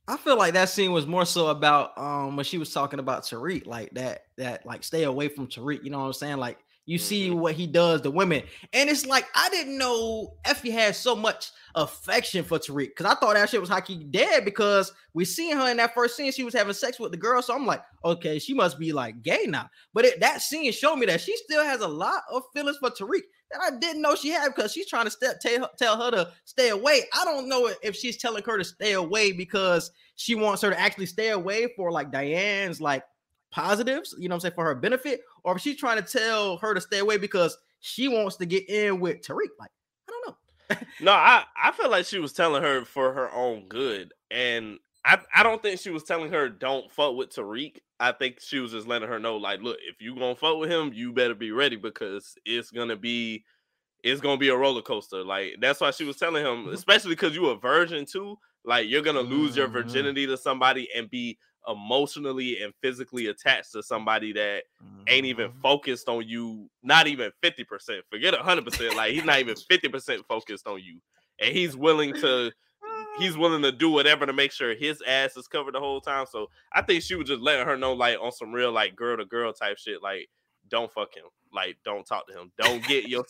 I 0.07 0.15
feel 0.15 0.37
like 0.37 0.53
that 0.53 0.69
scene 0.69 0.93
was 0.93 1.05
more 1.05 1.25
so 1.25 1.47
about 1.47 1.97
um 1.97 2.37
when 2.37 2.45
she 2.45 2.57
was 2.57 2.71
talking 2.71 2.99
about 2.99 3.23
Tariq, 3.23 3.67
like 3.67 3.91
that, 3.91 4.21
that 4.37 4.65
like 4.65 4.85
stay 4.85 5.03
away 5.03 5.27
from 5.27 5.47
Tariq. 5.47 5.83
You 5.83 5.89
know 5.89 5.99
what 5.99 6.05
I'm 6.05 6.13
saying? 6.13 6.37
Like 6.37 6.59
you 6.85 6.97
see 6.97 7.29
Mhm. 7.29 7.35
what 7.37 7.53
he 7.55 7.67
does 7.67 8.01
to 8.01 8.11
women, 8.11 8.43
and 8.73 8.89
it's 8.89 9.05
like 9.05 9.25
I 9.35 9.49
didn't 9.49 9.77
know 9.77 10.35
Effie 10.45 10.71
had 10.71 10.95
so 10.95 11.15
much 11.15 11.51
affection 11.75 12.43
for 12.43 12.59
Tariq 12.59 12.89
because 12.89 13.05
I 13.05 13.15
thought 13.15 13.35
that 13.35 13.49
shit 13.49 13.61
was 13.61 13.69
hockey 13.69 14.03
dead 14.03 14.43
because 14.45 14.91
we 15.13 15.23
seen 15.25 15.55
her 15.55 15.69
in 15.69 15.77
that 15.77 15.93
first 15.93 16.17
scene. 16.17 16.31
She 16.31 16.43
was 16.43 16.53
having 16.53 16.73
sex 16.73 16.99
with 16.99 17.11
the 17.11 17.17
girl, 17.17 17.41
so 17.41 17.55
I'm 17.55 17.65
like, 17.65 17.81
okay, 18.03 18.39
she 18.39 18.53
must 18.53 18.77
be 18.79 18.91
like 18.91 19.21
gay 19.21 19.45
now. 19.47 19.69
But 19.93 20.05
it, 20.05 20.19
that 20.19 20.41
scene 20.41 20.71
showed 20.71 20.97
me 20.97 21.05
that 21.05 21.21
she 21.21 21.35
still 21.37 21.63
has 21.63 21.81
a 21.81 21.87
lot 21.87 22.23
of 22.31 22.43
feelings 22.53 22.77
for 22.77 22.89
Tariq 22.89 23.21
that 23.51 23.61
I 23.61 23.77
didn't 23.77 24.01
know 24.01 24.15
she 24.15 24.29
had 24.29 24.53
because 24.55 24.71
she's 24.71 24.87
trying 24.87 25.05
to 25.05 25.11
step, 25.11 25.39
tell, 25.39 25.69
tell 25.77 26.01
her 26.01 26.11
to 26.11 26.31
stay 26.45 26.69
away. 26.69 27.01
I 27.13 27.25
don't 27.25 27.47
know 27.49 27.71
if 27.83 27.95
she's 27.95 28.17
telling 28.17 28.43
her 28.43 28.57
to 28.57 28.63
stay 28.63 28.93
away 28.93 29.31
because 29.33 29.91
she 30.15 30.35
wants 30.35 30.61
her 30.61 30.69
to 30.69 30.79
actually 30.79 31.05
stay 31.07 31.29
away 31.29 31.67
for 31.75 31.91
like 31.91 32.11
Diane's 32.11 32.79
like 32.81 33.03
positives, 33.51 34.15
you 34.17 34.29
know 34.29 34.33
what 34.33 34.37
I'm 34.37 34.41
saying, 34.41 34.53
for 34.55 34.65
her 34.65 34.75
benefit, 34.75 35.21
or 35.43 35.55
if 35.55 35.61
she's 35.61 35.77
trying 35.77 36.03
to 36.03 36.03
tell 36.03 36.57
her 36.57 36.73
to 36.73 36.81
stay 36.81 36.99
away 36.99 37.17
because 37.17 37.57
she 37.79 38.07
wants 38.07 38.37
to 38.37 38.45
get 38.45 38.69
in 38.69 38.99
with 38.99 39.21
Tariq. 39.21 39.49
Like, 39.59 39.71
I 40.07 40.11
don't 40.11 40.27
know. 40.27 40.37
No, 41.01 41.11
I, 41.11 41.43
I 41.61 41.71
feel 41.73 41.89
like 41.89 42.05
she 42.05 42.19
was 42.19 42.31
telling 42.33 42.63
her 42.63 42.85
for 42.85 43.11
her 43.13 43.29
own 43.31 43.67
good. 43.67 44.13
And 44.29 44.79
I, 45.03 45.19
I 45.35 45.43
don't 45.43 45.61
think 45.61 45.79
she 45.81 45.89
was 45.89 46.03
telling 46.03 46.31
her 46.31 46.47
don't 46.47 46.89
fuck 46.91 47.15
with 47.15 47.35
Tariq. 47.35 47.77
I 47.99 48.11
think 48.13 48.39
she 48.39 48.59
was 48.59 48.71
just 48.71 48.87
letting 48.87 49.09
her 49.09 49.19
know, 49.19 49.35
like, 49.37 49.61
look, 49.61 49.77
if 49.87 50.01
you 50.01 50.15
gonna 50.15 50.35
fuck 50.35 50.57
with 50.57 50.71
him, 50.71 50.91
you 50.93 51.11
better 51.11 51.35
be 51.35 51.51
ready 51.51 51.75
because 51.75 52.35
it's 52.45 52.71
gonna 52.71 52.95
be 52.95 53.43
it's 54.03 54.21
gonna 54.21 54.37
be 54.37 54.49
a 54.49 54.55
roller 54.57 54.81
coaster. 54.81 55.23
Like 55.23 55.55
that's 55.59 55.81
why 55.81 55.91
she 55.91 56.05
was 56.05 56.17
telling 56.17 56.45
him, 56.45 56.69
especially 56.69 57.11
because 57.11 57.35
you 57.35 57.47
a 57.49 57.57
virgin 57.59 58.05
too. 58.05 58.37
Like 58.63 58.87
you're 58.89 59.01
gonna 59.03 59.21
lose 59.21 59.55
your 59.57 59.67
Mhm. 59.67 59.73
virginity 59.73 60.25
to 60.27 60.37
somebody 60.37 60.87
and 60.95 61.09
be 61.09 61.37
emotionally 61.67 62.61
and 62.61 62.73
physically 62.81 63.27
attached 63.27 63.71
to 63.73 63.83
somebody 63.83 64.33
that 64.33 64.63
ain't 65.07 65.25
even 65.25 65.51
Mhm. 65.51 65.61
focused 65.61 66.07
on 66.09 66.27
you, 66.27 66.69
not 66.83 67.07
even 67.07 67.31
50%. 67.41 68.03
Forget 68.09 68.33
100%. 68.33 68.95
Like 68.95 69.13
he's 69.13 69.23
not 69.25 69.39
even 69.39 69.55
50% 69.55 70.25
focused 70.27 70.67
on 70.67 70.81
you. 70.81 70.99
And 71.39 71.55
he's 71.55 71.75
willing 71.75 72.13
to 72.15 72.51
he's 73.17 73.37
willing 73.37 73.61
to 73.63 73.71
do 73.71 73.89
whatever 73.89 74.25
to 74.25 74.33
make 74.33 74.51
sure 74.51 74.73
his 74.73 75.01
ass 75.05 75.35
is 75.37 75.47
covered 75.47 75.73
the 75.75 75.79
whole 75.79 76.01
time. 76.01 76.25
So 76.25 76.49
I 76.71 76.81
think 76.81 77.03
she 77.03 77.15
was 77.15 77.27
just 77.27 77.41
letting 77.41 77.65
her 77.65 77.77
know 77.77 77.93
like 77.93 78.17
on 78.19 78.31
some 78.31 78.51
real 78.53 78.71
like 78.71 78.95
girl 78.95 79.17
to 79.17 79.25
girl 79.25 79.51
type 79.53 79.77
shit 79.77 80.01
like 80.01 80.29
don't 80.69 80.91
fuck 80.91 81.13
him. 81.13 81.25
Like, 81.53 81.75
don't 81.83 82.05
talk 82.05 82.27
to 82.27 82.33
him. 82.33 82.49
Don't 82.57 82.81
get 82.87 83.09
your 83.09 83.25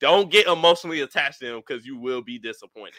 don't 0.00 0.28
get 0.30 0.48
emotionally 0.48 1.02
attached 1.02 1.38
to 1.38 1.46
him 1.46 1.62
because 1.64 1.86
you 1.86 1.96
will 1.96 2.20
be 2.20 2.36
disappointed. 2.36 2.94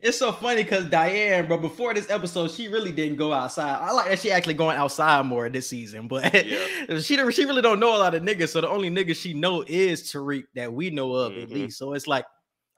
It's 0.00 0.18
so 0.18 0.32
funny 0.32 0.62
because 0.62 0.86
Diane, 0.86 1.46
bro, 1.46 1.58
before 1.58 1.94
this 1.94 2.10
episode, 2.10 2.50
she 2.50 2.68
really 2.68 2.92
didn't 2.92 3.16
go 3.16 3.32
outside. 3.32 3.78
I 3.80 3.92
like 3.92 4.08
that 4.08 4.18
she 4.20 4.30
actually 4.30 4.54
going 4.54 4.76
outside 4.76 5.24
more 5.26 5.48
this 5.48 5.68
season, 5.68 6.08
but 6.08 6.32
Yeah. 6.46 6.98
she 7.00 7.16
she 7.32 7.44
really 7.44 7.62
don't 7.62 7.80
know 7.80 7.96
a 7.96 7.98
lot 7.98 8.14
of 8.14 8.22
niggas. 8.22 8.50
So 8.50 8.60
the 8.60 8.68
only 8.68 8.90
nigga 8.90 9.16
she 9.16 9.32
know 9.34 9.64
is 9.66 10.02
Tariq 10.04 10.44
that 10.54 10.72
we 10.72 10.90
know 10.90 11.12
of 11.14 11.32
at 11.36 11.48
Mhm. 11.48 11.52
least. 11.52 11.78
So 11.78 11.94
it's 11.94 12.06
like 12.06 12.24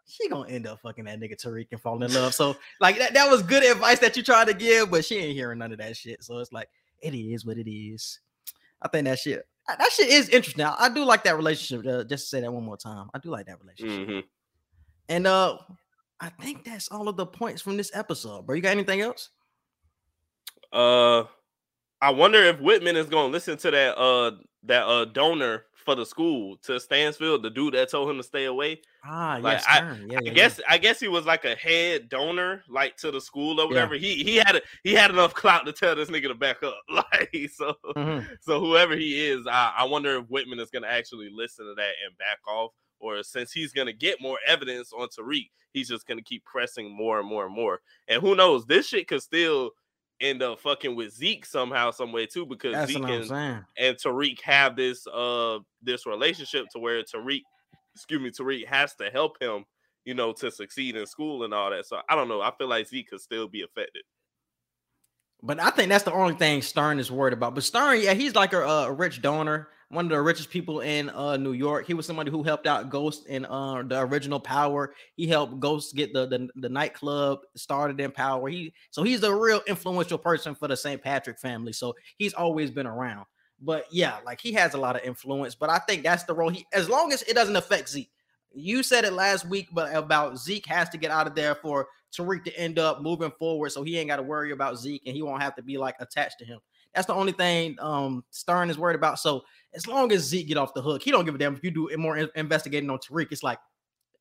she 0.07 0.29
gonna 0.29 0.49
end 0.49 0.67
up 0.67 0.81
fucking 0.81 1.05
that 1.05 1.21
nigga 1.21 1.37
Tariq 1.37 1.67
and 1.73 1.81
falling 1.81 2.03
in 2.09 2.15
love. 2.15 2.35
So 2.35 2.57
like 2.81 2.99
that, 2.99 3.15
that 3.15 3.31
was 3.31 3.43
good 3.43 3.63
advice 3.65 3.99
that 3.99 4.17
you 4.17 4.23
tried 4.23 4.47
to 4.49 4.55
give, 4.55 4.91
but 4.91 5.05
she 5.05 5.17
ain't 5.19 5.35
hearing 5.37 5.59
none 5.59 5.73
of 5.73 5.79
that 5.79 5.97
shit. 5.97 6.23
So 6.25 6.39
it's 6.39 6.53
like 6.53 6.69
it 7.01 7.15
is 7.15 7.45
what 7.45 7.59
it 7.59 7.71
is. 7.71 8.21
I 8.81 8.89
think 8.89 9.05
that 9.07 9.19
shit 9.19 9.47
that 9.69 9.91
shit 9.93 10.09
is 10.09 10.29
interesting. 10.31 10.65
I, 10.65 10.75
I 10.79 10.89
do 10.89 11.05
like 11.05 11.25
that 11.25 11.37
relationship. 11.37 11.87
Uh, 11.87 12.05
just 12.05 12.25
to 12.25 12.29
say 12.29 12.41
that 12.41 12.53
one 12.53 12.65
more 12.65 12.79
time, 12.79 13.11
I 13.13 13.19
do 13.19 13.29
like 13.29 13.47
that 13.47 13.61
relationship. 13.61 14.09
hmm 14.09 14.21
And 15.11 15.27
uh, 15.27 15.59
I 16.21 16.31
think 16.31 16.65
that's 16.65 16.89
all 16.89 17.09
of 17.09 17.17
the 17.17 17.27
points 17.27 17.63
from 17.63 17.77
this 17.77 17.91
episode, 17.95 18.47
bro. 18.47 18.57
You 18.57 18.63
got 18.63 18.71
anything 18.73 19.01
else? 19.01 19.31
Uh, 20.73 21.25
I 22.01 22.11
wonder 22.11 22.43
if 22.45 22.61
Whitman 22.61 22.97
is 22.97 23.07
gonna 23.07 23.33
listen 23.33 23.57
to 23.59 23.71
that 23.71 23.97
uh 23.99 24.33
that 24.65 24.83
uh 24.85 25.05
donor 25.07 25.65
for 25.85 25.95
the 25.95 26.05
school 26.05 26.57
to 26.65 26.79
Stansfield, 26.79 27.43
the 27.43 27.49
dude 27.51 27.73
that 27.75 27.91
told 27.91 28.11
him 28.11 28.19
to 28.19 28.23
stay 28.23 28.45
away. 28.45 28.83
Ah, 29.05 29.39
Like, 29.41 29.55
yes, 29.55 29.65
I- 29.67 29.79
Yeah, 29.81 30.19
I 30.19 30.21
yeah, 30.25 30.33
guess 30.33 30.61
I 30.69 30.77
guess 30.77 31.01
he 31.01 31.09
was 31.09 31.25
like 31.25 31.45
a 31.47 31.55
head 31.55 32.09
donor, 32.11 32.63
like 32.69 32.97
to 32.99 33.11
the 33.11 33.21
school 33.21 33.59
or 33.59 33.63
Yeah. 33.65 33.69
whatever. 33.69 33.95
He 33.95 34.23
he 34.23 34.37
had 34.37 34.57
a, 34.57 34.61
he 34.85 34.93
had 34.95 35.11
enough 35.11 35.33
clout 35.35 35.65
to 35.67 35.73
tell 35.73 35.97
this 35.97 36.11
nigga 36.11 36.29
to 36.29 36.35
back 36.35 36.63
up. 36.63 36.77
Like 36.91 37.51
so 37.55 37.75
yeah. 37.97 38.03
Mhm. 38.03 38.39
so 38.43 38.61
whoever 38.61 38.95
he 38.97 39.27
is, 39.29 39.47
I, 39.47 39.73
I 39.79 39.85
wonder 39.85 40.19
if 40.19 40.27
Whitman 40.27 40.59
is 40.61 40.71
gonna 40.71 40.89
actually 40.89 41.31
listen 41.33 41.65
to 41.67 41.75
that 41.75 41.93
and 42.07 42.19
back 42.19 42.39
off, 42.47 42.73
or 43.01 43.23
since 43.23 43.53
he's 43.53 43.73
gonna 43.73 43.93
get 43.93 44.21
more 44.21 44.39
evidence 44.47 44.93
on 44.93 45.09
Tariq, 45.09 45.51
he's 45.73 45.89
just 45.89 46.07
gonna 46.07 46.23
keep 46.23 46.45
pressing 46.45 46.95
more 46.95 47.21
and 47.21 47.29
more 47.29 47.47
and 47.47 47.55
more. 47.55 47.81
And 48.09 48.21
who 48.21 48.35
knows, 48.35 48.67
this 48.67 48.89
shit 48.89 49.09
could 49.09 49.23
still 49.23 49.73
end 50.21 50.43
up 50.43 50.59
fucking 50.61 50.97
with 50.97 51.15
Zeke 51.15 51.47
somehow, 51.47 51.91
some 51.91 52.13
way 52.13 52.27
too, 52.27 52.45
because 52.45 52.75
That's 52.75 52.93
Zeke 52.93 53.03
and, 53.05 53.31
and 53.79 53.97
Tariq 53.97 54.41
have 54.43 54.77
this 54.77 55.07
uh 55.07 55.59
this 55.83 56.07
relationship 56.07 56.67
to 56.73 56.79
where 56.79 57.03
Tariq, 57.03 57.43
excuse 57.95 58.21
me, 58.21 58.31
Tariq 58.31 58.67
has 58.67 58.95
to 58.97 59.11
help 59.11 59.41
him, 59.41 59.65
you 60.05 60.15
know, 60.15 60.33
to 60.33 60.51
succeed 60.51 60.97
in 60.97 61.07
school 61.07 61.45
and 61.45 61.55
all 61.55 61.71
that. 61.71 61.87
So 61.87 62.01
I 62.09 62.15
don't 62.15 62.29
know. 62.29 62.41
I 62.41 62.53
feel 62.57 62.69
like 62.69 62.89
Zeke 62.89 63.11
could 63.11 63.21
still 63.21 63.49
be 63.49 63.63
affected. 63.63 64.03
But 65.43 65.61
I 65.61 65.71
think 65.71 65.89
that's 65.89 66.05
the 66.05 66.13
only 66.13 66.35
thing 66.35 66.63
Stern 66.63 66.99
is 66.99 67.13
worried 67.13 67.33
about. 67.33 67.55
But 67.55 67.63
Stern, 67.63 68.01
yeah, 68.01 68.15
he's 68.15 68.35
like 68.35 68.53
a, 68.53 68.61
a 68.61 68.93
rich 68.93 69.23
donor, 69.23 69.69
one 69.91 70.05
of 70.05 70.11
the 70.11 70.21
richest 70.21 70.51
people 70.51 70.81
in 70.81 71.09
uh, 71.11 71.37
New 71.37 71.53
York. 71.53 71.87
He 71.87 71.95
was 71.95 72.07
somebody 72.07 72.31
who 72.31 72.43
helped 72.43 72.67
out 72.67 72.91
Ghost 72.91 73.27
in 73.27 73.47
uh, 73.47 73.83
the 73.83 74.01
original 74.01 74.39
Power. 74.39 74.95
He 75.17 75.27
helped 75.27 75.61
Ghost 75.61 75.95
get 75.95 76.13
the, 76.13 76.27
the 76.27 76.49
the 76.57 76.69
nightclub 76.69 77.41
started 77.57 77.99
in 78.01 78.11
Power. 78.11 78.49
He 78.49 78.75
so 78.91 79.03
he's 79.03 79.23
a 79.23 79.35
real 79.35 79.63
influential 79.67 80.19
person 80.19 80.55
for 80.55 80.69
the 80.69 80.77
St. 80.77 81.01
Patrick 81.01 81.39
family. 81.39 81.73
So 81.73 81.95
he's 82.19 82.35
always 82.35 82.71
been 82.71 82.87
around. 82.87 83.25
But 83.61 83.87
yeah, 83.91 84.19
like 84.25 84.41
he 84.41 84.53
has 84.53 84.75
a 84.75 84.79
lot 84.79 84.97
of 84.97 85.03
influence. 85.03 85.55
But 85.55 85.71
I 85.71 85.79
think 85.79 86.03
that's 86.03 86.25
the 86.25 86.35
role 86.35 86.51
he, 86.51 86.67
as 86.73 86.89
long 86.89 87.13
as 87.13 87.23
it 87.23 87.35
doesn't 87.35 87.57
affect 87.57 87.89
Zeke. 87.89 88.11
You 88.55 88.83
said 88.83 89.05
it 89.05 89.13
last 89.13 89.47
week, 89.47 89.69
but 89.73 89.95
about 89.95 90.39
Zeke 90.39 90.67
has 90.67 90.89
to 90.91 90.99
get 90.99 91.11
out 91.11 91.27
of 91.27 91.35
there 91.35 91.55
for 91.55 91.89
Tariq 92.13 92.45
to 92.45 92.59
end 92.59 92.79
up 92.79 93.03
moving 93.03 93.31
forward, 93.39 93.71
so 93.71 93.83
he 93.83 93.99
ain't 93.99 94.09
got 94.09 94.17
to 94.17 94.23
worry 94.23 94.53
about 94.53 94.79
Zeke, 94.79 95.03
and 95.05 95.15
he 95.15 95.23
won't 95.23 95.43
have 95.43 95.55
to 95.57 95.63
be 95.63 95.77
like 95.77 95.97
attached 96.01 96.39
to 96.39 96.45
him. 96.47 96.59
That's 96.95 97.07
the 97.07 97.15
only 97.15 97.33
thing 97.33 97.77
um 97.81 98.25
Stern 98.31 98.71
is 98.71 98.79
worried 98.79 98.97
about. 98.97 99.19
So 99.19 99.45
as 99.75 99.87
long 99.87 100.13
as 100.13 100.23
Zeke 100.23 100.49
get 100.49 100.57
off 100.57 100.75
the 100.75 100.83
hook, 100.83 101.03
he 101.03 101.11
don't 101.11 101.25
give 101.25 101.35
a 101.35 101.39
damn 101.39 101.55
if 101.55 101.63
you 101.63 101.71
do 101.71 101.89
more 101.97 102.17
in- 102.17 102.31
investigating 102.35 102.91
on 102.91 102.99
Tariq. 102.99 103.29
It's 103.31 103.43
like 103.43 103.59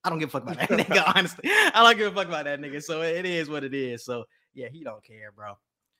I 0.03 0.10
don't 0.10 0.19
give 0.19 0.29
a 0.29 0.31
fuck 0.31 0.43
about 0.43 0.57
that 0.57 0.69
nigga. 0.69 1.03
Honestly, 1.15 1.49
I 1.49 1.83
don't 1.83 1.97
give 1.97 2.12
a 2.12 2.15
fuck 2.15 2.27
about 2.27 2.45
that 2.45 2.60
nigga. 2.60 2.81
So 2.83 3.01
it 3.01 3.25
is 3.25 3.49
what 3.49 3.63
it 3.63 3.73
is. 3.73 4.05
So 4.05 4.25
yeah, 4.53 4.67
he 4.71 4.83
don't 4.83 5.03
care, 5.03 5.31
bro. 5.31 5.53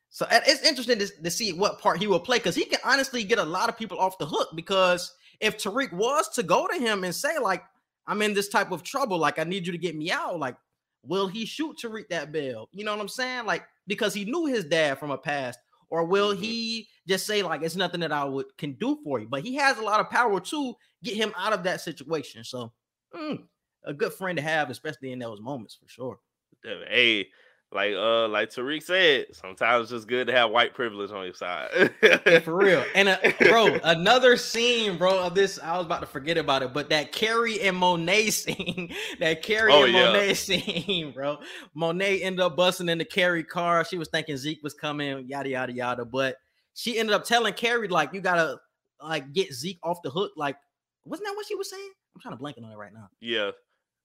So 0.10 0.26
it's 0.32 0.64
interesting 0.64 1.00
to, 1.00 1.08
to 1.24 1.30
see 1.30 1.52
what 1.52 1.80
part 1.80 2.00
he 2.00 2.08
will 2.08 2.20
play 2.20 2.38
because 2.38 2.56
he 2.56 2.64
can 2.64 2.80
honestly 2.86 3.24
get 3.24 3.40
a 3.40 3.44
lot 3.44 3.70
of 3.70 3.78
people 3.78 4.00
off 4.00 4.18
the 4.18 4.26
hook. 4.26 4.50
Because 4.56 5.14
if 5.42 5.58
Tariq 5.58 5.92
was 5.92 6.30
to 6.30 6.44
go 6.44 6.68
to 6.68 6.80
him 6.80 7.04
and 7.04 7.14
say 7.14 7.38
like, 7.40 7.64
"I'm 8.08 8.22
in 8.22 8.34
this 8.34 8.48
type 8.48 8.72
of 8.72 8.84
trouble, 8.84 9.18
like 9.18 9.38
I 9.40 9.44
need 9.44 9.66
you 9.66 9.74
to 9.74 9.78
get 9.78 9.96
me 9.96 10.12
out," 10.12 10.40
like, 10.40 10.56
will 11.04 11.28
he 11.28 11.46
shoot 11.46 11.78
Tariq 11.84 12.08
that 12.10 12.32
bail? 12.32 12.70
You 12.72 12.86
know 12.86 12.92
what 12.92 13.02
I'm 13.02 13.10
saying? 13.10 13.46
Like 13.46 13.66
because 13.88 14.14
he 14.14 14.26
knew 14.26 14.46
his 14.46 14.66
dad 14.66 15.00
from 15.00 15.12
a 15.12 15.18
past, 15.18 15.60
or 15.90 16.06
will 16.06 16.32
Mhm. 16.32 16.36
he 16.36 16.90
just 17.08 17.26
say 17.26 17.44
like, 17.44 17.62
"It's 17.64 17.76
nothing 17.76 18.02
that 18.02 18.12
I 18.12 18.24
would 18.26 18.58
can 18.58 18.74
do 18.74 19.00
for 19.04 19.20
you"? 19.20 19.28
But 19.28 19.44
he 19.44 19.56
has 19.56 19.78
a 19.78 19.84
lot 19.84 20.00
of 20.00 20.10
power 20.10 20.40
to 20.40 20.76
get 21.04 21.16
him 21.16 21.34
out 21.36 21.54
of 21.54 21.64
that 21.64 21.82
situation. 21.82 22.44
So 22.44 22.74
mm, 23.14 23.48
a 23.84 23.94
good 23.94 24.14
friend 24.14 24.38
to 24.38 24.42
have, 24.44 24.70
especially 24.70 25.12
in 25.12 25.20
those 25.20 25.40
moments 25.42 25.76
for 25.76 25.88
sure. 25.88 26.20
Hey, 26.64 27.30
like 27.74 27.94
uh 27.94 28.28
like 28.30 28.50
Tariq 28.50 28.82
said, 28.82 29.26
sometimes 29.34 29.84
it's 29.84 29.92
just 29.92 30.08
good 30.08 30.28
to 30.28 30.34
have 30.34 30.52
white 30.52 30.74
privilege 30.74 31.12
on 31.12 31.26
your 31.26 31.34
side. 31.34 31.92
Yeah, 32.02 32.40
for 32.40 32.56
real. 32.56 32.84
And 32.96 33.10
uh, 33.10 33.18
bro, 33.40 33.78
another 33.84 34.38
scene, 34.38 34.98
bro, 34.98 35.20
of 35.24 35.36
this, 35.36 35.60
I 35.62 35.76
was 35.78 35.86
about 35.86 36.00
to 36.00 36.08
forget 36.08 36.38
about 36.38 36.64
it, 36.64 36.74
but 36.74 36.90
that 36.90 37.12
Carrie 37.12 37.60
and 37.62 37.76
Monet 37.76 38.30
scene, 38.32 38.94
that 39.20 39.44
Carrie 39.44 39.72
Oh, 39.74 39.84
and 39.84 39.94
yeah. 39.94 40.06
Monet 40.14 40.34
scene, 40.36 41.12
bro. 41.12 41.40
Monet 41.74 42.22
ended 42.22 42.40
up 42.40 42.56
busting 42.56 42.88
in 42.88 43.00
the 43.00 43.06
Carrie 43.06 43.44
car. 43.44 43.84
She 43.84 43.98
was 43.98 44.08
thinking 44.08 44.38
Zeke 44.38 44.64
was 44.64 44.74
coming, 44.74 45.28
yada 45.28 45.50
yada 45.50 45.74
yada. 45.74 46.06
But 46.06 46.38
she 46.74 46.98
ended 46.98 47.14
up 47.16 47.26
telling 47.26 47.54
Carrie, 47.54 47.90
like, 47.90 48.14
you 48.14 48.22
gotta 48.22 48.60
like 49.04 49.34
get 49.34 49.54
Zeke 49.54 49.80
off 49.84 49.98
the 50.04 50.10
hook. 50.10 50.32
Like, 50.38 50.56
wasn't 51.04 51.28
that 51.28 51.36
what 51.36 51.46
she 51.46 51.56
was 51.56 51.70
saying? 51.70 51.90
I'm 52.16 52.22
trying 52.22 52.34
to 52.34 52.40
blank 52.40 52.58
on 52.64 52.72
it 52.72 52.78
right 52.78 52.94
now. 52.94 53.10
yeah. 53.20 53.52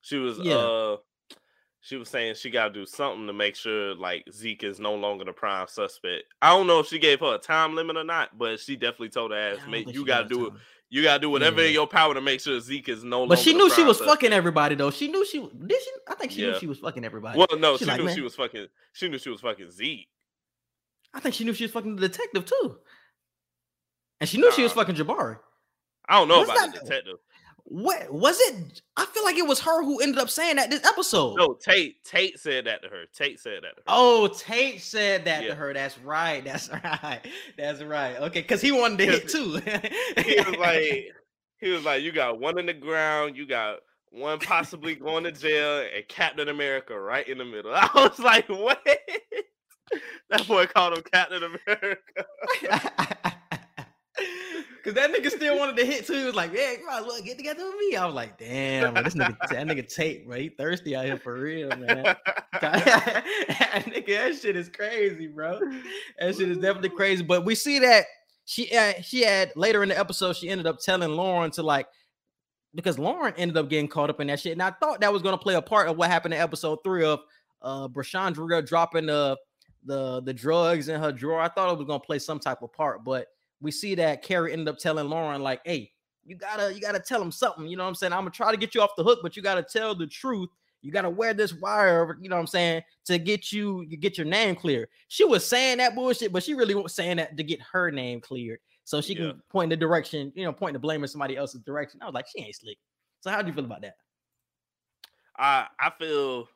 She 0.01 0.17
was 0.19 0.37
Yeah. 0.39 0.57
uh 0.57 0.97
she 1.85 1.97
was 1.97 2.09
saying 2.09 2.37
she 2.37 2.49
gotta 2.49 2.73
do 2.73 2.87
something 2.87 3.27
to 3.27 3.33
make 3.33 3.57
sure 3.57 3.95
like 3.97 4.25
Zeke 4.33 4.63
is 4.63 4.79
no 4.81 4.95
longer 4.95 5.25
the 5.25 5.33
prime 5.33 5.67
suspect. 5.69 6.25
I 6.41 6.51
don't 6.51 6.67
know 6.69 6.79
if 6.79 6.87
she 6.87 6.99
gave 6.99 7.19
her 7.21 7.35
a 7.35 7.39
time 7.39 7.75
limit 7.75 7.97
or 7.97 8.05
not, 8.05 8.39
but 8.39 8.61
she 8.61 8.77
definitely 8.77 9.09
told 9.11 9.33
her 9.33 9.37
ass, 9.37 9.59
don't 9.59 9.71
mate, 9.71 9.89
you 9.89 10.07
gotta 10.07 10.29
do 10.29 10.47
it. 10.47 10.53
You 10.91 11.03
gotta 11.03 11.21
do 11.21 11.31
whatever 11.31 11.61
Yeah. 11.63 11.69
in 11.69 11.73
your 11.73 11.87
power 11.89 12.13
to 12.15 12.21
make 12.21 12.41
sure 12.41 12.61
Zeke 12.61 12.89
is 12.91 13.03
no 13.03 13.21
longer. 13.21 13.33
But 13.35 13.39
she 13.41 13.53
knew 13.55 13.69
she 13.71 13.83
was 13.83 13.97
suspect. 13.99 14.21
fucking 14.21 14.33
everybody 14.33 14.75
though. 14.77 14.91
She 14.91 15.09
knew 15.09 15.25
she 15.27 15.41
did 15.41 15.83
she 15.83 15.91
I 16.09 16.15
think 16.15 16.33
she 16.33 16.43
knew 16.43 16.59
she 16.59 16.67
was 16.67 16.79
fucking 16.79 17.05
everybody. 17.05 17.39
Well, 17.39 17.49
no, 17.59 17.77
She 17.77 17.85
she 17.85 17.91
like, 17.91 17.99
knew 17.99 18.05
"Man." 18.07 18.15
she 18.15 18.21
was 18.21 18.35
fucking. 18.37 18.67
She 18.93 19.09
knew 19.09 19.19
she 19.19 19.31
was 19.31 19.41
fucking 19.41 19.71
Zeke. 19.71 20.09
I 21.15 21.21
think 21.21 21.35
she 21.35 21.45
knew 21.45 21.53
she 21.55 21.65
was 21.65 21.73
fucking 21.73 21.97
the 21.97 22.09
detective 22.09 22.45
too. 22.45 22.79
And 24.21 24.29
she 24.29 24.39
knew 24.39 24.53
she 24.53 24.63
was 24.63 24.73
fucking 24.73 24.95
Jabari. 24.95 25.39
I 26.09 26.19
don't 26.19 26.29
know 26.29 26.41
Was 26.41 26.49
about 26.49 26.73
the 26.75 26.81
detective. 26.81 27.17
What 27.65 28.13
was 28.13 28.39
it? 28.41 28.83
I 28.97 29.07
feel 29.07 29.25
like 29.25 29.37
it 29.37 29.47
was 29.47 29.61
her 29.61 29.83
who 29.85 30.01
ended 30.01 30.19
up 30.19 30.29
saying 30.29 30.57
that 30.57 30.69
this 30.71 30.85
episode. 30.85 31.37
No, 31.37 31.55
Tate. 31.55 32.03
Tate 32.05 32.39
said 32.39 32.67
that 32.67 32.83
to 32.83 32.89
her. 32.89 33.05
Tate 33.15 33.39
said 33.41 33.63
that 33.63 33.77
to 33.77 33.81
her. 33.81 33.83
Oh, 33.87 34.29
Tate 34.29 34.81
said 34.83 35.25
that 35.27 35.43
Yeah. 35.45 35.51
to 35.51 35.55
her. 35.55 35.73
That's 35.73 35.99
right. 36.01 36.45
That's 36.45 36.69
right. 36.85 37.21
That's 37.57 37.83
right. 37.83 38.17
Okay, 38.17 38.43
because 38.43 38.61
he 38.61 38.73
wanted 38.73 38.99
to 38.99 39.07
hit 39.07 39.29
too. 39.29 39.61
he 40.23 40.37
was 40.43 40.57
like, 40.59 41.13
he 41.59 41.71
was 41.71 41.85
like, 41.85 42.03
you 42.03 42.11
got 42.13 42.41
one 42.41 42.59
in 42.59 42.67
the 42.67 42.75
ground, 42.75 43.37
you 43.37 43.47
got 43.47 43.79
one 44.11 44.39
possibly 44.41 44.95
going 44.97 45.25
to 45.25 45.33
jail, 45.33 45.87
and 45.95 46.07
Captain 46.09 46.49
America 46.49 46.99
right 46.99 47.27
in 47.27 47.39
the 47.39 47.45
middle. 47.45 47.73
I 47.75 47.89
was 47.95 48.19
like, 48.19 48.49
what? 48.49 48.85
that 50.31 50.47
boy 50.49 50.67
called 50.67 50.99
him 50.99 51.05
Captain 51.13 51.43
America. 51.45 51.97
Cause 54.85 54.95
that 54.95 55.13
nigga 55.13 55.31
still 55.31 55.59
wanted 55.59 55.77
to 55.77 55.87
hit 55.87 56.07
too. 56.07 56.15
He 56.15 56.25
was 56.25 56.35
like, 56.35 56.53
"Yeah, 56.53 56.73
you 56.73 56.85
might 56.85 57.05
look 57.05 57.25
get 57.25 57.37
together 57.37 57.65
with 57.65 57.77
me." 57.79 57.95
I 57.95 58.05
was 58.05 58.17
like, 58.17 58.37
"Damn, 58.37 58.95
bro, 58.95 59.03
this 59.05 59.15
nigga, 59.15 59.37
that 59.39 59.67
nigga 59.67 59.87
Tate, 59.87 60.27
bro, 60.27 60.37
he 60.37 60.49
thirsty 60.49 60.97
out 60.97 61.05
here 61.05 61.19
for 61.19 61.35
real, 61.35 61.69
man." 61.69 62.03
that 62.03 62.19
nigga, 63.87 64.07
that 64.07 64.41
shit 64.41 64.57
is 64.57 64.69
crazy, 64.69 65.29
bro. 65.29 65.61
That 66.19 66.35
shit 66.37 66.51
is 66.51 66.59
definitely 66.59 66.89
crazy. 66.89 67.23
But 67.23 67.45
we 67.45 67.55
see 67.55 67.79
that 67.79 68.07
she 68.45 68.77
uh, 68.77 68.95
she 69.03 69.23
had 69.23 69.53
later 69.55 69.85
in 69.85 69.89
the 69.89 69.99
episode, 69.99 70.37
she 70.37 70.49
ended 70.49 70.67
up 70.67 70.81
telling 70.81 71.11
Lauren 71.11 71.53
to 71.53 71.63
like 71.63 71.87
because 72.75 72.99
Lauren 72.99 73.35
ended 73.37 73.57
up 73.57 73.69
getting 73.69 73.89
caught 73.89 74.11
up 74.11 74.21
in 74.21 74.27
that 74.29 74.41
shit. 74.41 74.53
And 74.53 74.63
I 74.63 74.73
thought 74.73 75.01
that 75.01 75.13
was 75.13 75.23
gonna 75.23 75.39
play 75.39 75.55
a 75.55 75.63
part 75.63 75.89
of 75.89 75.97
what 75.97 76.11
happened 76.11 76.35
in 76.35 76.41
episode 76.41 76.79
three 76.83 77.05
of 77.05 77.21
uh 77.61 77.87
Brashandra 77.89 78.67
dropping 78.67 79.07
the 79.07 79.37
the 79.85 80.23
the 80.23 80.35
drugs 80.35 80.89
in 80.89 81.01
her 81.01 81.13
drawer. 81.13 81.41
I 81.41 81.49
thought 81.49 81.71
it 81.73 81.79
was 81.79 81.87
gonna 81.87 82.01
play 82.01 82.19
some 82.19 82.41
type 82.41 82.63
of 82.63 82.73
part, 82.73 83.05
but 83.05 83.29
we 83.63 83.71
see 83.71 83.95
that 83.95 84.23
Carrie 84.23 84.53
ended 84.53 84.69
up 84.69 84.79
telling 84.79 85.09
Lauren, 85.09 85.41
like, 85.43 85.61
hey, 85.65 85.93
you 86.25 86.37
gotta 86.37 86.75
you 86.75 86.81
gotta 86.81 87.01
tell 87.01 87.23
him 87.23 87.33
something. 87.33 87.67
You 87.67 87.77
know 87.77 87.85
what 87.85 87.89
I'm 87.91 87.95
saying? 87.95 88.13
I'm 88.13 88.21
gonna 88.21 88.31
try 88.31 88.51
to 88.51 88.57
get 88.57 88.75
you 88.75 88.83
off 88.83 88.91
the 88.97 89.05
hook, 89.05 89.21
but 89.23 89.37
you 89.37 89.43
gotta 89.43 89.63
tell 89.63 89.95
the 89.95 90.07
truth. 90.07 90.51
You 90.83 90.91
gotta 90.91 91.11
wear 91.11 91.33
this 91.33 91.55
wire, 91.55 92.19
you 92.21 92.29
know 92.29 92.37
what 92.37 92.41
I'm 92.41 92.47
saying, 92.49 92.83
to 93.07 93.19
get 93.19 93.53
you 93.53 93.83
you 93.83 93.97
get 93.97 94.19
your 94.19 94.27
name 94.27 94.57
clear. 94.57 94.89
She 95.09 95.25
was 95.25 95.47
saying 95.47 95.79
that 95.79 95.95
bullshit, 95.95 96.33
but 96.33 96.43
she 96.43 96.55
really 96.55 96.75
was 96.75 96.95
saying 96.95 97.19
that 97.19 97.37
to 97.37 97.45
get 97.45 97.61
her 97.73 97.91
name 97.91 98.21
cleared. 98.21 98.59
So 98.85 99.01
she 99.01 99.15
Yeah. 99.15 99.31
can 99.33 99.43
point 99.49 99.73
in 99.73 99.79
the 99.79 99.85
direction, 99.85 100.33
you 100.35 100.45
know, 100.45 100.53
point 100.53 100.73
the 100.73 100.81
blame 100.81 101.03
in 101.03 101.09
somebody 101.09 101.37
else's 101.37 101.61
direction. 101.63 102.01
I 102.03 102.07
was 102.07 102.15
like, 102.15 102.27
she 102.29 102.43
ain't 102.45 102.57
slick. 102.57 102.79
So 103.21 103.31
how 103.31 103.41
do 103.43 103.49
you 103.49 103.55
feel 103.55 103.65
about 103.65 103.83
that? 103.83 103.95
I 105.39 105.69
I 105.79 105.91
feel 105.91 106.49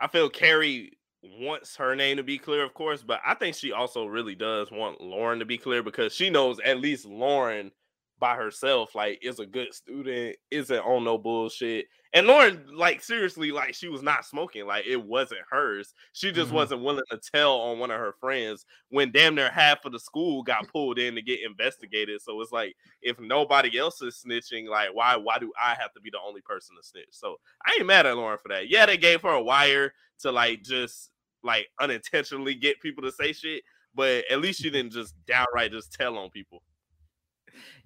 I 0.00 0.08
feel 0.08 0.26
eh. 0.26 0.28
Carrie 0.28 0.97
wants 1.22 1.76
her 1.76 1.94
name 1.94 2.16
to 2.16 2.22
be 2.22 2.38
clear, 2.38 2.64
of 2.64 2.74
course, 2.74 3.02
but 3.02 3.20
I 3.26 3.34
think 3.34 3.56
she 3.56 3.72
also 3.72 4.06
really 4.06 4.34
does 4.34 4.70
want 4.70 5.00
Lauren 5.00 5.38
to 5.40 5.44
be 5.44 5.58
clear 5.58 5.82
because 5.82 6.14
she 6.14 6.30
knows 6.30 6.60
at 6.64 6.80
least 6.80 7.06
Lauren 7.06 7.70
by 8.18 8.34
herself, 8.34 8.94
like 8.94 9.18
is 9.22 9.38
a 9.38 9.46
good 9.46 9.72
student, 9.72 10.36
isn't 10.50 10.78
on 10.78 11.04
no 11.04 11.18
bullshit. 11.18 11.86
And 12.14 12.26
Lauren, 12.26 12.66
like 12.74 13.02
seriously, 13.02 13.52
like 13.52 13.74
she 13.74 13.88
was 13.88 14.02
not 14.02 14.24
smoking, 14.24 14.66
like 14.66 14.86
it 14.86 14.96
wasn't 14.96 15.42
hers. 15.50 15.92
She 16.14 16.32
just 16.32 16.50
Mhm. 16.50 16.54
wasn't 16.54 16.82
willing 16.82 17.04
to 17.10 17.18
tell 17.18 17.60
on 17.60 17.78
one 17.78 17.90
of 17.90 17.98
her 17.98 18.14
friends 18.18 18.64
when 18.88 19.12
damn 19.12 19.34
near 19.34 19.50
half 19.50 19.84
of 19.84 19.92
the 19.92 20.00
school 20.00 20.42
got 20.42 20.68
pulled 20.68 20.98
in 20.98 21.14
to 21.16 21.22
get 21.22 21.42
investigated. 21.42 22.22
So 22.22 22.40
it's 22.40 22.50
like 22.50 22.76
if 23.02 23.18
nobody 23.20 23.78
else 23.78 24.00
is 24.00 24.22
snitching, 24.24 24.68
like 24.68 24.94
why 24.94 25.16
why 25.16 25.38
do 25.38 25.52
I 25.62 25.74
have 25.74 25.92
to 25.92 26.00
be 26.00 26.08
the 26.10 26.20
only 26.20 26.40
person 26.40 26.76
to 26.76 26.82
snitch? 26.82 27.08
So 27.10 27.36
I 27.66 27.74
ain't 27.78 27.86
mad 27.86 28.06
at 28.06 28.16
Lauren 28.16 28.38
for 28.38 28.48
that. 28.48 28.68
Yeah, 28.68 28.86
they 28.86 28.96
gave 28.96 29.20
her 29.22 29.28
a 29.32 29.42
wire 29.42 29.92
to 30.20 30.32
like 30.32 30.62
just 30.62 31.10
like 31.42 31.68
unintentionally 31.78 32.54
get 32.54 32.80
people 32.80 33.02
to 33.02 33.12
say 33.12 33.32
shit, 33.34 33.62
but 33.94 34.24
at 34.30 34.40
least 34.40 34.62
she 34.62 34.70
didn't 34.70 34.92
just 34.92 35.14
downright 35.26 35.72
just 35.72 35.92
tell 35.92 36.16
on 36.16 36.30
people. 36.30 36.62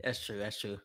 That's 0.02 0.24
true. 0.24 0.38
That's 0.38 0.60
true. 0.60 0.80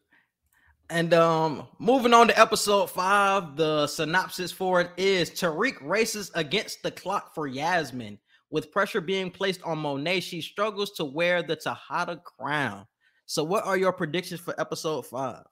And 0.89 1.13
um, 1.13 1.67
moving 1.79 2.13
on 2.13 2.29
to 2.29 2.39
episode 2.39 2.89
five, 2.89 3.57
the 3.57 3.87
synopsis 3.87 4.53
for 4.53 4.79
it 4.79 4.91
is 4.95 5.29
Tariq 5.29 5.75
races 5.81 6.31
against 6.33 6.81
the 6.81 6.91
clock 6.91 7.35
for 7.35 7.45
Yasmin. 7.45 8.17
With 8.49 8.71
pressure 8.71 9.01
being 9.01 9.29
placed 9.29 9.61
on 9.63 9.79
Monet, 9.79 10.21
she 10.21 10.41
struggles 10.41 10.91
to 10.91 11.03
wear 11.03 11.43
the 11.43 11.57
Tejada 11.57 12.21
crown. 12.23 12.85
So, 13.25 13.43
what 13.43 13.65
are 13.65 13.75
your 13.75 13.91
predictions 13.91 14.39
for 14.39 14.59
episode 14.59 15.05
five? 15.05 15.43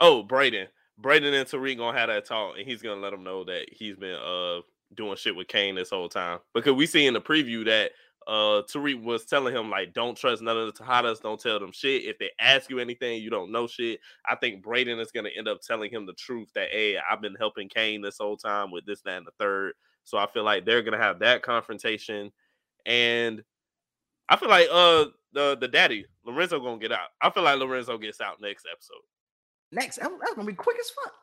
Oh, 0.00 0.24
Brayden. 0.26 0.68
Brayden 0.98 1.38
and 1.38 1.46
Tariq 1.46 1.76
gonna 1.76 1.98
have 1.98 2.08
that 2.08 2.24
talk, 2.24 2.56
and 2.56 2.66
he's 2.66 2.80
gonna 2.80 3.00
let 3.00 3.10
them 3.10 3.22
know 3.22 3.44
that 3.44 3.66
he's 3.70 3.96
been 3.96 4.14
uh 4.14 4.60
doing 4.94 5.16
shit 5.16 5.36
with 5.36 5.48
Cane 5.48 5.74
this 5.74 5.90
whole 5.90 6.08
time. 6.08 6.38
Because 6.54 6.72
we 6.72 6.86
see 6.86 7.06
in 7.06 7.12
the 7.12 7.20
preview 7.20 7.66
that 7.66 7.92
uh 8.28 8.62
Tariq 8.70 9.02
was 9.02 9.24
telling 9.24 9.56
him 9.56 9.70
like 9.70 9.94
don't 9.94 10.16
trust 10.16 10.42
none 10.42 10.58
of 10.58 10.66
the 10.66 10.84
Tejadas, 10.84 11.22
don't 11.22 11.40
tell 11.40 11.58
them 11.58 11.72
shit. 11.72 12.04
If 12.04 12.18
they 12.18 12.30
ask 12.38 12.68
you 12.68 12.78
anything, 12.78 13.22
you 13.22 13.30
don't 13.30 13.50
know 13.50 13.66
shit. 13.66 14.00
I 14.26 14.36
think 14.36 14.62
Brayden 14.62 15.00
is 15.00 15.10
gonna 15.10 15.30
end 15.36 15.48
up 15.48 15.62
telling 15.62 15.90
him 15.90 16.04
the 16.04 16.12
truth 16.12 16.50
that 16.54 16.68
hey, 16.70 16.98
I've 16.98 17.22
been 17.22 17.34
helping 17.36 17.70
Cane 17.70 18.02
this 18.02 18.18
whole 18.18 18.36
time 18.36 18.70
with 18.70 18.84
this, 18.84 19.00
that, 19.02 19.16
and 19.16 19.26
the 19.26 19.32
third. 19.38 19.72
So 20.04 20.18
I 20.18 20.26
feel 20.26 20.44
like 20.44 20.66
they're 20.66 20.82
gonna 20.82 20.98
have 20.98 21.20
that 21.20 21.42
confrontation. 21.42 22.30
And 22.84 23.42
I 24.28 24.36
feel 24.36 24.50
like 24.50 24.68
uh 24.70 25.06
the 25.32 25.56
the 25.58 25.68
daddy, 25.68 26.04
Lorenzo 26.24 26.60
gonna 26.60 26.78
get 26.78 26.92
out. 26.92 27.08
I 27.22 27.30
feel 27.30 27.44
like 27.44 27.58
Lorenzo 27.58 27.96
gets 27.96 28.20
out 28.20 28.42
next 28.42 28.66
episode. 28.70 29.02
Next, 29.72 29.96
that's 29.96 30.34
gonna 30.34 30.46
be 30.46 30.52
quick 30.52 30.76
as 30.78 30.90
fuck. 30.90 31.14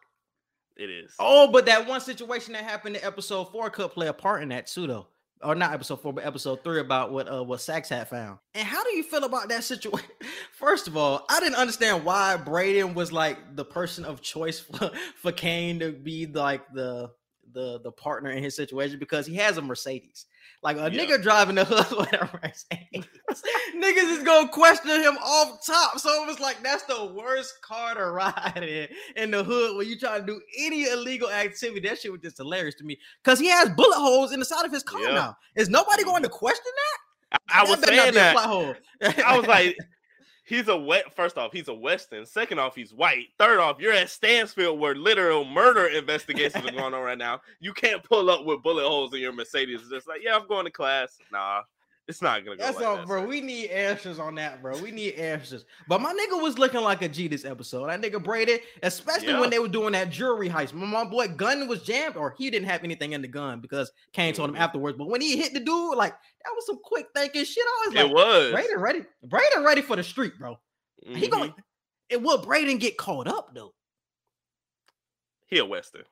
It 0.76 0.90
is. 0.90 1.14
Oh, 1.20 1.52
but 1.52 1.66
that 1.68 1.88
one 1.88 2.02
situation 2.02 2.54
that 2.54 2.64
happened 2.64 2.98
in 2.98 3.04
episode 3.04 3.46
four 3.52 3.70
could 3.70 3.92
play 3.92 4.08
a 4.08 4.14
part 4.14 4.42
in 4.42 4.50
that 4.50 4.68
too, 4.68 4.88
though. 4.88 5.08
Or 5.44 5.54
not 5.54 5.74
episode 5.74 6.02
four, 6.02 6.14
but 6.14 6.26
episode 6.26 6.64
three 6.64 6.80
about 6.80 7.12
what 7.12 7.32
uh 7.32 7.44
what 7.44 7.62
Saxe 7.62 7.90
had 7.90 8.08
found. 8.08 8.40
And 8.54 8.66
how 8.66 8.84
do 8.84 8.96
you 8.96 9.04
feel 9.04 9.26
about 9.26 9.50
that 9.50 9.64
situation? 9.64 10.10
First 10.52 10.88
of 10.88 10.96
all, 10.96 11.26
I 11.30 11.40
didn't 11.40 11.56
understand 11.56 12.06
why 12.06 12.40
Brayden 12.44 12.94
was 12.94 13.12
like 13.12 13.56
the 13.56 13.66
person 13.66 14.06
of 14.06 14.22
choice 14.22 14.60
for, 14.78 14.92
for 15.22 15.32
Cane 15.32 15.80
to 15.80 15.92
be 15.92 16.26
like 16.26 16.62
the 16.74 17.12
the 17.54 17.80
the 17.82 17.92
partner 17.92 18.32
in 18.32 18.44
his 18.44 18.56
situation 18.56 18.98
because 18.98 19.26
he 19.26 19.36
has 19.36 19.58
a 19.58 19.62
Mercedes. 19.62 20.26
Like 20.62 20.78
a 20.78 20.90
Yeah. 20.92 21.06
nigga 21.06 21.22
driving 21.22 21.56
the 21.56 21.66
hood 21.66 21.86
whatever. 21.98 22.40
Niggas 23.76 24.18
is 24.18 24.24
gonna 24.24 24.50
question 24.50 24.90
him 25.02 25.18
off 25.18 25.66
top. 25.66 26.00
So 26.00 26.24
it 26.24 26.28
was 26.28 26.40
like 26.40 26.62
that's 26.64 26.84
the 26.84 27.06
worst 27.06 27.62
car 27.62 27.94
to 27.96 28.06
ride 28.12 28.64
in 28.64 28.88
in 29.16 29.32
the 29.32 29.44
hood 29.44 29.78
when 29.78 29.88
you 29.88 29.98
try 30.00 30.20
to 30.20 30.26
do 30.26 30.42
any 30.58 30.90
illegal 30.90 31.30
activity. 31.30 31.88
That 31.88 32.00
shit 32.00 32.12
was 32.12 32.22
just 32.22 32.38
hilarious 32.38 32.76
to 32.76 32.84
me. 32.84 32.98
Cause 33.24 33.40
he 33.40 33.48
has 33.50 33.70
bullet 33.70 33.98
holes 33.98 34.32
in 34.32 34.40
the 34.40 34.46
side 34.46 34.66
of 34.66 34.72
his 34.72 34.84
car 34.84 35.02
Yeah. 35.02 35.14
now. 35.14 35.38
Is 35.56 35.70
nobody 35.70 36.04
mm-hmm. 36.04 36.12
going 36.12 36.24
to 36.24 36.30
question 36.30 36.72
that? 36.76 37.40
I, 37.50 37.62
I 37.62 37.70
was 37.70 37.80
saying 37.82 38.14
that. 38.14 38.38
I 39.26 39.38
was 39.38 39.48
like, 39.48 39.76
he's 40.46 40.68
a 40.68 40.78
wet. 40.78 41.14
First 41.14 41.38
off, 41.38 41.52
he's 41.52 41.68
a 41.68 41.74
Weston. 41.74 42.26
Second 42.26 42.60
off, 42.60 42.76
he's 42.76 42.94
white. 42.94 43.28
Third 43.38 43.60
off, 43.60 43.80
you're 43.80 43.94
at 43.94 44.10
Stansfield 44.10 44.80
where 44.80 44.96
literal 44.96 45.44
murder 45.44 45.88
investigations 45.88 46.66
are 46.66 46.72
going 46.72 46.94
on 46.94 47.04
right 47.04 47.18
now. 47.18 47.42
You 47.60 47.74
can't 47.74 48.04
pull 48.04 48.30
up 48.30 48.46
with 48.46 48.64
bullet 48.64 48.88
holes 48.88 49.14
in 49.14 49.20
your 49.20 49.34
Mercedes. 49.34 49.82
It's 49.82 49.90
just 49.90 50.08
like, 50.08 50.22
yeah, 50.24 50.36
I'm 50.36 50.48
going 50.48 50.66
to 50.66 50.72
class. 50.72 51.18
Nah, 51.32 51.64
it's 52.08 52.22
not 52.22 52.46
gonna 52.46 52.58
go. 52.58 52.64
That's 52.64 52.78
like 52.78 52.86
all, 52.86 52.98
that, 52.98 53.08
bro. 53.08 53.26
We 53.26 53.42
need 53.42 53.70
answers 53.70 54.20
on 54.20 54.36
that, 54.36 54.62
bro. 54.62 54.78
We 54.80 54.92
need 54.92 55.14
answers. 55.16 55.66
But 55.88 56.02
my 56.02 56.14
nigga 56.14 56.42
was 56.42 56.60
looking 56.60 56.82
like 56.82 57.02
a 57.02 57.10
G 57.10 57.28
this 57.28 57.46
episode. 57.46 57.88
That 57.88 58.02
nigga 58.02 58.24
Brady, 58.24 58.60
especially 58.84 59.30
Yeah. 59.30 59.40
when 59.40 59.50
they 59.50 59.58
were 59.60 59.68
doing 59.68 59.94
that 59.94 60.12
jewelry 60.12 60.48
heist. 60.50 60.74
My, 60.74 61.04
boy 61.04 61.30
gun 61.30 61.68
was 61.68 61.82
jammed, 61.84 62.16
or 62.16 62.36
he 62.38 62.50
didn't 62.50 62.68
have 62.70 62.84
anything 62.84 63.14
in 63.14 63.22
the 63.22 63.28
gun 63.28 63.60
because 63.60 63.92
Cane 64.14 64.34
told 64.34 64.50
him 64.50 64.56
Mhm. 64.56 64.60
afterwards. 64.60 64.98
But 64.98 65.08
when 65.08 65.22
he 65.22 65.36
hit 65.38 65.54
the 65.54 65.60
dude, 65.60 65.96
like 65.98 66.12
that 66.14 66.52
was 66.56 66.66
some 66.68 66.80
quick 66.84 67.08
thinking 67.16 67.44
shit. 67.44 67.64
I 67.66 67.88
was 67.88 67.96
It 67.96 68.04
like, 68.04 68.14
was. 68.14 68.54
Brayden 68.54 68.82
ready. 68.82 69.02
Brayden 69.26 69.66
ready 69.66 69.82
for 69.82 69.96
the 69.96 70.04
street, 70.04 70.34
bro. 70.38 70.60
He 71.04 71.28
Mhm. 71.28 71.32
going. 71.32 71.54
And 72.12 72.24
will 72.24 72.44
Brayden 72.44 72.80
get 72.80 72.98
caught 72.98 73.28
up 73.28 73.56
though? 73.56 73.74
He 75.48 75.58
a 75.60 75.66
Weston. 75.66 76.04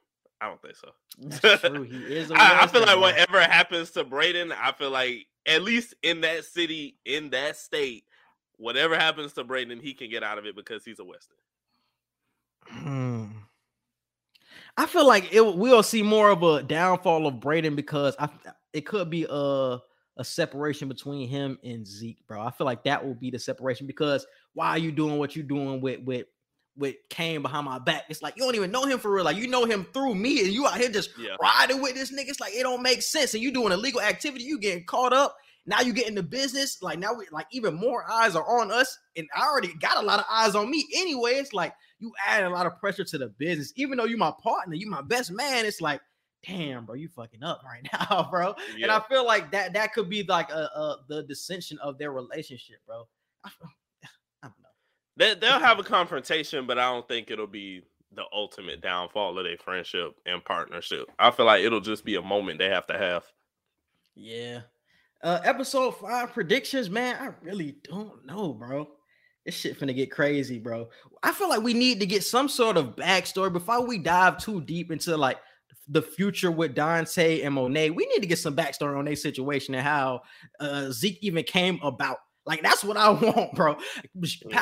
I 0.42 0.48
don't 0.48 0.62
think 0.62 0.76
so. 0.76 0.90
That's 1.20 1.62
true. 1.62 1.84
He 1.84 1.98
is. 2.16 2.32
a 2.32 2.34
I, 2.36 2.64
I 2.64 2.68
feel 2.68 2.82
like 2.82 3.00
whatever 3.00 3.40
happens 3.40 3.92
to 3.92 4.04
Brayden, 4.04 4.52
I 4.52 4.72
feel 4.74 4.90
like 4.90 5.28
at 5.46 5.62
least 5.64 5.94
in 6.04 6.22
that 6.22 6.46
city, 6.46 6.98
in 7.06 7.30
that 7.32 7.58
state, 7.58 8.06
whatever 8.58 8.96
happens 8.96 9.34
to 9.34 9.44
Brayden, 9.44 9.82
he 9.82 9.94
can 9.94 10.10
get 10.10 10.24
out 10.24 10.38
of 10.38 10.46
it 10.46 10.56
because 10.56 10.86
he's 10.86 11.00
a 11.00 11.04
Weston. 11.04 11.38
Hmm. 12.66 13.26
I 14.78 14.86
feel 14.86 15.06
like 15.06 15.34
it 15.34 15.56
we'll 15.56 15.84
see 15.84 16.02
more 16.02 16.30
of 16.30 16.42
a 16.44 16.64
downfall 16.64 17.28
of 17.28 17.36
Brayden 17.36 17.76
because 17.76 18.16
I 18.20 18.30
it 18.72 18.86
could 18.86 19.10
be 19.10 19.26
a 19.30 19.80
a 20.18 20.24
separation 20.24 20.88
between 20.88 21.28
him 21.28 21.58
and 21.64 21.86
Zeke, 21.86 22.26
bro. 22.28 22.42
I 22.42 22.52
feel 22.52 22.66
like 22.66 22.84
that 22.84 23.04
will 23.04 23.16
be 23.16 23.32
the 23.32 23.40
separation 23.40 23.88
because 23.88 24.26
why 24.54 24.70
are 24.70 24.78
you 24.78 24.92
doing 24.92 25.18
what 25.18 25.36
you're 25.36 25.46
doing 25.46 25.82
with 25.82 26.02
with 26.02 26.28
with 26.78 26.96
Cane 27.10 27.42
behind 27.42 27.66
my 27.66 27.80
back? 27.80 28.04
It's 28.10 28.22
like 28.22 28.36
you 28.38 28.44
don't 28.44 28.56
even 28.56 28.72
know 28.72 28.86
him 28.86 29.00
for 29.00 29.12
real. 29.14 29.24
Like 29.26 29.38
you 29.38 29.48
know 29.48 29.66
him 29.66 29.86
through 29.94 30.16
me, 30.16 30.40
and 30.42 30.50
you 30.50 30.66
out 30.68 30.78
here 30.78 30.90
just 30.90 31.12
Yeah. 31.18 31.36
riding 31.42 31.82
with 31.82 31.94
this 31.96 32.12
nigga. 32.12 32.30
It's 32.30 32.40
like 32.40 32.54
it 32.54 32.64
don't 32.64 32.82
make 32.82 33.02
sense. 33.02 33.34
And 33.34 33.44
you 33.44 33.52
doing 33.52 33.72
illegal 33.72 34.02
activity, 34.02 34.44
you 34.46 34.60
getting 34.60 34.86
caught 34.86 35.14
up. 35.14 35.36
Now 35.66 35.80
you 35.82 35.94
get 35.94 36.08
into 36.10 36.24
business. 36.24 36.82
Like 36.82 37.00
now 37.00 37.14
we 37.14 37.26
like 37.32 37.48
even 37.52 37.74
more 37.76 38.04
eyes 38.12 38.36
are 38.36 38.60
on 38.60 38.72
us. 38.72 38.98
And 39.16 39.28
I 39.36 39.44
already 39.48 39.74
got 39.76 39.98
a 40.04 40.06
lot 40.06 40.20
of 40.20 40.26
eyes 40.30 40.56
on 40.56 40.70
me 40.70 40.86
anyway. 40.96 41.34
It's 41.36 41.54
like 41.54 41.74
you 42.00 42.12
add 42.28 42.44
a 42.44 42.50
lot 42.50 42.66
of 42.66 42.78
pressure 42.80 43.06
to 43.06 43.18
the 43.18 43.28
business. 43.28 43.72
Even 43.78 43.98
though 43.98 44.04
you 44.06 44.18
my 44.18 44.34
partner, 44.44 44.76
you 44.76 44.90
my 44.90 45.02
best 45.02 45.32
man. 45.32 45.66
It's 45.66 45.80
like, 45.80 46.02
damn, 46.46 46.86
bro, 46.86 46.96
you 46.96 47.08
fucking 47.08 47.44
up 47.44 47.62
right 47.66 47.88
now, 47.94 48.28
bro. 48.30 48.56
And 48.82 48.92
I 48.92 49.00
feel 49.08 49.26
like 49.26 49.52
that 49.52 49.72
that 49.74 49.94
could 49.94 50.10
be 50.10 50.24
like 50.24 50.52
a, 50.52 50.70
a 50.76 50.98
the 51.08 51.24
dissension 51.24 51.78
of 51.80 51.98
their 51.98 52.12
relationship, 52.12 52.78
bro. 52.86 53.08
I, 53.46 53.50
I 54.44 54.48
don't 54.48 54.54
know. 54.62 54.70
They, 55.16 55.36
they'll 55.36 55.60
have 55.60 55.80
a 55.80 55.84
confrontation, 55.84 56.66
but 56.66 56.80
I 56.80 56.92
don't 56.92 57.08
think 57.08 57.30
it'll 57.30 57.48
be 57.48 57.84
the 58.16 58.24
ultimate 58.32 58.82
downfall 58.82 59.38
of 59.38 59.46
their 59.46 59.58
friendship 59.58 60.16
and 60.26 60.44
partnership. 60.44 61.10
I 61.20 61.32
feel 61.32 61.46
like 61.46 61.64
it'll 61.64 61.80
just 61.82 62.06
be 62.06 62.16
a 62.16 62.22
moment 62.22 62.60
they 62.60 62.70
have 62.70 62.88
to 62.88 62.98
have. 62.98 63.24
Yeah. 64.16 64.62
Uh 65.24 65.40
episode 65.44 65.98
five 65.98 66.34
predictions, 66.34 66.90
man. 66.90 67.16
I 67.20 67.46
really 67.46 67.78
don't 67.84 68.26
know, 68.26 68.54
bro. 68.54 68.90
This 69.46 69.56
shit 69.56 69.80
finna 69.80 69.96
get 69.96 70.12
crazy, 70.12 70.60
bro. 70.60 70.90
I 71.22 71.32
feel 71.32 71.50
like 71.50 71.64
we 71.64 71.74
need 71.74 72.00
to 72.00 72.06
get 72.06 72.24
some 72.24 72.48
sort 72.48 72.78
of 72.78 72.96
backstory 72.96 73.52
before 73.52 73.86
we 73.86 73.98
dive 73.98 74.38
too 74.38 74.62
deep 74.62 74.92
into 74.92 75.18
like 75.18 75.38
the 75.88 76.02
future 76.02 76.52
with 76.52 76.76
Dante 76.76 77.42
and 77.42 77.56
Monet. 77.56 77.90
We 77.90 78.06
need 78.06 78.22
to 78.22 78.28
get 78.28 78.40
some 78.40 78.56
backstory 78.56 78.98
on 78.98 79.06
their 79.06 79.16
situation 79.16 79.76
and 79.76 79.84
how 79.84 80.22
uh 80.60 80.92
Zeke 80.92 81.20
even 81.22 81.44
came 81.44 81.80
about. 81.82 82.18
Like 82.46 82.62
that's 82.62 82.84
what 82.84 82.98
I 82.98 83.10
want, 83.12 83.54
bro. 83.54 83.76
Power 83.76 83.82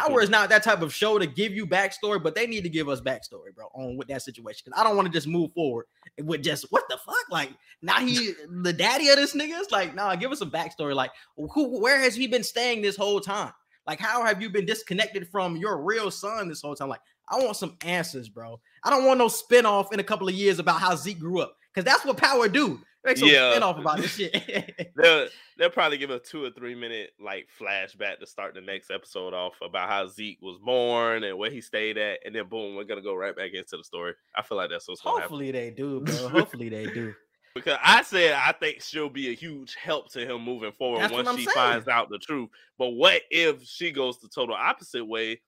mm-hmm. 0.09 0.19
is 0.19 0.29
not 0.29 0.49
that 0.49 0.63
type 0.63 0.81
of 0.81 0.93
show 0.93 1.17
to 1.17 1.25
give 1.25 1.51
you 1.51 1.65
backstory, 1.65 2.21
but 2.21 2.35
they 2.35 2.45
need 2.47 2.63
to 2.63 2.69
give 2.69 2.89
us 2.89 3.01
backstory, 3.01 3.53
bro, 3.55 3.67
on 3.73 3.97
with 3.97 4.07
that 4.09 4.21
situation. 4.21 4.61
Because 4.65 4.79
I 4.79 4.83
don't 4.83 4.95
want 4.95 5.07
to 5.07 5.13
just 5.13 5.27
move 5.27 5.51
forward 5.53 5.85
with 6.23 6.43
just 6.43 6.67
what 6.69 6.83
the 6.89 6.97
fuck. 6.97 7.29
Like 7.29 7.49
now 7.81 7.99
he 7.99 8.33
the 8.63 8.73
daddy 8.73 9.09
of 9.09 9.15
this 9.15 9.35
nigga. 9.35 9.59
It's 9.59 9.71
like, 9.71 9.95
nah, 9.95 10.15
give 10.15 10.31
us 10.31 10.39
some 10.39 10.51
backstory. 10.51 10.95
Like, 10.95 11.11
who 11.35 11.79
where 11.81 11.99
has 11.99 12.15
he 12.15 12.27
been 12.27 12.43
staying 12.43 12.81
this 12.81 12.95
whole 12.95 13.19
time? 13.19 13.53
Like, 13.87 13.99
how 13.99 14.23
have 14.23 14.41
you 14.41 14.49
been 14.49 14.65
disconnected 14.65 15.27
from 15.27 15.57
your 15.57 15.81
real 15.81 16.11
son 16.11 16.47
this 16.47 16.61
whole 16.61 16.75
time? 16.75 16.89
Like, 16.89 17.01
I 17.27 17.37
want 17.37 17.57
some 17.57 17.77
answers, 17.83 18.29
bro. 18.29 18.59
I 18.83 18.89
don't 18.89 19.05
want 19.05 19.17
no 19.17 19.27
spinoff 19.27 19.91
in 19.91 19.99
a 19.99 20.03
couple 20.03 20.27
of 20.27 20.35
years 20.35 20.59
about 20.59 20.79
how 20.79 20.95
Zeke 20.95 21.19
grew 21.19 21.41
up. 21.41 21.55
Because 21.73 21.85
that's 21.85 22.05
what 22.05 22.17
power 22.17 22.47
do. 22.47 22.79
Make 23.03 23.17
some 23.17 23.29
Yeah. 23.29 23.55
spinoff 23.57 23.79
about 23.79 23.97
this 23.97 24.15
shit. 24.17 24.91
They'll 24.95 25.27
they'll 25.57 25.69
probably 25.69 25.97
give 25.97 26.09
a 26.11 26.19
two 26.19 26.43
or 26.43 26.51
three 26.51 26.75
minute 26.75 27.11
like 27.19 27.47
flashback 27.59 28.19
to 28.19 28.27
start 28.27 28.53
the 28.53 28.61
next 28.61 28.91
episode 28.91 29.33
off 29.33 29.55
about 29.61 29.89
how 29.89 30.07
Zeke 30.07 30.39
was 30.41 30.57
born 30.63 31.23
and 31.23 31.37
where 31.37 31.49
he 31.51 31.61
stayed 31.61 31.97
at, 31.97 32.19
and 32.25 32.35
then 32.35 32.47
boom, 32.47 32.75
we're 32.75 32.83
gonna 32.83 33.01
go 33.01 33.15
right 33.15 33.35
back 33.35 33.53
into 33.53 33.77
the 33.77 33.83
story. 33.83 34.13
I 34.35 34.41
feel 34.43 34.57
like 34.57 34.69
that's 34.69 34.87
what's. 34.87 35.01
Hopefully 35.01 35.51
they 35.51 35.71
do, 35.71 36.01
bro. 36.01 36.15
Hopefully 36.29 36.69
they 36.69 36.85
do. 36.85 37.13
Because 37.53 37.77
I 37.83 38.01
said 38.03 38.33
I 38.33 38.53
think 38.53 38.81
she'll 38.81 39.09
be 39.09 39.29
a 39.29 39.33
huge 39.35 39.75
help 39.75 40.09
to 40.13 40.25
him 40.25 40.41
moving 40.41 40.71
forward 40.71 41.01
That's 41.01 41.11
once 41.11 41.29
she 41.31 41.43
saying. 41.45 41.53
finds 41.53 41.87
out 41.89 42.09
the 42.09 42.17
truth. 42.19 42.49
But 42.77 42.91
what 42.91 43.23
if 43.29 43.63
she 43.63 43.91
goes 43.91 44.19
the 44.19 44.29
total 44.29 44.55
opposite 44.55 45.03
way 45.05 45.41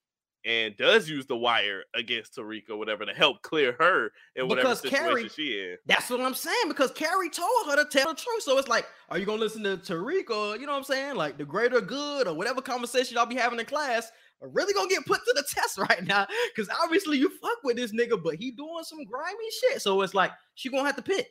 and 0.46 0.76
does 0.78 1.10
use 1.10 1.26
the 1.26 1.38
wire 1.38 1.84
against 1.96 2.36
Tariq 2.36 2.70
or 2.70 2.78
whatever 2.78 3.06
to 3.06 3.14
help 3.14 3.42
clear 3.42 3.76
her 3.80 4.12
in 4.36 4.48
whatever 4.48 4.70
Because 4.70 4.82
situation 4.82 5.06
Carrie- 5.06 5.30
she 5.30 5.60
in. 5.60 5.78
That's 5.86 6.10
what 6.10 6.22
I'm 6.22 6.34
saying 6.34 6.68
because 6.68 6.92
Carrie 6.92 7.30
told 7.30 7.68
her 7.68 7.76
to 7.78 7.86
tell 7.86 8.14
the 8.14 8.20
truth. 8.20 8.44
So 8.44 8.58
it's 8.58 8.68
like, 8.68 8.86
are 9.10 9.18
you 9.18 9.26
gonna 9.26 9.40
listen 9.40 9.64
to 9.64 9.78
Tariq 9.78 10.30
or 10.30 10.58
you 10.58 10.66
know 10.66 10.74
what 10.74 10.80
I'm 10.80 10.84
saying? 10.84 11.16
Like 11.16 11.38
the 11.38 11.46
greater 11.46 11.82
good 11.82 12.28
or 12.28 12.34
whatever 12.34 12.62
conversation 12.62 13.16
y'all 13.16 13.26
be 13.26 13.36
having 13.36 13.60
in 13.60 13.66
class 13.66 14.12
are 14.42 14.50
really 14.50 14.74
gonna 14.74 14.90
get 14.90 15.06
put 15.06 15.24
to 15.26 15.34
the 15.36 15.44
test 15.56 15.78
right 15.78 16.04
now. 16.04 16.28
Cause 16.56 16.70
obviously 16.84 17.18
you 17.18 17.30
fuck 17.42 17.64
with 17.64 17.78
this 17.78 17.94
nigga, 17.94 18.22
but 18.22 18.36
he 18.36 18.52
doing 18.52 18.84
some 18.84 19.04
grimy 19.06 19.50
shit. 19.62 19.82
So 19.82 20.02
it's 20.02 20.14
like 20.14 20.32
she 20.56 20.70
gonna 20.70 20.86
have 20.86 20.98
to 20.98 21.02
pick. 21.02 21.28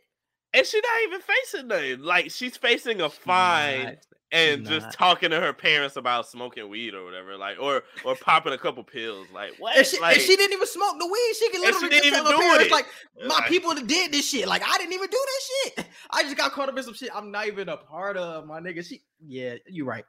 And 0.55 0.67
she 0.67 0.79
not 0.79 1.03
even 1.09 1.21
facing 1.21 1.69
nothing. 1.69 2.01
Like 2.01 2.31
she's 2.31 2.57
facing 2.57 3.01
a 3.01 3.09
fine 3.09 3.97
and 4.33 4.61
she's 4.61 4.68
just 4.68 4.87
not. 4.87 4.93
talking 4.95 5.30
to 5.30 5.41
her 5.41 5.53
parents 5.53 5.97
about 5.97 6.26
smoking 6.28 6.68
weed 6.68 6.95
or 6.95 7.05
whatever. 7.05 7.37
Like 7.37 7.59
or 7.61 7.83
or 8.05 8.16
popping 8.16 8.53
a 8.53 8.59
couple 8.59 8.83
pills. 8.83 9.26
Like 9.33 9.53
what? 9.59 9.76
And 9.76 9.87
she, 9.87 10.01
like, 10.01 10.16
and 10.16 10.22
she 10.24 10.37
didn't 10.37 10.55
even 10.55 10.66
smoke 10.66 10.99
the 10.99 11.07
weed. 11.07 11.35
She 11.39 11.51
can 11.51 11.57
And 11.64 11.66
she 11.66 11.72
literally 11.72 11.89
didn't 11.91 12.05
just 12.05 12.14
even 12.14 12.24
tell 12.24 12.33
her 12.33 12.37
do 12.39 12.43
parents, 12.43 12.66
it. 12.66 12.72
like, 12.72 12.87
my 13.28 13.35
Like- 13.37 13.49
people 13.49 13.74
did 13.74 14.12
this 14.12 14.28
shit. 14.28 14.49
Like, 14.49 14.62
I 14.66 14.78
didn't 14.78 14.95
even 14.95 15.09
do 15.09 15.24
this 15.26 15.51
shit. 15.76 15.87
I 16.11 16.22
just 16.22 16.37
got 16.37 16.53
caught 16.53 16.68
up 16.68 16.76
in 16.76 16.83
some 16.85 16.95
shit 16.95 17.11
I'm 17.14 17.30
not 17.30 17.47
even 17.47 17.68
a 17.68 17.76
part 17.76 18.16
of, 18.16 18.47
my 18.47 18.59
nigga. 18.61 18.85
She, 18.87 19.03
yeah, 19.26 19.55
you're 19.68 19.87
right. 19.87 20.05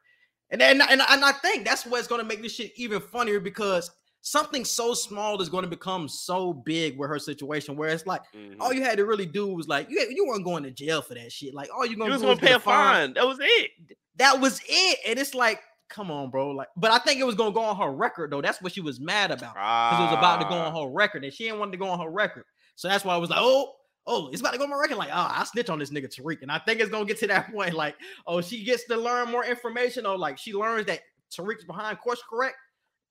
And 0.49 0.61
then, 0.61 0.81
and, 0.81 1.01
and 1.09 1.25
I 1.25 1.31
think 1.31 1.65
that's 1.65 1.85
what's 1.85 2.07
going 2.07 2.21
to 2.21 2.27
make 2.27 2.41
this 2.41 2.53
shit 2.53 2.73
even 2.75 3.01
funnier 3.01 3.39
because 3.39 3.89
something 4.21 4.63
so 4.63 4.93
small 4.93 5.41
is 5.41 5.49
going 5.49 5.63
to 5.63 5.69
become 5.69 6.07
so 6.07 6.53
big 6.53 6.97
with 6.97 7.09
her 7.09 7.19
situation 7.19 7.75
where 7.75 7.89
it's 7.89 8.05
like, 8.05 8.21
Mhm. 8.35 8.55
all 8.59 8.71
you 8.71 8.83
had 8.83 8.97
to 8.97 9.05
really 9.05 9.25
do 9.25 9.47
was 9.47 9.67
like, 9.67 9.89
you, 9.89 9.99
you 10.11 10.25
weren't 10.25 10.45
going 10.45 10.63
to 10.63 10.71
jail 10.71 11.01
for 11.01 11.13
that 11.15 11.31
shit. 11.31 11.53
Like, 11.53 11.69
all 11.75 11.85
you 11.85 11.91
you 11.91 11.97
going 11.97 12.09
to 12.09 12.13
was 12.13 12.21
do 12.21 12.27
gonna 12.27 12.39
is 12.39 12.47
pay 12.47 12.53
a 12.53 12.59
fine. 12.59 13.13
That 13.15 13.25
was 13.27 13.39
it. 13.41 13.71
That 14.17 14.39
was 14.39 14.61
it. 14.67 14.99
And 15.07 15.17
it's 15.19 15.33
like, 15.33 15.59
come 15.89 16.09
on, 16.11 16.29
bro. 16.29 16.51
Like, 16.51 16.67
but 16.77 16.91
I 16.91 16.97
think 16.99 17.19
it 17.19 17.23
was 17.25 17.35
gonna 17.35 17.51
go 17.53 17.61
on 17.61 17.75
her 17.77 17.91
record 17.91 18.31
though. 18.31 18.41
That's 18.41 18.61
what 18.61 18.73
she 18.73 18.81
was 18.81 18.99
mad 18.99 19.31
about. 19.31 19.53
Because 19.53 19.99
it 19.99 20.03
was 20.11 20.17
about 20.17 20.37
to 20.41 20.45
go 20.49 20.55
on 20.55 20.73
Ah. 20.73 20.81
her 20.83 20.89
record, 20.89 21.23
and 21.23 21.33
she 21.33 21.45
didn't 21.45 21.59
want 21.59 21.71
to 21.71 21.77
go 21.77 21.87
on 21.89 21.99
her 21.99 22.09
record. 22.09 22.45
So 22.75 22.87
that's 22.87 23.05
why 23.05 23.13
I 23.13 23.17
was 23.17 23.29
like, 23.29 23.39
oh, 23.41 23.73
oh, 24.07 24.29
it's 24.29 24.41
about 24.41 24.51
to 24.53 24.57
go 24.57 24.63
on 24.65 24.69
my 24.71 24.77
record. 24.77 24.97
Like, 24.97 25.09
oh, 25.09 25.27
I 25.29 25.43
snitch 25.43 25.69
on 25.69 25.79
this 25.79 25.91
nigga 25.91 26.07
Tariq. 26.13 26.41
And 26.41 26.51
I 26.51 26.59
think 26.59 26.79
it's 26.79 26.89
gonna 26.89 27.05
get 27.05 27.19
to 27.19 27.27
that 27.27 27.51
point. 27.53 27.73
Like, 27.73 27.95
oh, 28.27 28.41
she 28.41 28.63
gets 28.63 28.85
to 28.85 28.97
learn 28.97 29.29
more 29.31 29.45
information, 29.45 30.05
or 30.05 30.17
like 30.17 30.37
she 30.37 30.53
learns 30.53 30.85
that 30.87 31.01
Tariq's 31.31 31.65
behind 31.65 31.99
course 31.99 32.21
correct. 32.29 32.55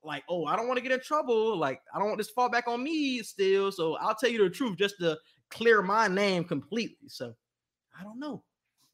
Like, 0.04 0.24
oh, 0.28 0.46
I 0.46 0.56
don't 0.56 0.66
want 0.66 0.78
to 0.78 0.82
get 0.82 0.90
in 0.90 0.98
trouble. 1.00 1.56
Like, 1.56 1.80
I 1.94 1.98
don't 2.00 2.08
want 2.08 2.18
this 2.18 2.26
to 2.26 2.34
fall 2.34 2.50
back 2.50 2.66
on 2.66 2.82
me 2.82 3.22
still. 3.22 3.70
So 3.70 3.94
I'll 3.98 4.16
tell 4.16 4.30
you 4.30 4.42
the 4.42 4.50
truth 4.50 4.76
just 4.76 4.96
to 4.98 5.16
clear 5.48 5.80
my 5.80 6.08
name 6.08 6.42
completely. 6.42 7.06
So 7.06 7.32
I 7.98 8.02
don't 8.02 8.18
know. 8.18 8.42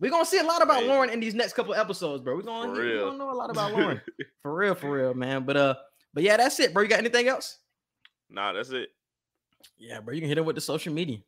We're 0.00 0.10
gonna 0.10 0.24
see 0.24 0.38
a 0.38 0.44
lot 0.44 0.62
about 0.62 0.78
Crazy. 0.78 0.88
Lauren 0.88 1.10
in 1.10 1.20
these 1.20 1.34
next 1.34 1.54
couple 1.54 1.74
episodes, 1.74 2.22
bro. 2.22 2.36
We're 2.36 2.42
gonna, 2.42 2.74
For 2.74 2.80
we 2.80 2.88
real. 2.92 3.06
gonna 3.06 3.18
know 3.18 3.30
a 3.30 3.34
lot 3.34 3.50
about 3.50 3.72
Lauren. 3.72 4.00
for 4.42 4.54
real, 4.54 4.74
for 4.74 4.90
real, 4.90 5.14
man. 5.14 5.44
But 5.44 5.56
uh, 5.56 5.74
but 6.14 6.22
yeah, 6.22 6.36
that's 6.36 6.58
it, 6.60 6.72
bro. 6.72 6.82
You 6.84 6.88
got 6.88 7.00
anything 7.00 7.28
else? 7.28 7.58
Nah, 8.30 8.52
that's 8.52 8.70
it. 8.70 8.90
Yeah, 9.76 10.00
bro. 10.00 10.14
You 10.14 10.20
can 10.20 10.28
hit 10.28 10.38
him 10.38 10.44
with 10.44 10.56
the 10.56 10.60
social 10.60 10.92
media. 10.92 11.18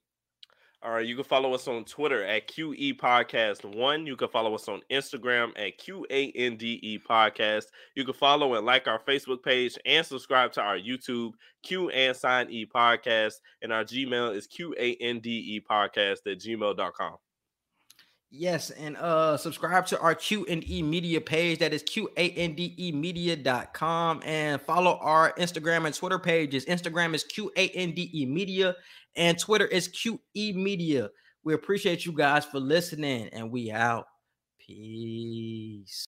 All 0.83 0.93
right, 0.93 1.05
you 1.05 1.15
can 1.15 1.25
follow 1.25 1.53
us 1.53 1.69
on 1.69 1.85
Twitter 1.85 2.25
at 2.25 2.49
QE 2.49 2.97
Podcast 2.97 3.67
One. 3.77 4.07
You 4.07 4.17
can 4.17 4.29
follow 4.29 4.55
us 4.55 4.67
on 4.67 4.81
Instagram 4.91 5.51
at 5.57 5.79
QANDE 5.79 7.01
Podcast. 7.07 7.65
You 7.95 8.05
can 8.07 8.15
follow 8.15 8.55
and 8.55 8.65
like 8.65 8.89
our 8.89 8.99
Facebook 8.99 9.43
page 9.43 9.77
and 9.85 10.07
subscribe 10.07 10.53
to 10.53 10.63
our 10.63 10.79
YouTube 10.79 11.33
Q 11.63 11.91
and 11.91 12.17
Sign 12.17 12.49
E 12.49 12.65
Podcast. 12.65 13.35
And 13.61 13.75
our 13.75 13.85
Gmail 13.85 14.35
is 14.35 14.49
QANDE 14.49 15.61
Podcast 15.71 16.21
at 16.27 16.39
gmail.com. 16.39 17.17
Yes, 18.33 18.71
and 18.71 18.97
uh 18.97 19.37
subscribe 19.37 19.87
to 19.87 19.99
our 19.99 20.15
Q 20.15 20.47
and 20.49 20.69
E 20.71 20.83
media 20.83 21.21
page. 21.21 21.59
That 21.59 21.75
is 21.75 21.83
Q-A-N-D-E 21.83 22.93
media.com. 22.93 24.23
And 24.25 24.63
follow 24.63 24.99
our 25.01 25.33
Instagram 25.33 25.85
and 25.87 25.95
Twitter 25.95 26.19
pages. 26.19 26.65
Instagram 26.67 27.15
is 27.15 27.25
Q-A-N-D-E 27.25 28.27
media, 28.27 28.77
and 29.17 29.37
Twitter 29.37 29.67
is 29.67 29.89
QE 29.89 30.55
media. 30.55 31.11
We 31.43 31.55
appreciate 31.55 32.07
you 32.07 32.13
guys 32.13 32.45
for 32.45 32.61
listening, 32.61 33.31
and 33.33 33.51
we 33.51 33.73
out. 33.73 34.07
Peace. 34.65 35.99